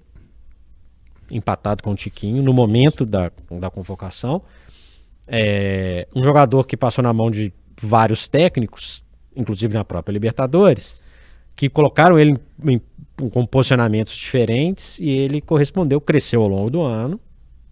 empatado 1.32 1.84
com 1.84 1.92
o 1.92 1.96
Tiquinho, 1.96 2.42
no 2.44 2.54
momento 2.54 3.06
da, 3.06 3.32
da 3.60 3.70
convocação. 3.70 4.42
É, 5.28 6.08
um 6.16 6.24
jogador 6.24 6.66
que 6.66 6.76
passou 6.76 7.04
na 7.04 7.14
mão 7.14 7.32
de 7.32 7.54
vários 7.82 8.28
técnicos, 8.28 9.04
inclusive 9.36 9.74
na 9.74 9.86
própria 9.86 10.12
Libertadores, 10.12 10.98
que 11.56 11.70
colocaram 11.70 12.20
ele 12.20 12.38
em, 12.66 12.74
em- 12.74 13.30
com 13.30 13.46
posicionamentos 13.46 14.14
diferentes 14.16 15.00
e 15.00 15.10
ele 15.10 15.40
correspondeu, 15.40 16.02
cresceu 16.02 16.42
ao 16.42 16.50
longo 16.50 16.70
do 16.70 16.82
ano. 16.82 17.20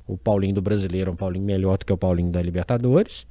O 0.10 0.18
Paulinho 0.18 0.56
do 0.56 0.62
Brasileiro 0.62 1.12
é 1.12 1.14
um 1.14 1.16
Paulinho 1.16 1.46
melhor 1.46 1.78
do 1.78 1.86
que 1.86 1.94
o 1.94 1.98
Paulinho 1.98 2.32
da 2.32 2.42
Libertadores. 2.42 3.28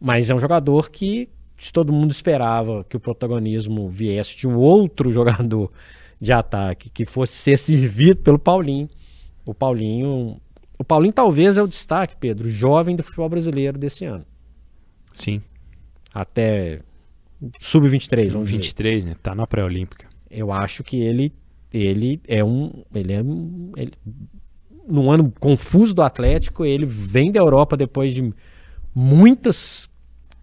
Mas 0.00 0.30
é 0.30 0.34
um 0.34 0.38
jogador 0.38 0.90
que, 0.92 1.28
se 1.58 1.72
todo 1.72 1.92
mundo 1.92 2.12
esperava 2.12 2.84
que 2.84 2.96
o 2.96 3.00
protagonismo 3.00 3.88
viesse 3.88 4.36
de 4.36 4.46
um 4.46 4.56
outro 4.56 5.10
jogador 5.12 5.72
de 6.20 6.32
ataque, 6.32 6.88
que 6.88 7.04
fosse 7.04 7.32
ser 7.32 7.58
servido 7.58 8.18
pelo 8.18 8.38
Paulinho, 8.38 8.88
o 9.44 9.52
Paulinho. 9.52 10.40
O 10.78 10.84
Paulinho 10.84 11.12
talvez 11.12 11.58
é 11.58 11.62
o 11.62 11.66
destaque, 11.66 12.14
Pedro, 12.20 12.48
jovem 12.48 12.94
do 12.94 13.02
futebol 13.02 13.28
brasileiro 13.28 13.76
desse 13.76 14.04
ano. 14.04 14.24
Sim. 15.12 15.42
Até 16.14 16.80
sub-23, 17.58 18.30
vamos 18.30 18.46
dizer. 18.46 18.58
23, 18.58 19.04
né? 19.04 19.16
Tá 19.20 19.34
na 19.34 19.48
pré-olímpica. 19.48 20.08
Eu 20.30 20.52
acho 20.52 20.84
que 20.84 21.00
ele, 21.00 21.32
ele 21.72 22.20
é 22.28 22.44
um. 22.44 22.84
Ele 22.94 23.12
é 23.12 23.20
um. 23.20 23.72
Ele, 23.76 23.92
num 24.90 25.10
ano 25.10 25.32
confuso 25.38 25.94
do 25.94 26.02
Atlético, 26.02 26.64
ele 26.64 26.84
vem 26.84 27.30
da 27.30 27.40
Europa 27.40 27.76
depois 27.76 28.12
de 28.12 28.32
muitas. 28.94 29.88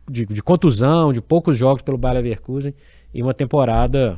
De, 0.10 0.26
de 0.26 0.41
contusão, 0.41 1.12
de 1.12 1.22
poucos 1.22 1.58
jogos 1.58 1.82
pelo 1.82 1.98
Bayer 1.98 2.24
Leverkusen 2.24 2.74
e 3.14 3.22
uma 3.22 3.34
temporada 3.34 4.18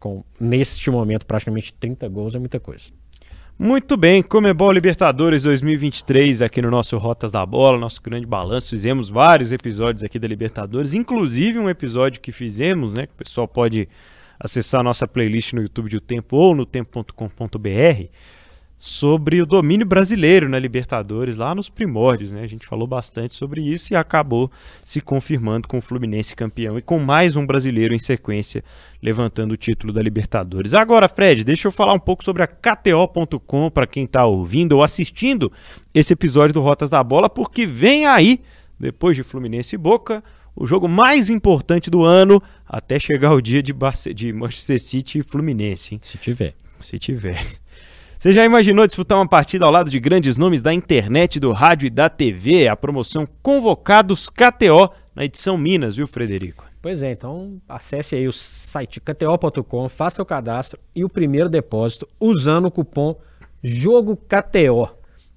com, 0.00 0.24
neste 0.40 0.90
momento, 0.90 1.26
praticamente 1.26 1.74
30 1.74 2.08
gols 2.08 2.34
é 2.34 2.38
muita 2.38 2.58
coisa. 2.58 2.86
Muito 3.58 3.96
bem, 3.96 4.22
Comebol 4.22 4.70
Libertadores 4.70 5.44
2023 5.44 6.42
aqui 6.42 6.60
no 6.60 6.70
nosso 6.70 6.98
Rotas 6.98 7.32
da 7.32 7.44
Bola, 7.46 7.78
nosso 7.78 8.02
grande 8.02 8.26
balanço. 8.26 8.68
Fizemos 8.68 9.08
vários 9.08 9.50
episódios 9.50 10.04
aqui 10.04 10.18
da 10.18 10.28
Libertadores, 10.28 10.92
inclusive 10.92 11.58
um 11.58 11.68
episódio 11.68 12.20
que 12.20 12.32
fizemos, 12.32 12.92
né? 12.92 13.06
Que 13.06 13.14
o 13.14 13.16
pessoal 13.16 13.48
pode 13.48 13.88
acessar 14.38 14.82
a 14.82 14.84
nossa 14.84 15.08
playlist 15.08 15.54
no 15.54 15.62
YouTube 15.62 15.88
de 15.88 15.96
O 15.96 16.00
Tempo 16.02 16.36
ou 16.36 16.54
no 16.54 16.66
tempo.com.br, 16.66 18.04
sobre 18.78 19.40
o 19.40 19.46
domínio 19.46 19.86
brasileiro 19.86 20.48
na 20.48 20.58
Libertadores, 20.58 21.36
lá 21.36 21.54
nos 21.54 21.70
primórdios, 21.70 22.30
né? 22.30 22.42
A 22.42 22.46
gente 22.46 22.66
falou 22.66 22.86
bastante 22.86 23.34
sobre 23.34 23.62
isso 23.62 23.92
e 23.92 23.96
acabou 23.96 24.50
se 24.84 25.00
confirmando 25.00 25.66
com 25.66 25.78
o 25.78 25.80
Fluminense 25.80 26.36
campeão 26.36 26.76
e 26.76 26.82
com 26.82 26.98
mais 26.98 27.36
um 27.36 27.46
brasileiro 27.46 27.94
em 27.94 27.98
sequência 27.98 28.62
levantando 29.02 29.52
o 29.52 29.56
título 29.56 29.92
da 29.92 30.02
Libertadores. 30.02 30.74
Agora, 30.74 31.08
Fred, 31.08 31.42
deixa 31.42 31.68
eu 31.68 31.72
falar 31.72 31.94
um 31.94 31.98
pouco 31.98 32.22
sobre 32.22 32.42
a 32.42 32.46
KTO.com 32.46 33.70
para 33.70 33.86
quem 33.86 34.04
está 34.04 34.26
ouvindo 34.26 34.72
ou 34.72 34.82
assistindo 34.82 35.50
esse 35.94 36.12
episódio 36.12 36.52
do 36.52 36.60
Rotas 36.60 36.90
da 36.90 37.02
Bola, 37.02 37.30
porque 37.30 37.66
vem 37.66 38.06
aí, 38.06 38.40
depois 38.78 39.16
de 39.16 39.22
Fluminense 39.22 39.74
e 39.74 39.78
Boca, 39.78 40.22
o 40.54 40.66
jogo 40.66 40.88
mais 40.88 41.30
importante 41.30 41.90
do 41.90 42.02
ano 42.02 42.42
até 42.66 42.98
chegar 42.98 43.32
o 43.32 43.40
dia 43.40 43.62
de, 43.62 43.72
Barce 43.72 44.12
de 44.12 44.32
Manchester 44.32 44.80
City 44.80 45.18
e 45.20 45.22
Fluminense. 45.22 45.94
Hein? 45.94 46.00
Se 46.02 46.18
tiver. 46.18 46.54
Se 46.80 46.98
tiver. 46.98 47.42
Você 48.26 48.32
já 48.32 48.44
imaginou 48.44 48.84
disputar 48.88 49.16
uma 49.16 49.28
partida 49.28 49.66
ao 49.66 49.70
lado 49.70 49.88
de 49.88 50.00
grandes 50.00 50.36
nomes 50.36 50.60
da 50.60 50.74
internet, 50.74 51.38
do 51.38 51.52
rádio 51.52 51.86
e 51.86 51.90
da 51.90 52.08
TV? 52.08 52.66
A 52.66 52.74
promoção 52.74 53.24
Convocados 53.40 54.28
KTO 54.28 54.90
na 55.14 55.24
edição 55.24 55.56
Minas, 55.56 55.94
viu, 55.94 56.08
Frederico? 56.08 56.66
Pois 56.82 57.04
é, 57.04 57.12
então 57.12 57.62
acesse 57.68 58.16
aí 58.16 58.26
o 58.26 58.32
site 58.32 59.00
kto.com, 59.00 59.88
faça 59.88 60.20
o 60.20 60.26
cadastro 60.26 60.80
e 60.92 61.04
o 61.04 61.08
primeiro 61.08 61.48
depósito 61.48 62.08
usando 62.18 62.66
o 62.66 62.70
cupom 62.72 63.14
Jogo 63.62 64.16
KTO. 64.16 64.88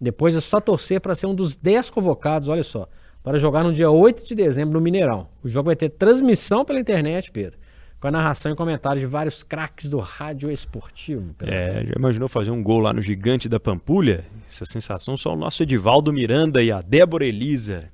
Depois 0.02 0.36
é 0.36 0.42
só 0.42 0.60
torcer 0.60 1.00
para 1.00 1.14
ser 1.14 1.28
um 1.28 1.36
dos 1.36 1.56
10 1.56 1.92
convocados, 1.92 2.50
olha 2.50 2.64
só, 2.64 2.88
para 3.24 3.38
jogar 3.38 3.64
no 3.64 3.72
dia 3.72 3.92
8 3.92 4.26
de 4.26 4.34
dezembro 4.34 4.74
no 4.74 4.82
Mineirão. 4.82 5.28
O 5.44 5.48
jogo 5.48 5.68
vai 5.68 5.76
ter 5.76 5.90
transmissão 5.90 6.66
pela 6.66 6.80
internet, 6.80 7.32
Pedro 7.32 7.60
com 8.00 8.08
a 8.08 8.12
narração 8.12 8.52
e 8.52 8.56
comentários 8.56 9.02
de 9.02 9.08
vários 9.08 9.44
craques 9.44 9.90
do 9.90 10.00
rádio 10.00 10.50
esportivo. 10.50 11.36
É, 11.42 11.84
já 11.86 11.94
imaginou 11.96 12.30
fazer 12.30 12.52
um 12.52 12.64
gol 12.64 12.80
lá 12.80 12.94
no 12.94 13.02
Gigante 13.02 13.50
da 13.50 13.60
Pampulha? 13.60 14.24
Essa 14.50 14.66
sensação 14.66 15.18
só 15.18 15.34
o 15.34 15.38
nosso 15.38 15.62
Edivaldo 15.64 16.14
Miranda 16.14 16.64
e 16.64 16.72
a 16.72 16.82
Débora 16.82 17.26
Elisa 17.26 17.92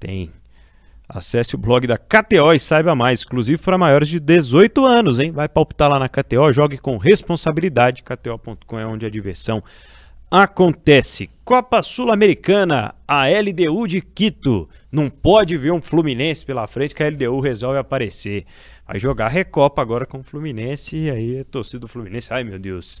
tem. 0.00 0.30
Acesse 1.08 1.54
o 1.54 1.58
blog 1.58 1.86
da 1.86 1.96
KTO 1.96 2.52
e 2.52 2.58
saiba 2.58 2.92
mais, 2.92 3.20
exclusivo 3.20 3.62
para 3.62 3.78
maiores 3.78 4.08
de 4.08 4.18
18 4.18 4.84
anos, 4.84 5.20
hein? 5.20 5.30
Vai 5.30 5.48
palpitar 5.48 5.88
lá 5.88 6.00
na 6.00 6.08
KTO, 6.08 6.52
jogue 6.52 6.78
com 6.78 6.96
responsabilidade. 6.96 8.02
KTO.com 8.02 8.78
é 8.80 8.84
onde 8.84 9.06
a 9.06 9.10
diversão 9.10 9.62
acontece. 10.28 11.30
Copa 11.44 11.80
Sul-Americana, 11.80 12.92
a 13.06 13.26
LDU 13.28 13.86
de 13.86 14.00
Quito. 14.00 14.68
Não 14.90 15.08
pode 15.08 15.56
ver 15.56 15.70
um 15.70 15.80
Fluminense 15.80 16.44
pela 16.44 16.66
frente 16.66 16.92
que 16.92 17.04
a 17.04 17.08
LDU 17.08 17.38
resolve 17.38 17.78
aparecer. 17.78 18.44
Vai 18.86 18.98
jogar 18.98 19.28
Recopa 19.28 19.82
agora 19.82 20.06
com 20.06 20.18
o 20.18 20.22
Fluminense 20.22 20.96
e 20.96 21.10
aí 21.10 21.44
torcida 21.44 21.80
do 21.80 21.88
Fluminense, 21.88 22.32
ai 22.32 22.44
meu 22.44 22.58
Deus. 22.58 23.00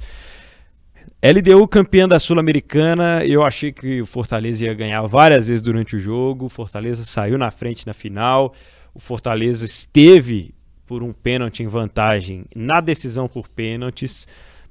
LDU 1.22 1.66
campeã 1.68 2.08
da 2.08 2.18
Sul-Americana, 2.18 3.24
eu 3.24 3.42
achei 3.44 3.72
que 3.72 4.02
o 4.02 4.06
Fortaleza 4.06 4.64
ia 4.64 4.74
ganhar 4.74 5.02
várias 5.06 5.46
vezes 5.46 5.62
durante 5.62 5.94
o 5.94 6.00
jogo. 6.00 6.46
O 6.46 6.48
Fortaleza 6.48 7.04
saiu 7.04 7.38
na 7.38 7.50
frente 7.50 7.86
na 7.86 7.94
final. 7.94 8.52
O 8.92 8.98
Fortaleza 8.98 9.64
esteve 9.64 10.54
por 10.84 11.02
um 11.02 11.12
pênalti 11.12 11.62
em 11.62 11.68
vantagem 11.68 12.44
na 12.54 12.80
decisão 12.80 13.28
por 13.28 13.48
pênaltis, 13.48 14.26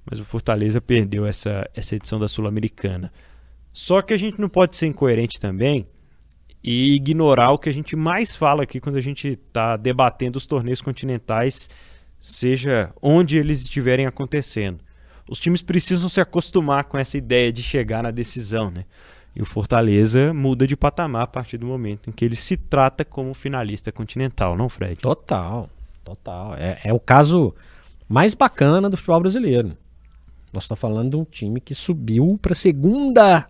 mas 0.10 0.20
o 0.20 0.26
Fortaleza 0.26 0.82
perdeu 0.82 1.26
essa, 1.26 1.70
essa 1.74 1.96
edição 1.96 2.20
da 2.20 2.28
Sul-Americana. 2.28 3.12
Só 3.74 4.02
que 4.02 4.14
a 4.14 4.18
gente 4.18 4.40
não 4.40 4.50
pode 4.50 4.76
ser 4.76 4.88
incoerente 4.88 5.40
também 5.40 5.88
e 6.68 6.96
ignorar 6.96 7.52
o 7.52 7.60
que 7.60 7.70
a 7.70 7.72
gente 7.72 7.96
mais 7.96 8.36
fala 8.36 8.64
aqui 8.64 8.80
quando 8.80 8.96
a 8.96 9.02
gente 9.02 9.28
está 9.28 9.78
debatendo 9.78 10.38
os 10.38 10.48
torneios 10.48 10.82
continentais, 10.82 11.70
seja 12.20 12.92
onde 13.00 13.38
eles 13.38 13.62
estiverem 13.62 14.08
acontecendo. 14.08 14.80
Os 15.30 15.40
times 15.40 15.62
precisam 15.62 16.10
se 16.10 16.20
acostumar 16.20 16.86
com 16.86 16.98
essa 16.98 17.20
ideia 17.20 17.54
de 17.54 17.62
chegar 17.62 18.02
na 18.02 18.10
decisão, 18.10 18.72
né? 18.72 18.86
E 19.36 19.44
o 19.44 19.46
Fortaleza 19.46 20.34
muda 20.34 20.66
de 20.66 20.76
patamar 20.76 21.22
a 21.22 21.28
partir 21.28 21.60
do 21.60 21.68
momento 21.68 22.10
em 22.10 22.14
que 22.14 22.26
ele 22.26 22.36
se 22.36 22.58
trata 22.58 23.06
como 23.06 23.32
finalista 23.36 23.92
continental, 23.92 24.58
não, 24.58 24.68
Fred? 24.68 24.96
Total, 24.96 25.70
total. 26.04 26.56
É, 26.56 26.80
é 26.86 26.92
o 26.92 27.00
caso 27.00 27.54
mais 28.10 28.34
bacana 28.34 28.90
do 28.90 28.98
futebol 28.98 29.20
brasileiro. 29.20 29.78
Nós 30.52 30.64
estamos 30.64 30.82
falando 30.82 31.12
de 31.12 31.18
um 31.18 31.26
time 31.26 31.62
que 31.62 31.76
subiu 31.76 32.40
para 32.42 32.54
a 32.54 32.56
segunda, 32.56 33.48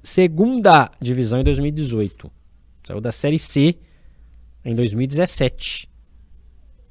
segunda 0.00 0.88
divisão 1.00 1.40
em 1.40 1.44
2018. 1.44 2.30
Saiu 2.84 3.00
da 3.00 3.12
Série 3.12 3.38
C 3.38 3.76
em 4.64 4.74
2017. 4.74 5.88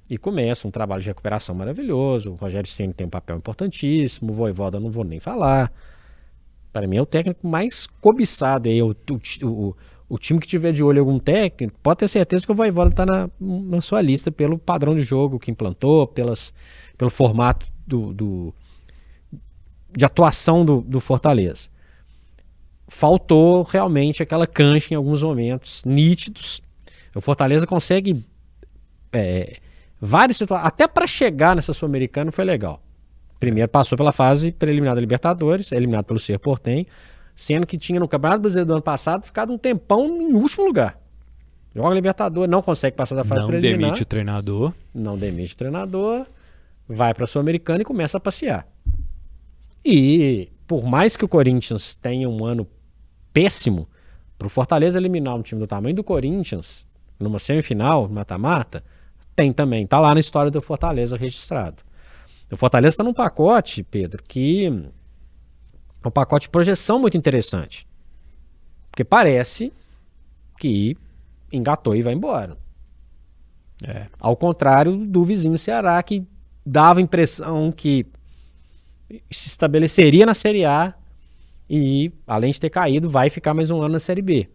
E 0.10 0.18
começa 0.18 0.68
um 0.68 0.72
trabalho 0.72 1.02
de 1.02 1.08
recuperação 1.08 1.56
maravilhoso. 1.56 2.32
O 2.32 2.36
Rogério 2.36 2.70
Ceni 2.70 2.94
tem 2.94 3.08
um 3.08 3.10
papel 3.10 3.38
importantíssimo. 3.38 4.32
O 4.32 4.36
Voivoda 4.36 4.80
não 4.80 4.92
vou 4.92 5.04
nem 5.04 5.20
falar. 5.20 5.72
Para 6.74 6.88
mim 6.88 6.98
é 6.98 7.02
o 7.02 7.06
técnico 7.06 7.48
mais 7.48 7.88
cobiçado. 7.88 8.68
Aí, 8.68 8.82
o, 8.82 8.96
o, 9.44 9.76
o, 10.10 10.18
time 10.18 10.40
que 10.40 10.48
tiver 10.48 10.74
de 10.74 10.84
olho 10.84 11.00
algum 11.00 11.18
técnico, 11.18 11.78
pode 11.82 12.00
ter 12.00 12.08
certeza 12.08 12.46
que 12.46 12.52
o 12.52 12.56
Voivoda 12.56 12.90
está 12.90 13.06
na, 13.06 13.30
na 13.40 13.80
sua 13.80 14.02
lista 14.02 14.32
pelo 14.32 14.58
padrão 14.58 14.96
de 14.96 15.04
jogo 15.04 15.40
que 15.40 15.52
implantou, 15.52 16.08
pelas, 16.08 16.54
pelo 16.98 17.10
formato 17.10 17.68
do, 17.88 18.14
do 18.14 18.54
de 19.96 20.06
atuação 20.06 20.66
do, 20.66 20.82
do 20.82 21.00
Fortaleza 21.02 21.71
faltou 22.92 23.64
realmente 23.64 24.22
aquela 24.22 24.46
cancha 24.46 24.94
em 24.94 24.98
alguns 24.98 25.24
momentos 25.24 25.82
nítidos. 25.86 26.62
O 27.16 27.22
Fortaleza 27.22 27.66
consegue 27.66 28.24
é, 29.14 29.56
várias 30.00 30.38
situações, 30.38 30.68
até 30.68 30.88
para 30.88 31.08
chegar 31.08 31.56
nessa 31.56 31.74
Sul-Americana 31.74 32.32
foi 32.32 32.44
legal. 32.44 32.84
Primeiro 33.40 33.70
passou 33.70 33.98
pela 33.98 34.12
fase 34.12 34.52
preliminar 34.52 34.94
da 34.94 35.02
Libertadores, 35.02 35.72
eliminado 35.72 36.06
pelo 36.06 36.20
Ser 36.20 36.38
Portem, 36.38 36.86
sendo 37.34 37.66
que 37.66 37.78
tinha 37.78 38.00
no 38.00 38.10
Campeonato 38.10 38.42
Brasileiro 38.42 38.68
do 38.68 38.74
ano 38.74 38.84
passado 38.84 39.24
ficado 39.24 39.54
um 39.54 39.58
tempão 39.58 40.22
em 40.22 40.34
último 40.34 40.66
lugar. 40.66 41.00
Joga 41.74 41.96
Libertadores, 41.96 42.52
não 42.52 42.62
consegue 42.62 42.96
passar 42.98 43.16
da 43.16 43.24
fase 43.24 43.42
não 43.42 43.48
preliminar. 43.48 43.80
Não 43.80 43.88
demite 43.88 44.04
o 44.04 44.06
treinador. 44.06 44.74
Não 44.94 45.18
demite 45.18 45.54
o 45.54 45.58
treinador, 45.58 46.26
vai 46.88 47.14
para 47.14 47.24
a 47.24 47.28
Sul-Americana 47.28 47.82
e 47.82 47.86
começa 47.86 48.18
a 48.18 48.20
passear. 48.20 48.68
E 49.84 50.50
por 50.68 50.84
mais 50.84 51.16
que 51.16 51.24
o 51.24 51.28
Corinthians 51.28 51.96
tenha 51.96 52.30
um 52.30 52.46
ano 52.46 52.68
péssimo. 53.34 53.88
Para 54.38 54.48
o 54.48 54.50
Fortaleza 54.50 54.98
eliminar 54.98 55.36
um 55.36 55.42
time 55.42 55.62
do 55.62 55.68
tamanho 55.68 55.96
do 55.96 56.04
Corinthians, 56.04 56.86
numa 57.20 57.40
semifinal, 57.40 58.10
mata-mata, 58.10 58.84
tem 59.36 59.54
também. 59.54 59.84
Está 59.84 60.00
lá 60.00 60.14
na 60.14 60.20
história 60.20 60.50
do 60.50 60.62
Fortaleza 60.62 61.16
registrado. 61.16 61.84
O 62.52 62.58
Fortaleza 62.58 62.96
está 62.96 63.04
num 63.04 63.14
pacote, 63.14 63.84
Pedro, 63.84 64.24
que 64.28 64.66
é 66.04 66.08
um 66.08 66.12
pacote 66.12 66.48
de 66.48 66.50
projeção 66.50 67.00
muito 67.00 67.16
interessante. 67.16 67.88
Porque 68.90 69.04
parece 69.04 69.72
que 70.60 70.98
engatou 71.52 71.96
e 71.96 72.02
vai 72.02 72.14
embora. 72.14 72.58
É. 73.84 74.08
Ao 74.20 74.36
contrário 74.36 74.98
do 75.06 75.24
vizinho 75.24 75.58
Ceará, 75.58 76.02
que 76.04 76.26
dava 76.66 77.00
a 77.00 77.04
impressão 77.04 77.72
que 77.72 78.06
se 79.30 79.48
estabeleceria 79.48 80.26
na 80.26 80.34
Série 80.34 80.66
A 80.66 80.94
e, 81.74 82.12
além 82.28 82.52
de 82.52 82.60
ter 82.60 82.70
caído, 82.70 83.10
vai 83.10 83.30
ficar 83.30 83.54
mais 83.54 83.72
um 83.72 83.82
ano 83.82 83.94
na 83.94 84.00
Série 84.00 84.22
B. 84.22 84.50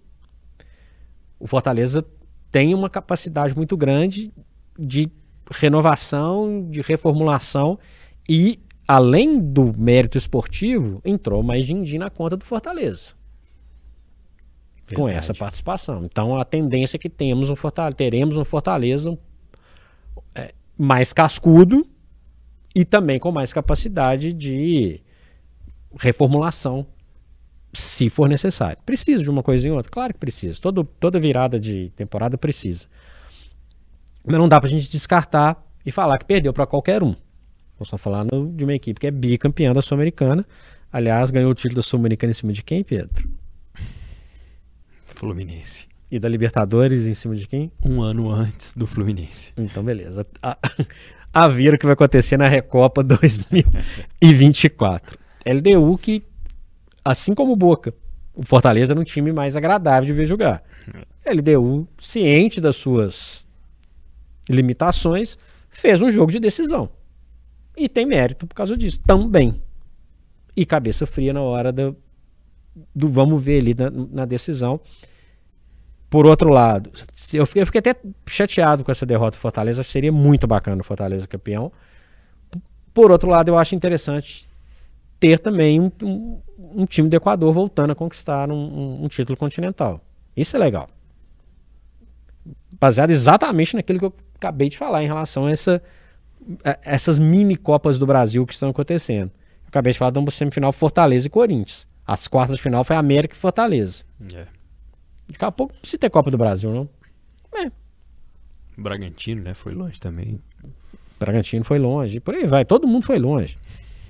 O 1.40 1.46
Fortaleza 1.46 2.04
tem 2.52 2.74
uma 2.74 2.90
capacidade 2.90 3.56
muito 3.56 3.74
grande 3.74 4.30
de 4.78 5.10
renovação, 5.50 6.68
de 6.68 6.82
reformulação 6.82 7.78
e, 8.28 8.60
além 8.86 9.40
do 9.40 9.72
mérito 9.78 10.18
esportivo, 10.18 11.00
entrou 11.02 11.42
mais 11.42 11.64
din-din 11.64 11.96
na 11.96 12.10
conta 12.10 12.36
do 12.36 12.44
Fortaleza. 12.44 13.14
Verdade. 14.86 14.94
Com 14.96 15.08
essa 15.08 15.32
participação. 15.32 16.04
Então, 16.04 16.38
a 16.38 16.44
tendência 16.44 16.98
é 16.98 17.00
que 17.00 17.08
temos 17.08 17.48
um 17.48 17.56
Fortaleza, 17.56 17.96
teremos 17.96 18.36
um 18.36 18.44
Fortaleza 18.44 19.18
é, 20.34 20.52
mais 20.76 21.14
cascudo 21.14 21.86
e 22.74 22.84
também 22.84 23.18
com 23.18 23.32
mais 23.32 23.54
capacidade 23.54 24.34
de 24.34 25.00
reformulação 25.98 26.86
se 27.72 28.08
for 28.08 28.28
necessário. 28.28 28.78
Precisa 28.84 29.22
de 29.22 29.30
uma 29.30 29.42
coisa 29.42 29.68
em 29.68 29.70
outra? 29.70 29.90
Claro 29.90 30.14
que 30.14 30.18
precisa. 30.18 30.60
Todo, 30.60 30.84
toda 30.84 31.18
virada 31.18 31.60
de 31.60 31.90
temporada 31.96 32.38
precisa. 32.38 32.86
Mas 34.24 34.38
não 34.38 34.48
dá 34.48 34.60
pra 34.60 34.68
gente 34.68 34.90
descartar 34.90 35.62
e 35.84 35.92
falar 35.92 36.18
que 36.18 36.24
perdeu 36.24 36.52
para 36.52 36.66
qualquer 36.66 37.02
um. 37.02 37.14
Nós 37.78 37.88
estamos 37.88 38.02
falando 38.02 38.50
de 38.54 38.64
uma 38.64 38.74
equipe 38.74 38.98
que 38.98 39.06
é 39.06 39.10
bicampeã 39.10 39.72
da 39.72 39.82
Sul-Americana. 39.82 40.46
Aliás, 40.90 41.30
ganhou 41.30 41.50
o 41.50 41.54
título 41.54 41.76
da 41.76 41.82
Sul-Americana 41.82 42.30
em 42.30 42.34
cima 42.34 42.52
de 42.52 42.62
quem, 42.62 42.82
Pedro? 42.82 43.28
Fluminense. 45.04 45.86
E 46.10 46.18
da 46.18 46.28
Libertadores 46.28 47.06
em 47.06 47.14
cima 47.14 47.36
de 47.36 47.46
quem? 47.46 47.70
Um 47.82 48.00
ano 48.00 48.30
antes 48.30 48.72
do 48.74 48.86
Fluminense. 48.86 49.52
Então, 49.56 49.84
beleza. 49.84 50.26
A, 50.42 50.56
a 51.32 51.48
ver 51.48 51.74
o 51.74 51.78
que 51.78 51.84
vai 51.84 51.92
acontecer 51.92 52.36
na 52.36 52.48
Recopa 52.48 53.02
2024. 53.02 55.18
LDU 55.44 55.98
que 55.98 56.22
assim 57.06 57.34
como 57.34 57.52
o 57.52 57.56
Boca, 57.56 57.94
o 58.34 58.42
Fortaleza 58.42 58.92
era 58.92 59.00
um 59.00 59.04
time 59.04 59.32
mais 59.32 59.56
agradável 59.56 60.06
de 60.06 60.12
ver 60.12 60.26
jogar. 60.26 60.62
LDU, 61.24 61.88
ciente 61.98 62.60
das 62.60 62.76
suas 62.76 63.48
limitações, 64.48 65.38
fez 65.70 66.02
um 66.02 66.10
jogo 66.10 66.32
de 66.32 66.40
decisão. 66.40 66.90
E 67.76 67.88
tem 67.88 68.04
mérito 68.04 68.46
por 68.46 68.54
causa 68.54 68.76
disso 68.76 69.00
também. 69.00 69.60
e 70.56 70.64
cabeça 70.64 71.06
fria 71.06 71.32
na 71.32 71.42
hora 71.42 71.70
do, 71.70 71.96
do 72.94 73.08
vamos 73.08 73.42
ver 73.42 73.60
ali 73.60 73.74
na, 73.74 73.90
na 73.90 74.24
decisão. 74.24 74.80
Por 76.08 76.24
outro 76.26 76.48
lado, 76.48 76.90
eu 77.32 77.46
fiquei, 77.46 77.62
eu 77.62 77.66
fiquei, 77.66 77.78
até 77.78 77.94
chateado 78.26 78.84
com 78.84 78.90
essa 78.90 79.04
derrota 79.04 79.36
do 79.36 79.40
Fortaleza. 79.40 79.82
Seria 79.82 80.12
muito 80.12 80.46
bacana 80.46 80.80
o 80.80 80.84
Fortaleza 80.84 81.26
campeão. 81.26 81.70
Por 82.94 83.10
outro 83.10 83.28
lado, 83.28 83.48
eu 83.48 83.58
acho 83.58 83.74
interessante 83.74 84.48
ter 85.18 85.38
também 85.38 85.80
um, 85.80 85.90
um, 86.02 86.40
um 86.76 86.84
time 86.84 87.08
do 87.08 87.16
Equador 87.16 87.52
voltando 87.52 87.92
a 87.92 87.94
conquistar 87.94 88.50
um, 88.50 89.04
um, 89.04 89.08
título 89.08 89.36
continental. 89.36 90.00
Isso 90.36 90.54
é 90.56 90.58
legal. 90.58 90.88
Baseado 92.78 93.10
exatamente 93.10 93.74
naquilo 93.74 93.98
que 93.98 94.04
eu 94.04 94.14
acabei 94.34 94.68
de 94.68 94.76
falar 94.76 95.02
em 95.02 95.06
relação 95.06 95.46
a, 95.46 95.50
essa, 95.50 95.82
a 96.62 96.78
essas 96.82 97.18
mini 97.18 97.56
Copas 97.56 97.98
do 97.98 98.04
Brasil 98.04 98.46
que 98.46 98.52
estão 98.52 98.68
acontecendo. 98.68 99.30
Eu 99.64 99.68
acabei 99.68 99.92
de 99.94 99.98
falar 99.98 100.10
de 100.10 100.18
uma 100.18 100.30
semifinal 100.30 100.70
Fortaleza 100.72 101.26
e 101.26 101.30
Corinthians. 101.30 101.88
As 102.06 102.28
quartas 102.28 102.56
de 102.56 102.62
final 102.62 102.84
foi 102.84 102.94
América 102.94 103.34
e 103.34 103.38
Fortaleza. 103.38 104.04
É. 104.34 104.46
Daqui 105.28 105.44
a 105.44 105.50
pouco 105.50 105.72
não 105.72 105.80
precisa 105.80 105.98
ter 105.98 106.10
Copa 106.10 106.30
do 106.30 106.36
Brasil, 106.36 106.70
não. 106.70 106.88
É. 107.58 107.72
Bragantino, 108.76 109.42
né? 109.42 109.54
Foi 109.54 109.74
longe 109.74 109.98
também. 109.98 110.40
Bragantino 111.18 111.64
foi 111.64 111.78
longe. 111.78 112.20
Por 112.20 112.34
aí 112.34 112.44
vai. 112.44 112.64
Todo 112.64 112.86
mundo 112.86 113.04
foi 113.04 113.18
longe. 113.18 113.56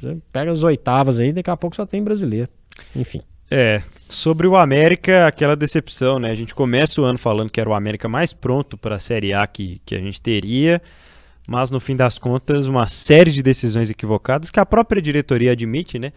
Você 0.00 0.16
pega 0.32 0.50
as 0.50 0.62
oitavas 0.62 1.20
aí, 1.20 1.32
daqui 1.32 1.50
a 1.50 1.56
pouco 1.56 1.76
só 1.76 1.86
tem 1.86 2.02
brasileiro. 2.02 2.48
Enfim. 2.94 3.22
É, 3.50 3.80
sobre 4.08 4.46
o 4.46 4.56
América, 4.56 5.26
aquela 5.26 5.54
decepção, 5.54 6.18
né? 6.18 6.30
A 6.30 6.34
gente 6.34 6.54
começa 6.54 7.00
o 7.00 7.04
ano 7.04 7.18
falando 7.18 7.50
que 7.50 7.60
era 7.60 7.70
o 7.70 7.74
América 7.74 8.08
mais 8.08 8.32
pronto 8.32 8.76
para 8.76 8.96
a 8.96 8.98
Série 8.98 9.32
A 9.32 9.46
que, 9.46 9.80
que 9.86 9.94
a 9.94 10.00
gente 10.00 10.20
teria, 10.20 10.82
mas 11.48 11.70
no 11.70 11.78
fim 11.78 11.94
das 11.94 12.18
contas, 12.18 12.66
uma 12.66 12.88
série 12.88 13.30
de 13.30 13.42
decisões 13.42 13.88
equivocadas 13.88 14.50
que 14.50 14.58
a 14.58 14.66
própria 14.66 15.00
diretoria 15.00 15.52
admite, 15.52 15.98
né? 15.98 16.12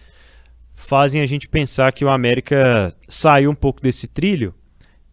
Fazem 0.76 1.22
a 1.22 1.26
gente 1.26 1.48
pensar 1.48 1.92
que 1.92 2.04
o 2.04 2.10
América 2.10 2.96
saiu 3.08 3.52
um 3.52 3.56
pouco 3.56 3.82
desse 3.82 4.08
trilho 4.08 4.54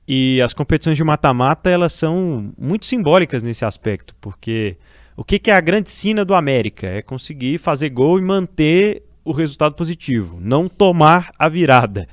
e 0.09 0.41
as 0.41 0.55
competições 0.55 0.97
de 0.97 1.03
mata-mata, 1.05 1.69
elas 1.69 1.93
são 1.93 2.53
muito 2.57 2.87
simbólicas 2.87 3.43
nesse 3.43 3.65
aspecto, 3.65 4.15
porque 4.21 4.77
o 5.17 5.25
que, 5.25 5.39
que 5.39 5.51
é 5.51 5.55
a 5.55 5.61
grande 5.61 5.89
sina 5.89 6.25
do 6.25 6.35
América? 6.35 6.87
É 6.87 7.01
conseguir 7.01 7.59
fazer 7.59 7.89
gol 7.89 8.19
e 8.19 8.23
manter 8.23 9.03
o 9.25 9.33
resultado 9.33 9.75
positivo, 9.75 10.39
não 10.41 10.69
tomar 10.69 11.33
a 11.39 11.49
virada. 11.49 12.07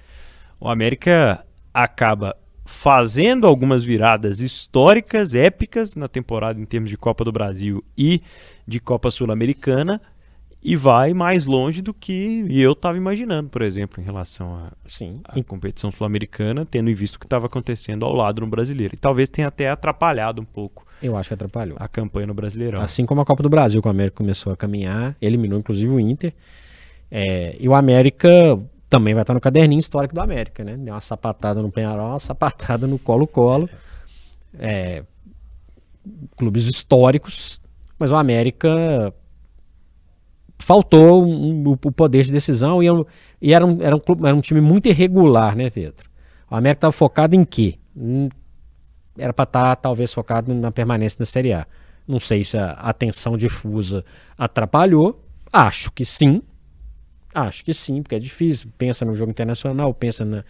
O 0.60 0.70
América 0.70 1.45
acaba 1.74 2.36
fazendo 2.66 3.45
algumas 3.45 3.84
viradas 3.84 4.39
históricas, 4.39 5.36
épicas 5.36 5.95
na 5.95 6.08
temporada 6.08 6.60
em 6.60 6.66
termos 6.66 6.89
de 6.89 6.97
Copa 6.97 7.26
do 7.26 7.32
Brasil 7.32 7.84
e 7.97 8.22
de 8.66 8.80
Copa 8.80 9.12
Sul-Americana, 9.12 10.01
e 10.64 10.76
vai 10.76 11.14
mais 11.14 11.45
longe 11.45 11.82
do 11.82 11.93
que 11.93 12.45
eu 12.49 12.72
estava 12.72 12.95
imaginando, 12.95 13.49
por 13.49 13.61
exemplo, 13.61 14.01
em 14.01 14.05
relação 14.05 14.55
à 14.55 14.72
Sim. 14.88 15.20
A 15.26 15.43
competição 15.43 15.91
sul-americana, 15.91 16.66
tendo 16.66 16.89
em 16.89 16.93
visto 16.93 17.16
o 17.16 17.20
que 17.20 17.26
estava 17.26 17.47
acontecendo 17.47 18.05
ao 18.05 18.14
lado 18.14 18.39
no 18.41 18.47
brasileiro. 18.47 18.95
E 18.95 18.97
talvez 18.97 19.28
tenha 19.28 19.49
até 19.49 19.70
atrapalhado 19.70 20.41
um 20.41 20.45
pouco. 20.45 20.86
Eu 21.01 21.18
acho 21.18 21.30
que 21.30 21.34
atrapalhou. 21.34 21.76
A 21.80 21.88
campanha 21.89 22.28
no 22.28 22.34
Brasileirão. 22.34 22.82
Assim 22.82 23.05
como 23.05 23.20
a 23.20 23.26
Copa 23.26 23.43
do 23.43 23.49
Brasil, 23.49 23.82
que 23.82 23.88
o 23.88 23.91
América 23.91 24.16
começou 24.16 24.53
a 24.53 24.57
caminhar, 24.57 25.18
eliminou 25.22 25.59
inclusive 25.59 25.91
o 25.91 25.99
Inter. 25.99 26.34
É, 27.11 27.57
e 27.59 27.68
o 27.68 27.76
América 27.76 28.30
também 28.89 29.14
vai 29.14 29.24
estar 29.24 29.34
no 29.34 29.41
caderninho 29.41 29.80
histórico 29.80 30.16
do 30.16 30.22
América, 30.22 30.64
né? 30.64 30.78
Deu 30.78 30.93
uma 30.93 31.01
sapatada 31.01 31.61
no 31.61 31.70
Penharol, 31.70 32.11
uma 32.11 32.20
sapatada 32.20 32.88
no 32.88 32.97
Colo-Colo. 32.97 33.70
É, 34.57 35.03
clubes 36.38 36.68
históricos, 36.68 37.59
mas 37.99 38.11
o 38.11 38.16
América 38.16 39.14
faltou 40.64 41.26
um, 41.26 41.68
um, 41.68 41.72
o 41.72 41.91
poder 41.91 42.24
de 42.24 42.32
decisão 42.32 42.82
e, 42.82 42.88
e 43.41 43.53
era, 43.53 43.66
um, 43.66 43.82
era, 43.82 43.95
um 43.95 44.01
era 44.26 44.36
um 44.36 44.41
time 44.41 44.61
muito 44.61 44.88
irregular, 44.88 45.55
né, 45.55 45.70
Pedro? 45.70 46.09
O 46.49 46.55
América 46.55 46.78
estava 46.78 46.91
focado 46.91 47.36
em 47.36 47.43
quê? 47.43 47.76
Hum, 47.95 48.30
era 49.18 49.34
para 49.34 49.43
estar 49.43 49.64
tá, 49.64 49.76
talvez 49.76 50.14
focado 50.14 50.53
na 50.53 50.72
permanência 50.72 51.18
na 51.20 51.26
Série 51.26 51.53
A. 51.53 51.68
Não 52.07 52.20
sei 52.20 52.43
se 52.43 52.57
a 52.57 52.72
atenção 52.72 53.38
difusa 53.38 54.03
atrapalhou. 54.38 55.24
Acho 55.51 55.91
que 55.91 56.03
sim. 56.05 56.41
Acho 57.34 57.64
que 57.64 57.74
sim, 57.74 58.01
porque 58.01 58.16
é 58.16 58.20
difícil. 58.20 58.70
Pensa 58.78 59.05
no 59.05 59.16
jogo 59.16 59.32
internacional, 59.32 59.93
pensa 59.93 60.26
na, 60.26 60.43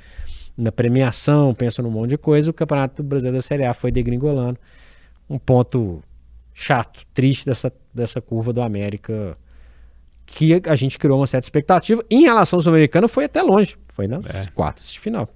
na 0.57 0.71
premiação, 0.71 1.53
pensa 1.53 1.81
num 1.81 1.91
monte 1.91 2.11
de 2.11 2.17
coisa. 2.17 2.51
O 2.51 2.53
Campeonato 2.53 3.03
Brasileiro 3.03 3.37
da 3.37 3.41
Série 3.41 3.65
A 3.65 3.73
foi 3.73 3.91
degringolando. 3.91 4.59
Um 5.29 5.37
ponto 5.37 6.01
chato, 6.53 7.05
triste 7.13 7.45
dessa, 7.45 7.71
dessa 7.93 8.21
curva 8.21 8.53
do 8.53 8.61
América 8.61 9.37
que 10.33 10.61
a 10.67 10.75
gente 10.75 10.97
criou 10.97 11.19
uma 11.19 11.27
certa 11.27 11.45
expectativa. 11.45 12.03
Em 12.09 12.23
relação 12.23 12.57
ao 12.57 12.61
Sul-Americano, 12.61 13.07
foi 13.07 13.25
até 13.25 13.41
longe. 13.41 13.77
Foi 13.93 14.07
nas 14.07 14.25
é. 14.25 14.47
quartas 14.53 14.91
de 14.91 14.99
final. 14.99 15.29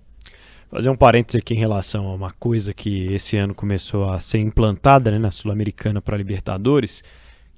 Fazer 0.69 0.89
um 0.89 0.95
parênteses 0.95 1.39
aqui 1.39 1.53
em 1.53 1.57
relação 1.57 2.07
a 2.07 2.13
uma 2.13 2.31
coisa 2.31 2.73
que 2.73 3.13
esse 3.13 3.37
ano 3.37 3.55
começou 3.55 4.09
a 4.09 4.19
ser 4.19 4.39
implantada 4.39 5.11
né, 5.11 5.17
na 5.17 5.31
Sul-Americana 5.31 6.01
para 6.01 6.17
Libertadores, 6.17 7.03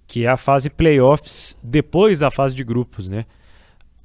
que 0.06 0.26
é 0.26 0.28
a 0.28 0.38
fase 0.38 0.70
playoffs 0.70 1.58
depois 1.64 2.20
da 2.20 2.30
fase 2.30 2.56
de 2.56 2.64
grupos. 2.64 3.10
Né? 3.10 3.26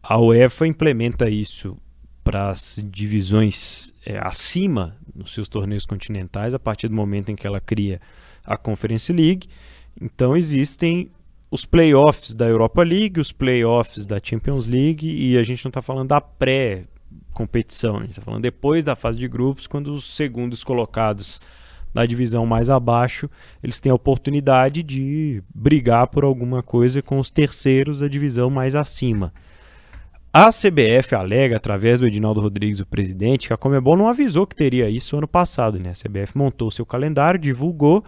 A 0.03 0.18
UEFA 0.18 0.66
implementa 0.66 1.28
isso 1.28 1.76
para 2.22 2.51
as 2.51 2.82
divisões 2.82 3.93
é, 4.07 4.18
acima 4.18 4.97
nos 5.14 5.35
seus 5.35 5.49
torneios 5.49 5.85
continentais 5.85 6.55
a 6.55 6.59
partir 6.59 6.89
do 6.89 6.95
momento 6.95 7.30
em 7.30 7.37
que 7.37 7.47
ela 7.47 7.61
cria 7.61 8.01
a 8.45 8.57
Conference 8.57 9.12
League. 9.12 9.49
Então 10.01 10.35
existem 10.35 11.11
os 11.55 11.65
playoffs 11.65 12.35
da 12.35 12.49
Europa 12.49 12.83
League, 12.83 13.21
os 13.21 13.31
playoffs 13.31 14.07
da 14.07 14.19
Champions 14.21 14.67
League, 14.67 15.09
e 15.09 15.39
a 15.39 15.43
gente 15.45 15.65
não 15.65 15.69
está 15.69 15.81
falando 15.81 16.09
da 16.09 16.21
pré-competição, 16.21 17.99
a 17.99 18.01
gente 18.01 18.11
está 18.11 18.23
falando 18.23 18.43
depois 18.43 18.83
da 18.83 18.97
fase 18.97 19.21
de 19.21 19.29
grupos, 19.29 19.69
quando 19.69 19.95
os 19.95 20.17
segundos 20.17 20.65
colocados 20.65 21.41
na 21.95 22.05
divisão 22.07 22.45
mais 22.45 22.71
abaixo, 22.71 23.31
eles 23.63 23.79
têm 23.79 23.93
a 23.93 23.95
oportunidade 23.95 24.83
de 24.83 25.45
brigar 25.55 26.09
por 26.09 26.25
alguma 26.25 26.61
coisa 26.61 27.01
com 27.01 27.21
os 27.21 27.31
terceiros 27.31 28.01
da 28.01 28.09
divisão 28.09 28.51
mais 28.51 28.75
acima. 28.75 29.33
A 30.33 30.51
CBF 30.51 31.15
alega, 31.15 31.57
através 31.57 32.01
do 32.01 32.07
Edinaldo 32.09 32.41
Rodrigues, 32.41 32.81
o 32.81 32.87
presidente, 32.87 33.47
que 33.47 33.55
a 33.55 33.57
Comebol 33.57 33.97
não 33.97 34.09
avisou 34.09 34.45
que 34.45 34.57
teria 34.57 34.91
isso 34.91 35.17
ano 35.17 35.29
passado. 35.29 35.79
Né? 35.79 35.91
A 35.91 35.93
CBF 35.93 36.37
montou 36.37 36.69
seu 36.73 36.85
calendário, 36.85 37.39
divulgou 37.39 38.05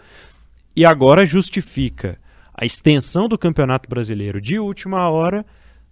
e 0.74 0.84
agora 0.84 1.24
justifica 1.24 2.18
a 2.56 2.64
extensão 2.64 3.28
do 3.28 3.36
Campeonato 3.36 3.88
Brasileiro 3.88 4.40
de 4.40 4.58
última 4.58 5.08
hora 5.10 5.44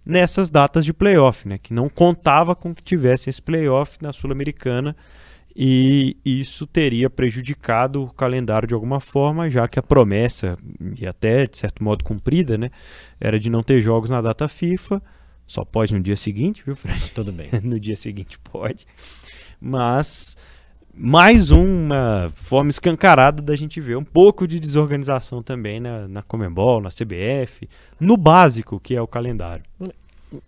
nessas 0.03 0.49
datas 0.49 0.83
de 0.83 0.93
playoff, 0.93 1.47
né? 1.47 1.59
Que 1.59 1.73
não 1.73 1.87
contava 1.87 2.55
com 2.55 2.73
que 2.73 2.83
tivesse 2.83 3.29
esse 3.29 3.41
playoff 3.41 3.97
na 4.01 4.11
Sul-Americana 4.11 4.95
e 5.55 6.17
isso 6.25 6.67
teria 6.67 7.09
prejudicado 7.09 8.03
o 8.03 8.13
calendário 8.13 8.67
de 8.67 8.73
alguma 8.73 8.99
forma, 8.99 9.49
já 9.49 9.67
que 9.67 9.79
a 9.79 9.83
promessa, 9.83 10.57
e 10.99 11.07
até 11.07 11.47
de 11.47 11.57
certo 11.57 11.83
modo 11.83 12.03
cumprida, 12.03 12.57
né, 12.57 12.69
era 13.21 13.39
de 13.39 13.49
não 13.49 13.63
ter 13.63 13.79
jogos 13.79 14.09
na 14.09 14.21
data 14.21 14.47
FIFA. 14.47 15.01
Só 15.47 15.63
pode 15.63 15.93
no 15.93 16.01
dia 16.01 16.17
seguinte, 16.17 16.63
viu, 16.65 16.75
Fred? 16.75 17.11
Tudo 17.11 17.31
bem. 17.31 17.49
no 17.63 17.79
dia 17.79 17.95
seguinte 17.95 18.39
pode. 18.39 18.85
Mas 19.61 20.35
mais 20.97 21.51
uma 21.51 22.31
forma 22.33 22.69
escancarada 22.69 23.41
da 23.41 23.55
gente 23.55 23.81
ver 23.81 23.97
um 23.97 24.03
pouco 24.03 24.47
de 24.47 24.59
desorganização 24.59 25.43
também 25.43 25.79
na, 25.79 26.07
na 26.07 26.21
Comembol, 26.21 26.81
na 26.81 26.89
CBF, 26.89 27.67
no 27.99 28.15
básico 28.15 28.79
que 28.79 28.95
é 28.95 29.01
o 29.01 29.07
calendário. 29.07 29.63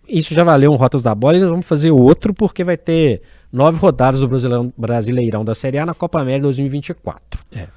Isso 0.08 0.34
já 0.34 0.42
valeu 0.42 0.72
um 0.72 0.76
Rotas 0.76 1.02
da 1.02 1.14
Bola 1.14 1.36
e 1.36 1.40
nós 1.40 1.50
vamos 1.50 1.66
fazer 1.66 1.90
outro 1.90 2.32
porque 2.32 2.64
vai 2.64 2.76
ter 2.76 3.22
nove 3.52 3.78
rodadas 3.78 4.20
do 4.20 4.28
Brasileirão, 4.28 4.72
Brasileirão 4.76 5.44
da 5.44 5.54
Série 5.54 5.78
A 5.78 5.86
na 5.86 5.94
Copa 5.94 6.20
América 6.20 6.44
2024. 6.44 7.40
É. 7.52 7.68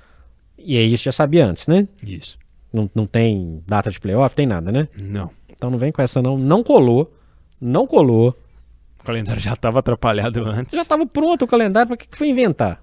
E 0.57 0.77
aí 0.77 0.93
isso 0.93 1.03
já 1.03 1.11
sabia 1.11 1.45
antes, 1.45 1.67
né? 1.67 1.87
Isso. 2.03 2.37
Não, 2.71 2.89
não 2.95 3.05
tem 3.05 3.61
data 3.67 3.91
de 3.91 3.99
playoff, 3.99 4.35
tem 4.35 4.45
nada, 4.45 4.71
né? 4.71 4.87
Não. 4.97 5.29
Então 5.49 5.69
não 5.69 5.77
vem 5.77 5.91
com 5.91 6.01
essa 6.01 6.21
não. 6.21 6.37
Não 6.37 6.63
colou. 6.63 7.13
Não 7.59 7.85
colou. 7.85 8.35
O 9.01 9.03
calendário 9.03 9.41
já 9.41 9.53
estava 9.53 9.79
atrapalhado 9.79 10.45
antes. 10.45 10.75
Já 10.75 10.83
estava 10.83 11.05
pronto 11.07 11.43
o 11.43 11.47
calendário, 11.47 11.87
para 11.87 11.97
que, 11.97 12.07
que 12.07 12.17
foi 12.17 12.29
inventar? 12.29 12.81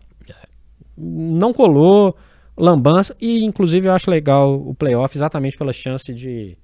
Não 0.96 1.52
colou, 1.52 2.16
lambança, 2.56 3.16
e 3.20 3.44
inclusive 3.44 3.88
eu 3.88 3.92
acho 3.92 4.10
legal 4.10 4.52
o 4.54 4.74
playoff 4.74 5.16
exatamente 5.16 5.56
pela 5.56 5.72
chance 5.72 6.12
de, 6.12 6.58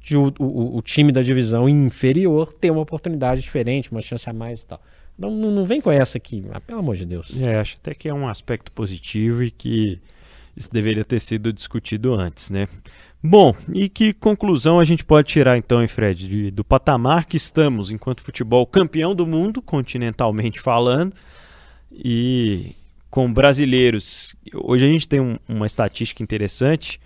de 0.00 0.16
o, 0.16 0.32
o, 0.38 0.76
o, 0.78 0.82
time 0.82 1.10
da 1.10 1.20
divisão 1.20 1.68
inferior 1.68 2.52
ter 2.52 2.70
uma 2.70 2.80
oportunidade 2.80 3.42
diferente, 3.42 3.90
uma 3.90 4.00
chance 4.00 4.30
a 4.30 4.32
mais 4.32 4.62
e 4.62 4.66
tal. 4.68 4.80
Não, 5.18 5.30
não, 5.32 5.64
vem 5.64 5.80
com 5.80 5.90
essa 5.90 6.16
aqui, 6.16 6.46
ah, 6.52 6.60
pelo 6.60 6.78
amor 6.78 6.94
de 6.94 7.04
Deus. 7.04 7.38
É, 7.42 7.56
acho 7.56 7.76
até 7.76 7.92
que 7.92 8.08
é 8.08 8.14
um 8.14 8.28
aspecto 8.28 8.70
positivo 8.70 9.42
e 9.42 9.50
que 9.50 10.00
isso 10.56 10.72
deveria 10.72 11.04
ter 11.04 11.20
sido 11.20 11.52
discutido 11.52 12.14
antes, 12.14 12.48
né? 12.50 12.68
Bom, 13.22 13.54
e 13.72 13.88
que 13.88 14.14
conclusão 14.14 14.80
a 14.80 14.84
gente 14.84 15.04
pode 15.04 15.28
tirar 15.28 15.58
então, 15.58 15.82
hein, 15.82 15.88
Fred, 15.88 16.26
de, 16.26 16.50
do 16.50 16.64
patamar 16.64 17.26
que 17.26 17.36
estamos 17.36 17.90
enquanto 17.90 18.22
futebol 18.22 18.66
campeão 18.66 19.14
do 19.14 19.26
mundo, 19.26 19.60
continentalmente 19.60 20.58
falando, 20.58 21.14
e 21.92 22.74
com 23.10 23.30
brasileiros. 23.30 24.34
Hoje 24.54 24.86
a 24.86 24.88
gente 24.88 25.08
tem 25.08 25.20
um, 25.20 25.36
uma 25.46 25.66
estatística 25.66 26.22
interessante. 26.22 26.98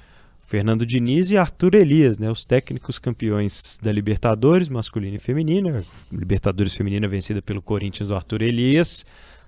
Fernando 0.46 0.84
Diniz 0.86 1.30
e 1.30 1.38
Arthur 1.38 1.74
Elias, 1.74 2.18
né, 2.18 2.30
os 2.30 2.44
técnicos 2.44 2.98
campeões 2.98 3.78
da 3.82 3.90
Libertadores, 3.90 4.68
masculina 4.68 5.16
e 5.16 5.18
feminina. 5.18 5.82
Libertadores 6.12 6.74
feminina 6.74 7.08
vencida 7.08 7.42
pelo 7.42 7.62
Corinthians 7.62 8.10
do 8.10 8.14
Arthur 8.14 8.42
Elias. 8.42 9.04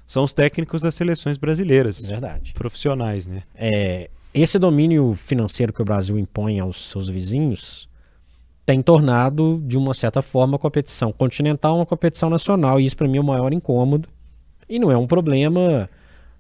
São 0.07 0.25
os 0.25 0.33
técnicos 0.33 0.83
das 0.83 0.95
seleções 0.95 1.37
brasileiras. 1.37 2.09
Verdade. 2.09 2.55
Profissionais, 2.55 3.27
né? 3.27 3.43
É, 3.55 4.09
esse 4.43 4.59
domínio 4.59 5.15
financeiro 5.15 5.73
que 5.73 5.83
o 5.83 5.85
Brasil 5.85 6.19
impõe 6.19 6.61
aos 6.61 6.91
seus 6.91 7.09
vizinhos 7.09 7.89
tem 8.67 8.83
tornado, 8.83 9.63
de 9.65 9.79
uma 9.79 9.95
certa 9.95 10.21
forma, 10.21 10.57
a 10.57 10.59
competição 10.59 11.13
continental 11.13 11.77
uma 11.77 11.87
competição 11.87 12.29
nacional. 12.29 12.81
E 12.81 12.85
isso, 12.85 12.97
para 12.97 13.07
mim, 13.07 13.19
é 13.19 13.21
o 13.21 13.25
maior 13.25 13.53
incômodo. 13.53 14.09
E 14.69 14.79
não 14.79 14.91
é 14.91 14.97
um 14.97 15.07
problema 15.07 15.89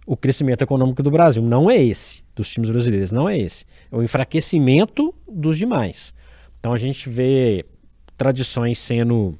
o 0.04 0.16
crescimento 0.16 0.62
econômico 0.62 1.02
do 1.02 1.10
Brasil. 1.10 1.42
Não 1.42 1.70
é 1.70 1.82
esse, 1.82 2.24
dos 2.34 2.50
times 2.50 2.68
brasileiros, 2.68 3.12
não 3.12 3.28
é 3.28 3.38
esse. 3.38 3.64
É 3.90 3.96
o 3.96 4.02
enfraquecimento 4.02 5.14
dos 5.30 5.56
demais. 5.56 6.12
Então 6.58 6.72
a 6.72 6.76
gente 6.76 7.08
vê 7.08 7.64
tradições 8.16 8.78
sendo 8.78 9.38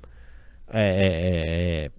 é, 0.68 0.80
é, 0.80 1.84
é 1.86 1.90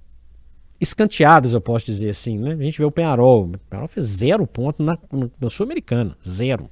escanteadas, 0.80 1.54
eu 1.54 1.62
posso 1.62 1.86
dizer 1.86 2.10
assim. 2.10 2.38
Né? 2.38 2.54
A 2.54 2.64
gente 2.64 2.78
vê 2.78 2.86
o 2.86 2.92
Penharol. 2.92 3.46
O 3.46 3.58
Penharol 3.70 3.88
fez 3.88 4.06
zero 4.06 4.46
ponto 4.46 4.82
na, 4.84 4.98
na 5.40 5.50
Sul-Americana. 5.50 6.18
Zero. 6.28 6.70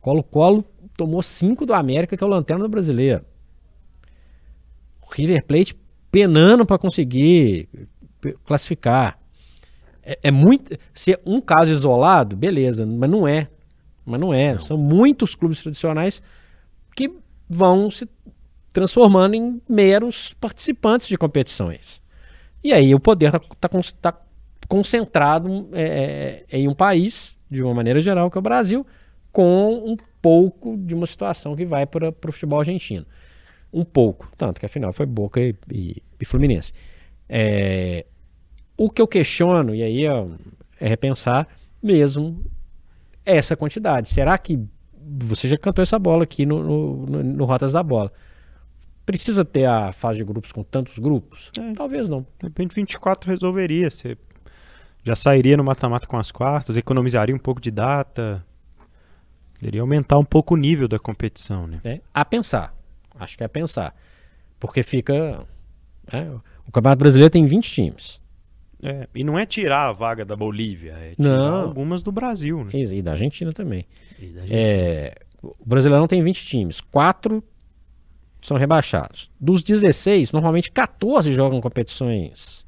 Colo-Colo 0.00 0.64
tomou 0.96 1.22
cinco 1.22 1.66
do 1.66 1.74
América, 1.74 2.16
que 2.16 2.24
é 2.24 2.26
o 2.26 2.30
lanterna 2.30 2.64
do 2.64 2.68
brasileiro. 2.68 3.24
O 5.02 5.12
River 5.12 5.44
Plate 5.44 5.76
penando 6.10 6.64
para 6.66 6.78
conseguir 6.78 7.68
classificar. 8.44 9.18
É, 10.02 10.18
é, 10.24 10.30
muito. 10.30 10.76
Se 10.94 11.12
é 11.12 11.20
um 11.24 11.40
caso 11.40 11.70
isolado, 11.70 12.36
beleza, 12.36 12.86
mas 12.86 13.10
não 13.10 13.26
é. 13.26 13.48
Mas 14.04 14.20
não 14.20 14.32
é. 14.32 14.54
Não. 14.54 14.60
São 14.60 14.76
muitos 14.76 15.34
clubes 15.34 15.62
tradicionais 15.62 16.22
que 16.96 17.12
vão 17.48 17.90
se 17.90 18.08
transformando 18.72 19.34
em 19.34 19.60
meros 19.68 20.34
participantes 20.40 21.08
de 21.08 21.18
competições. 21.18 22.02
E 22.62 22.72
aí 22.72 22.94
o 22.94 23.00
poder 23.00 23.34
está 23.34 23.68
tá, 23.68 24.12
tá 24.12 24.20
concentrado 24.68 25.68
é, 25.72 26.44
é, 26.50 26.58
em 26.58 26.68
um 26.68 26.74
país, 26.74 27.38
de 27.50 27.62
uma 27.62 27.74
maneira 27.74 28.00
geral, 28.00 28.30
que 28.30 28.38
é 28.38 28.40
o 28.40 28.42
Brasil, 28.42 28.86
com 29.32 29.74
um 29.84 29.96
pouco 30.20 30.76
de 30.76 30.94
uma 30.94 31.06
situação 31.06 31.56
que 31.56 31.64
vai 31.64 31.86
para 31.86 32.08
o 32.08 32.32
futebol 32.32 32.60
argentino. 32.60 33.06
Um 33.72 33.84
pouco, 33.84 34.30
tanto 34.36 34.60
que 34.60 34.66
afinal 34.66 34.92
foi 34.92 35.06
Boca 35.06 35.40
e, 35.40 35.54
e, 35.72 36.02
e 36.20 36.24
Fluminense. 36.24 36.72
É, 37.28 38.04
o 38.76 38.90
que 38.90 39.00
eu 39.00 39.06
questiono, 39.06 39.74
e 39.74 39.82
aí 39.82 40.06
é, 40.06 40.26
é 40.80 40.88
repensar 40.88 41.46
mesmo 41.82 42.44
essa 43.24 43.56
quantidade. 43.56 44.08
Será 44.08 44.36
que 44.36 44.58
você 45.02 45.48
já 45.48 45.56
cantou 45.56 45.82
essa 45.82 45.98
bola 45.98 46.24
aqui 46.24 46.44
no, 46.46 46.62
no, 46.62 47.06
no, 47.06 47.22
no 47.22 47.44
Rotas 47.44 47.72
da 47.72 47.82
Bola? 47.82 48.12
Precisa 49.10 49.44
ter 49.44 49.64
a 49.64 49.92
fase 49.92 50.18
de 50.18 50.24
grupos 50.24 50.52
com 50.52 50.62
tantos 50.62 50.98
grupos? 50.98 51.50
É. 51.58 51.72
Talvez 51.72 52.08
não. 52.08 52.20
De 52.38 52.46
repente 52.46 52.74
24 52.74 53.30
resolveria. 53.30 53.90
Você 53.90 54.16
já 55.02 55.16
sairia 55.16 55.56
no 55.56 55.64
mata-mata 55.64 56.06
com 56.06 56.16
as 56.16 56.30
quartas, 56.30 56.76
economizaria 56.76 57.34
um 57.34 57.38
pouco 57.38 57.60
de 57.60 57.70
data. 57.70 58.44
Poderia 59.54 59.80
aumentar 59.80 60.18
um 60.18 60.24
pouco 60.24 60.54
o 60.54 60.56
nível 60.56 60.88
da 60.88 60.98
competição, 60.98 61.66
né? 61.66 61.80
É, 61.84 62.00
a 62.14 62.24
pensar. 62.24 62.74
Acho 63.18 63.36
que 63.36 63.42
é 63.42 63.46
a 63.46 63.48
pensar. 63.48 63.94
Porque 64.58 64.82
fica. 64.82 65.46
É, 66.10 66.22
o 66.66 66.72
Campeonato 66.72 66.98
Brasileiro 66.98 67.30
tem 67.30 67.44
20 67.44 67.70
times. 67.70 68.22
É, 68.82 69.06
e 69.14 69.22
não 69.22 69.38
é 69.38 69.44
tirar 69.44 69.88
a 69.88 69.92
vaga 69.92 70.24
da 70.24 70.34
Bolívia, 70.34 70.92
é 70.92 71.14
tirar 71.14 71.36
não. 71.36 71.62
algumas 71.62 72.02
do 72.02 72.10
Brasil, 72.10 72.64
né? 72.64 72.70
E 72.72 73.02
da 73.02 73.12
Argentina 73.12 73.52
também. 73.52 73.84
Da 74.18 74.24
Argentina. 74.24 74.46
É, 74.48 75.14
o 75.42 75.54
Brasileirão 75.66 76.06
tem 76.06 76.22
20 76.22 76.46
times. 76.46 76.80
Quatro 76.80 77.44
são 78.42 78.56
rebaixados. 78.56 79.30
Dos 79.38 79.62
16, 79.62 80.32
normalmente 80.32 80.70
14 80.70 81.32
jogam 81.32 81.60
competições 81.60 82.66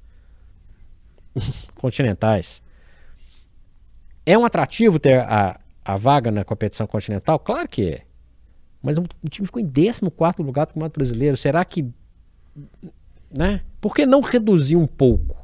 continentais. 1.76 2.62
É 4.24 4.36
um 4.36 4.44
atrativo 4.44 4.98
ter 4.98 5.20
a, 5.20 5.58
a 5.84 5.96
vaga 5.96 6.30
na 6.30 6.44
competição 6.44 6.86
continental? 6.86 7.38
Claro 7.38 7.68
que 7.68 7.90
é. 7.90 8.02
Mas 8.82 8.98
o, 8.98 9.04
time 9.28 9.46
ficou 9.46 9.60
em 9.62 9.66
14 9.66 10.02
lugar 10.42 10.66
do 10.66 10.68
Campeonato 10.68 10.98
Brasileiro. 10.98 11.36
Será 11.36 11.64
que. 11.64 11.86
Né? 13.30 13.62
Por 13.80 13.94
que 13.94 14.04
não 14.04 14.20
reduzir 14.20 14.76
um 14.76 14.86
pouco? 14.86 15.36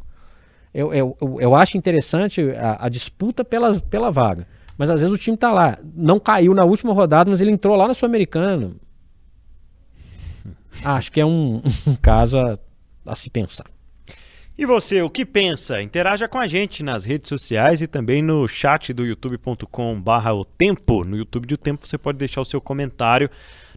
Eu, 0.74 0.92
eu, 0.92 1.16
eu, 1.40 1.54
acho 1.54 1.78
interessante 1.78 2.42
a, 2.52 2.86
a, 2.86 2.88
disputa 2.88 3.44
pela, 3.44 3.80
pela 3.80 4.10
vaga. 4.10 4.46
Mas 4.76 4.90
às 4.90 5.00
vezes 5.00 5.14
o 5.14 5.18
time 5.18 5.34
está 5.34 5.50
lá. 5.50 5.78
Não 5.94 6.20
caiu 6.20 6.54
na 6.54 6.64
última 6.64 6.92
rodada, 6.92 7.30
mas 7.30 7.40
ele 7.40 7.50
entrou 7.50 7.74
lá 7.74 7.88
no 7.88 7.94
Sul-Americano. 7.94 8.76
Acho 10.84 11.12
que 11.12 11.20
é 11.20 11.26
um, 11.26 11.62
um 11.86 11.96
caso 11.96 12.38
a, 12.38 12.58
a 13.06 13.14
se 13.14 13.30
pensar. 13.30 13.66
E 14.56 14.66
você, 14.66 15.00
o 15.02 15.08
que 15.08 15.24
pensa? 15.24 15.80
Interaja 15.80 16.26
com 16.26 16.36
a 16.36 16.48
gente 16.48 16.82
nas 16.82 17.04
redes 17.04 17.28
sociais 17.28 17.80
e 17.80 17.86
também 17.86 18.20
no 18.20 18.48
chat 18.48 18.92
do 18.92 19.06
youtube.com 19.06 20.00
barra 20.00 20.34
o 20.34 20.44
tempo. 20.44 21.06
No 21.06 21.16
YouTube 21.16 21.46
do 21.46 21.56
Tempo 21.56 21.86
você 21.86 21.96
pode 21.96 22.18
deixar 22.18 22.40
o 22.40 22.44
seu 22.44 22.60
comentário. 22.60 23.30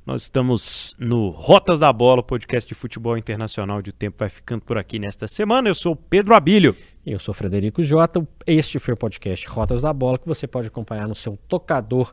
Nós 0.03 0.23
estamos 0.23 0.95
no 0.97 1.29
Rotas 1.29 1.79
da 1.79 1.93
Bola, 1.93 2.23
podcast 2.23 2.67
de 2.67 2.73
futebol 2.73 3.15
internacional 3.15 3.79
de 3.83 3.91
tempo 3.91 4.17
vai 4.17 4.29
ficando 4.29 4.63
por 4.63 4.75
aqui 4.75 4.97
nesta 4.97 5.27
semana. 5.27 5.69
Eu 5.69 5.75
sou 5.75 5.95
Pedro 5.95 6.33
Abílio. 6.33 6.75
Eu 7.05 7.19
sou 7.19 7.31
Frederico 7.31 7.83
Jota. 7.83 8.27
Este 8.47 8.79
foi 8.79 8.95
o 8.95 8.97
podcast 8.97 9.47
Rotas 9.47 9.83
da 9.83 9.93
Bola 9.93 10.17
que 10.17 10.27
você 10.27 10.47
pode 10.47 10.69
acompanhar 10.69 11.07
no 11.07 11.13
seu 11.13 11.37
tocador 11.47 12.11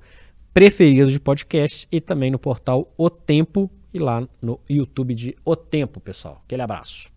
preferido 0.52 1.10
de 1.10 1.18
podcast 1.18 1.88
e 1.90 2.02
também 2.02 2.30
no 2.30 2.38
portal 2.38 2.92
O 2.98 3.08
Tempo 3.08 3.70
e 3.92 3.98
lá 3.98 4.26
no 4.40 4.60
YouTube 4.68 5.14
de 5.14 5.36
O 5.44 5.56
Tempo, 5.56 6.00
pessoal. 6.00 6.42
Aquele 6.44 6.62
abraço. 6.62 7.10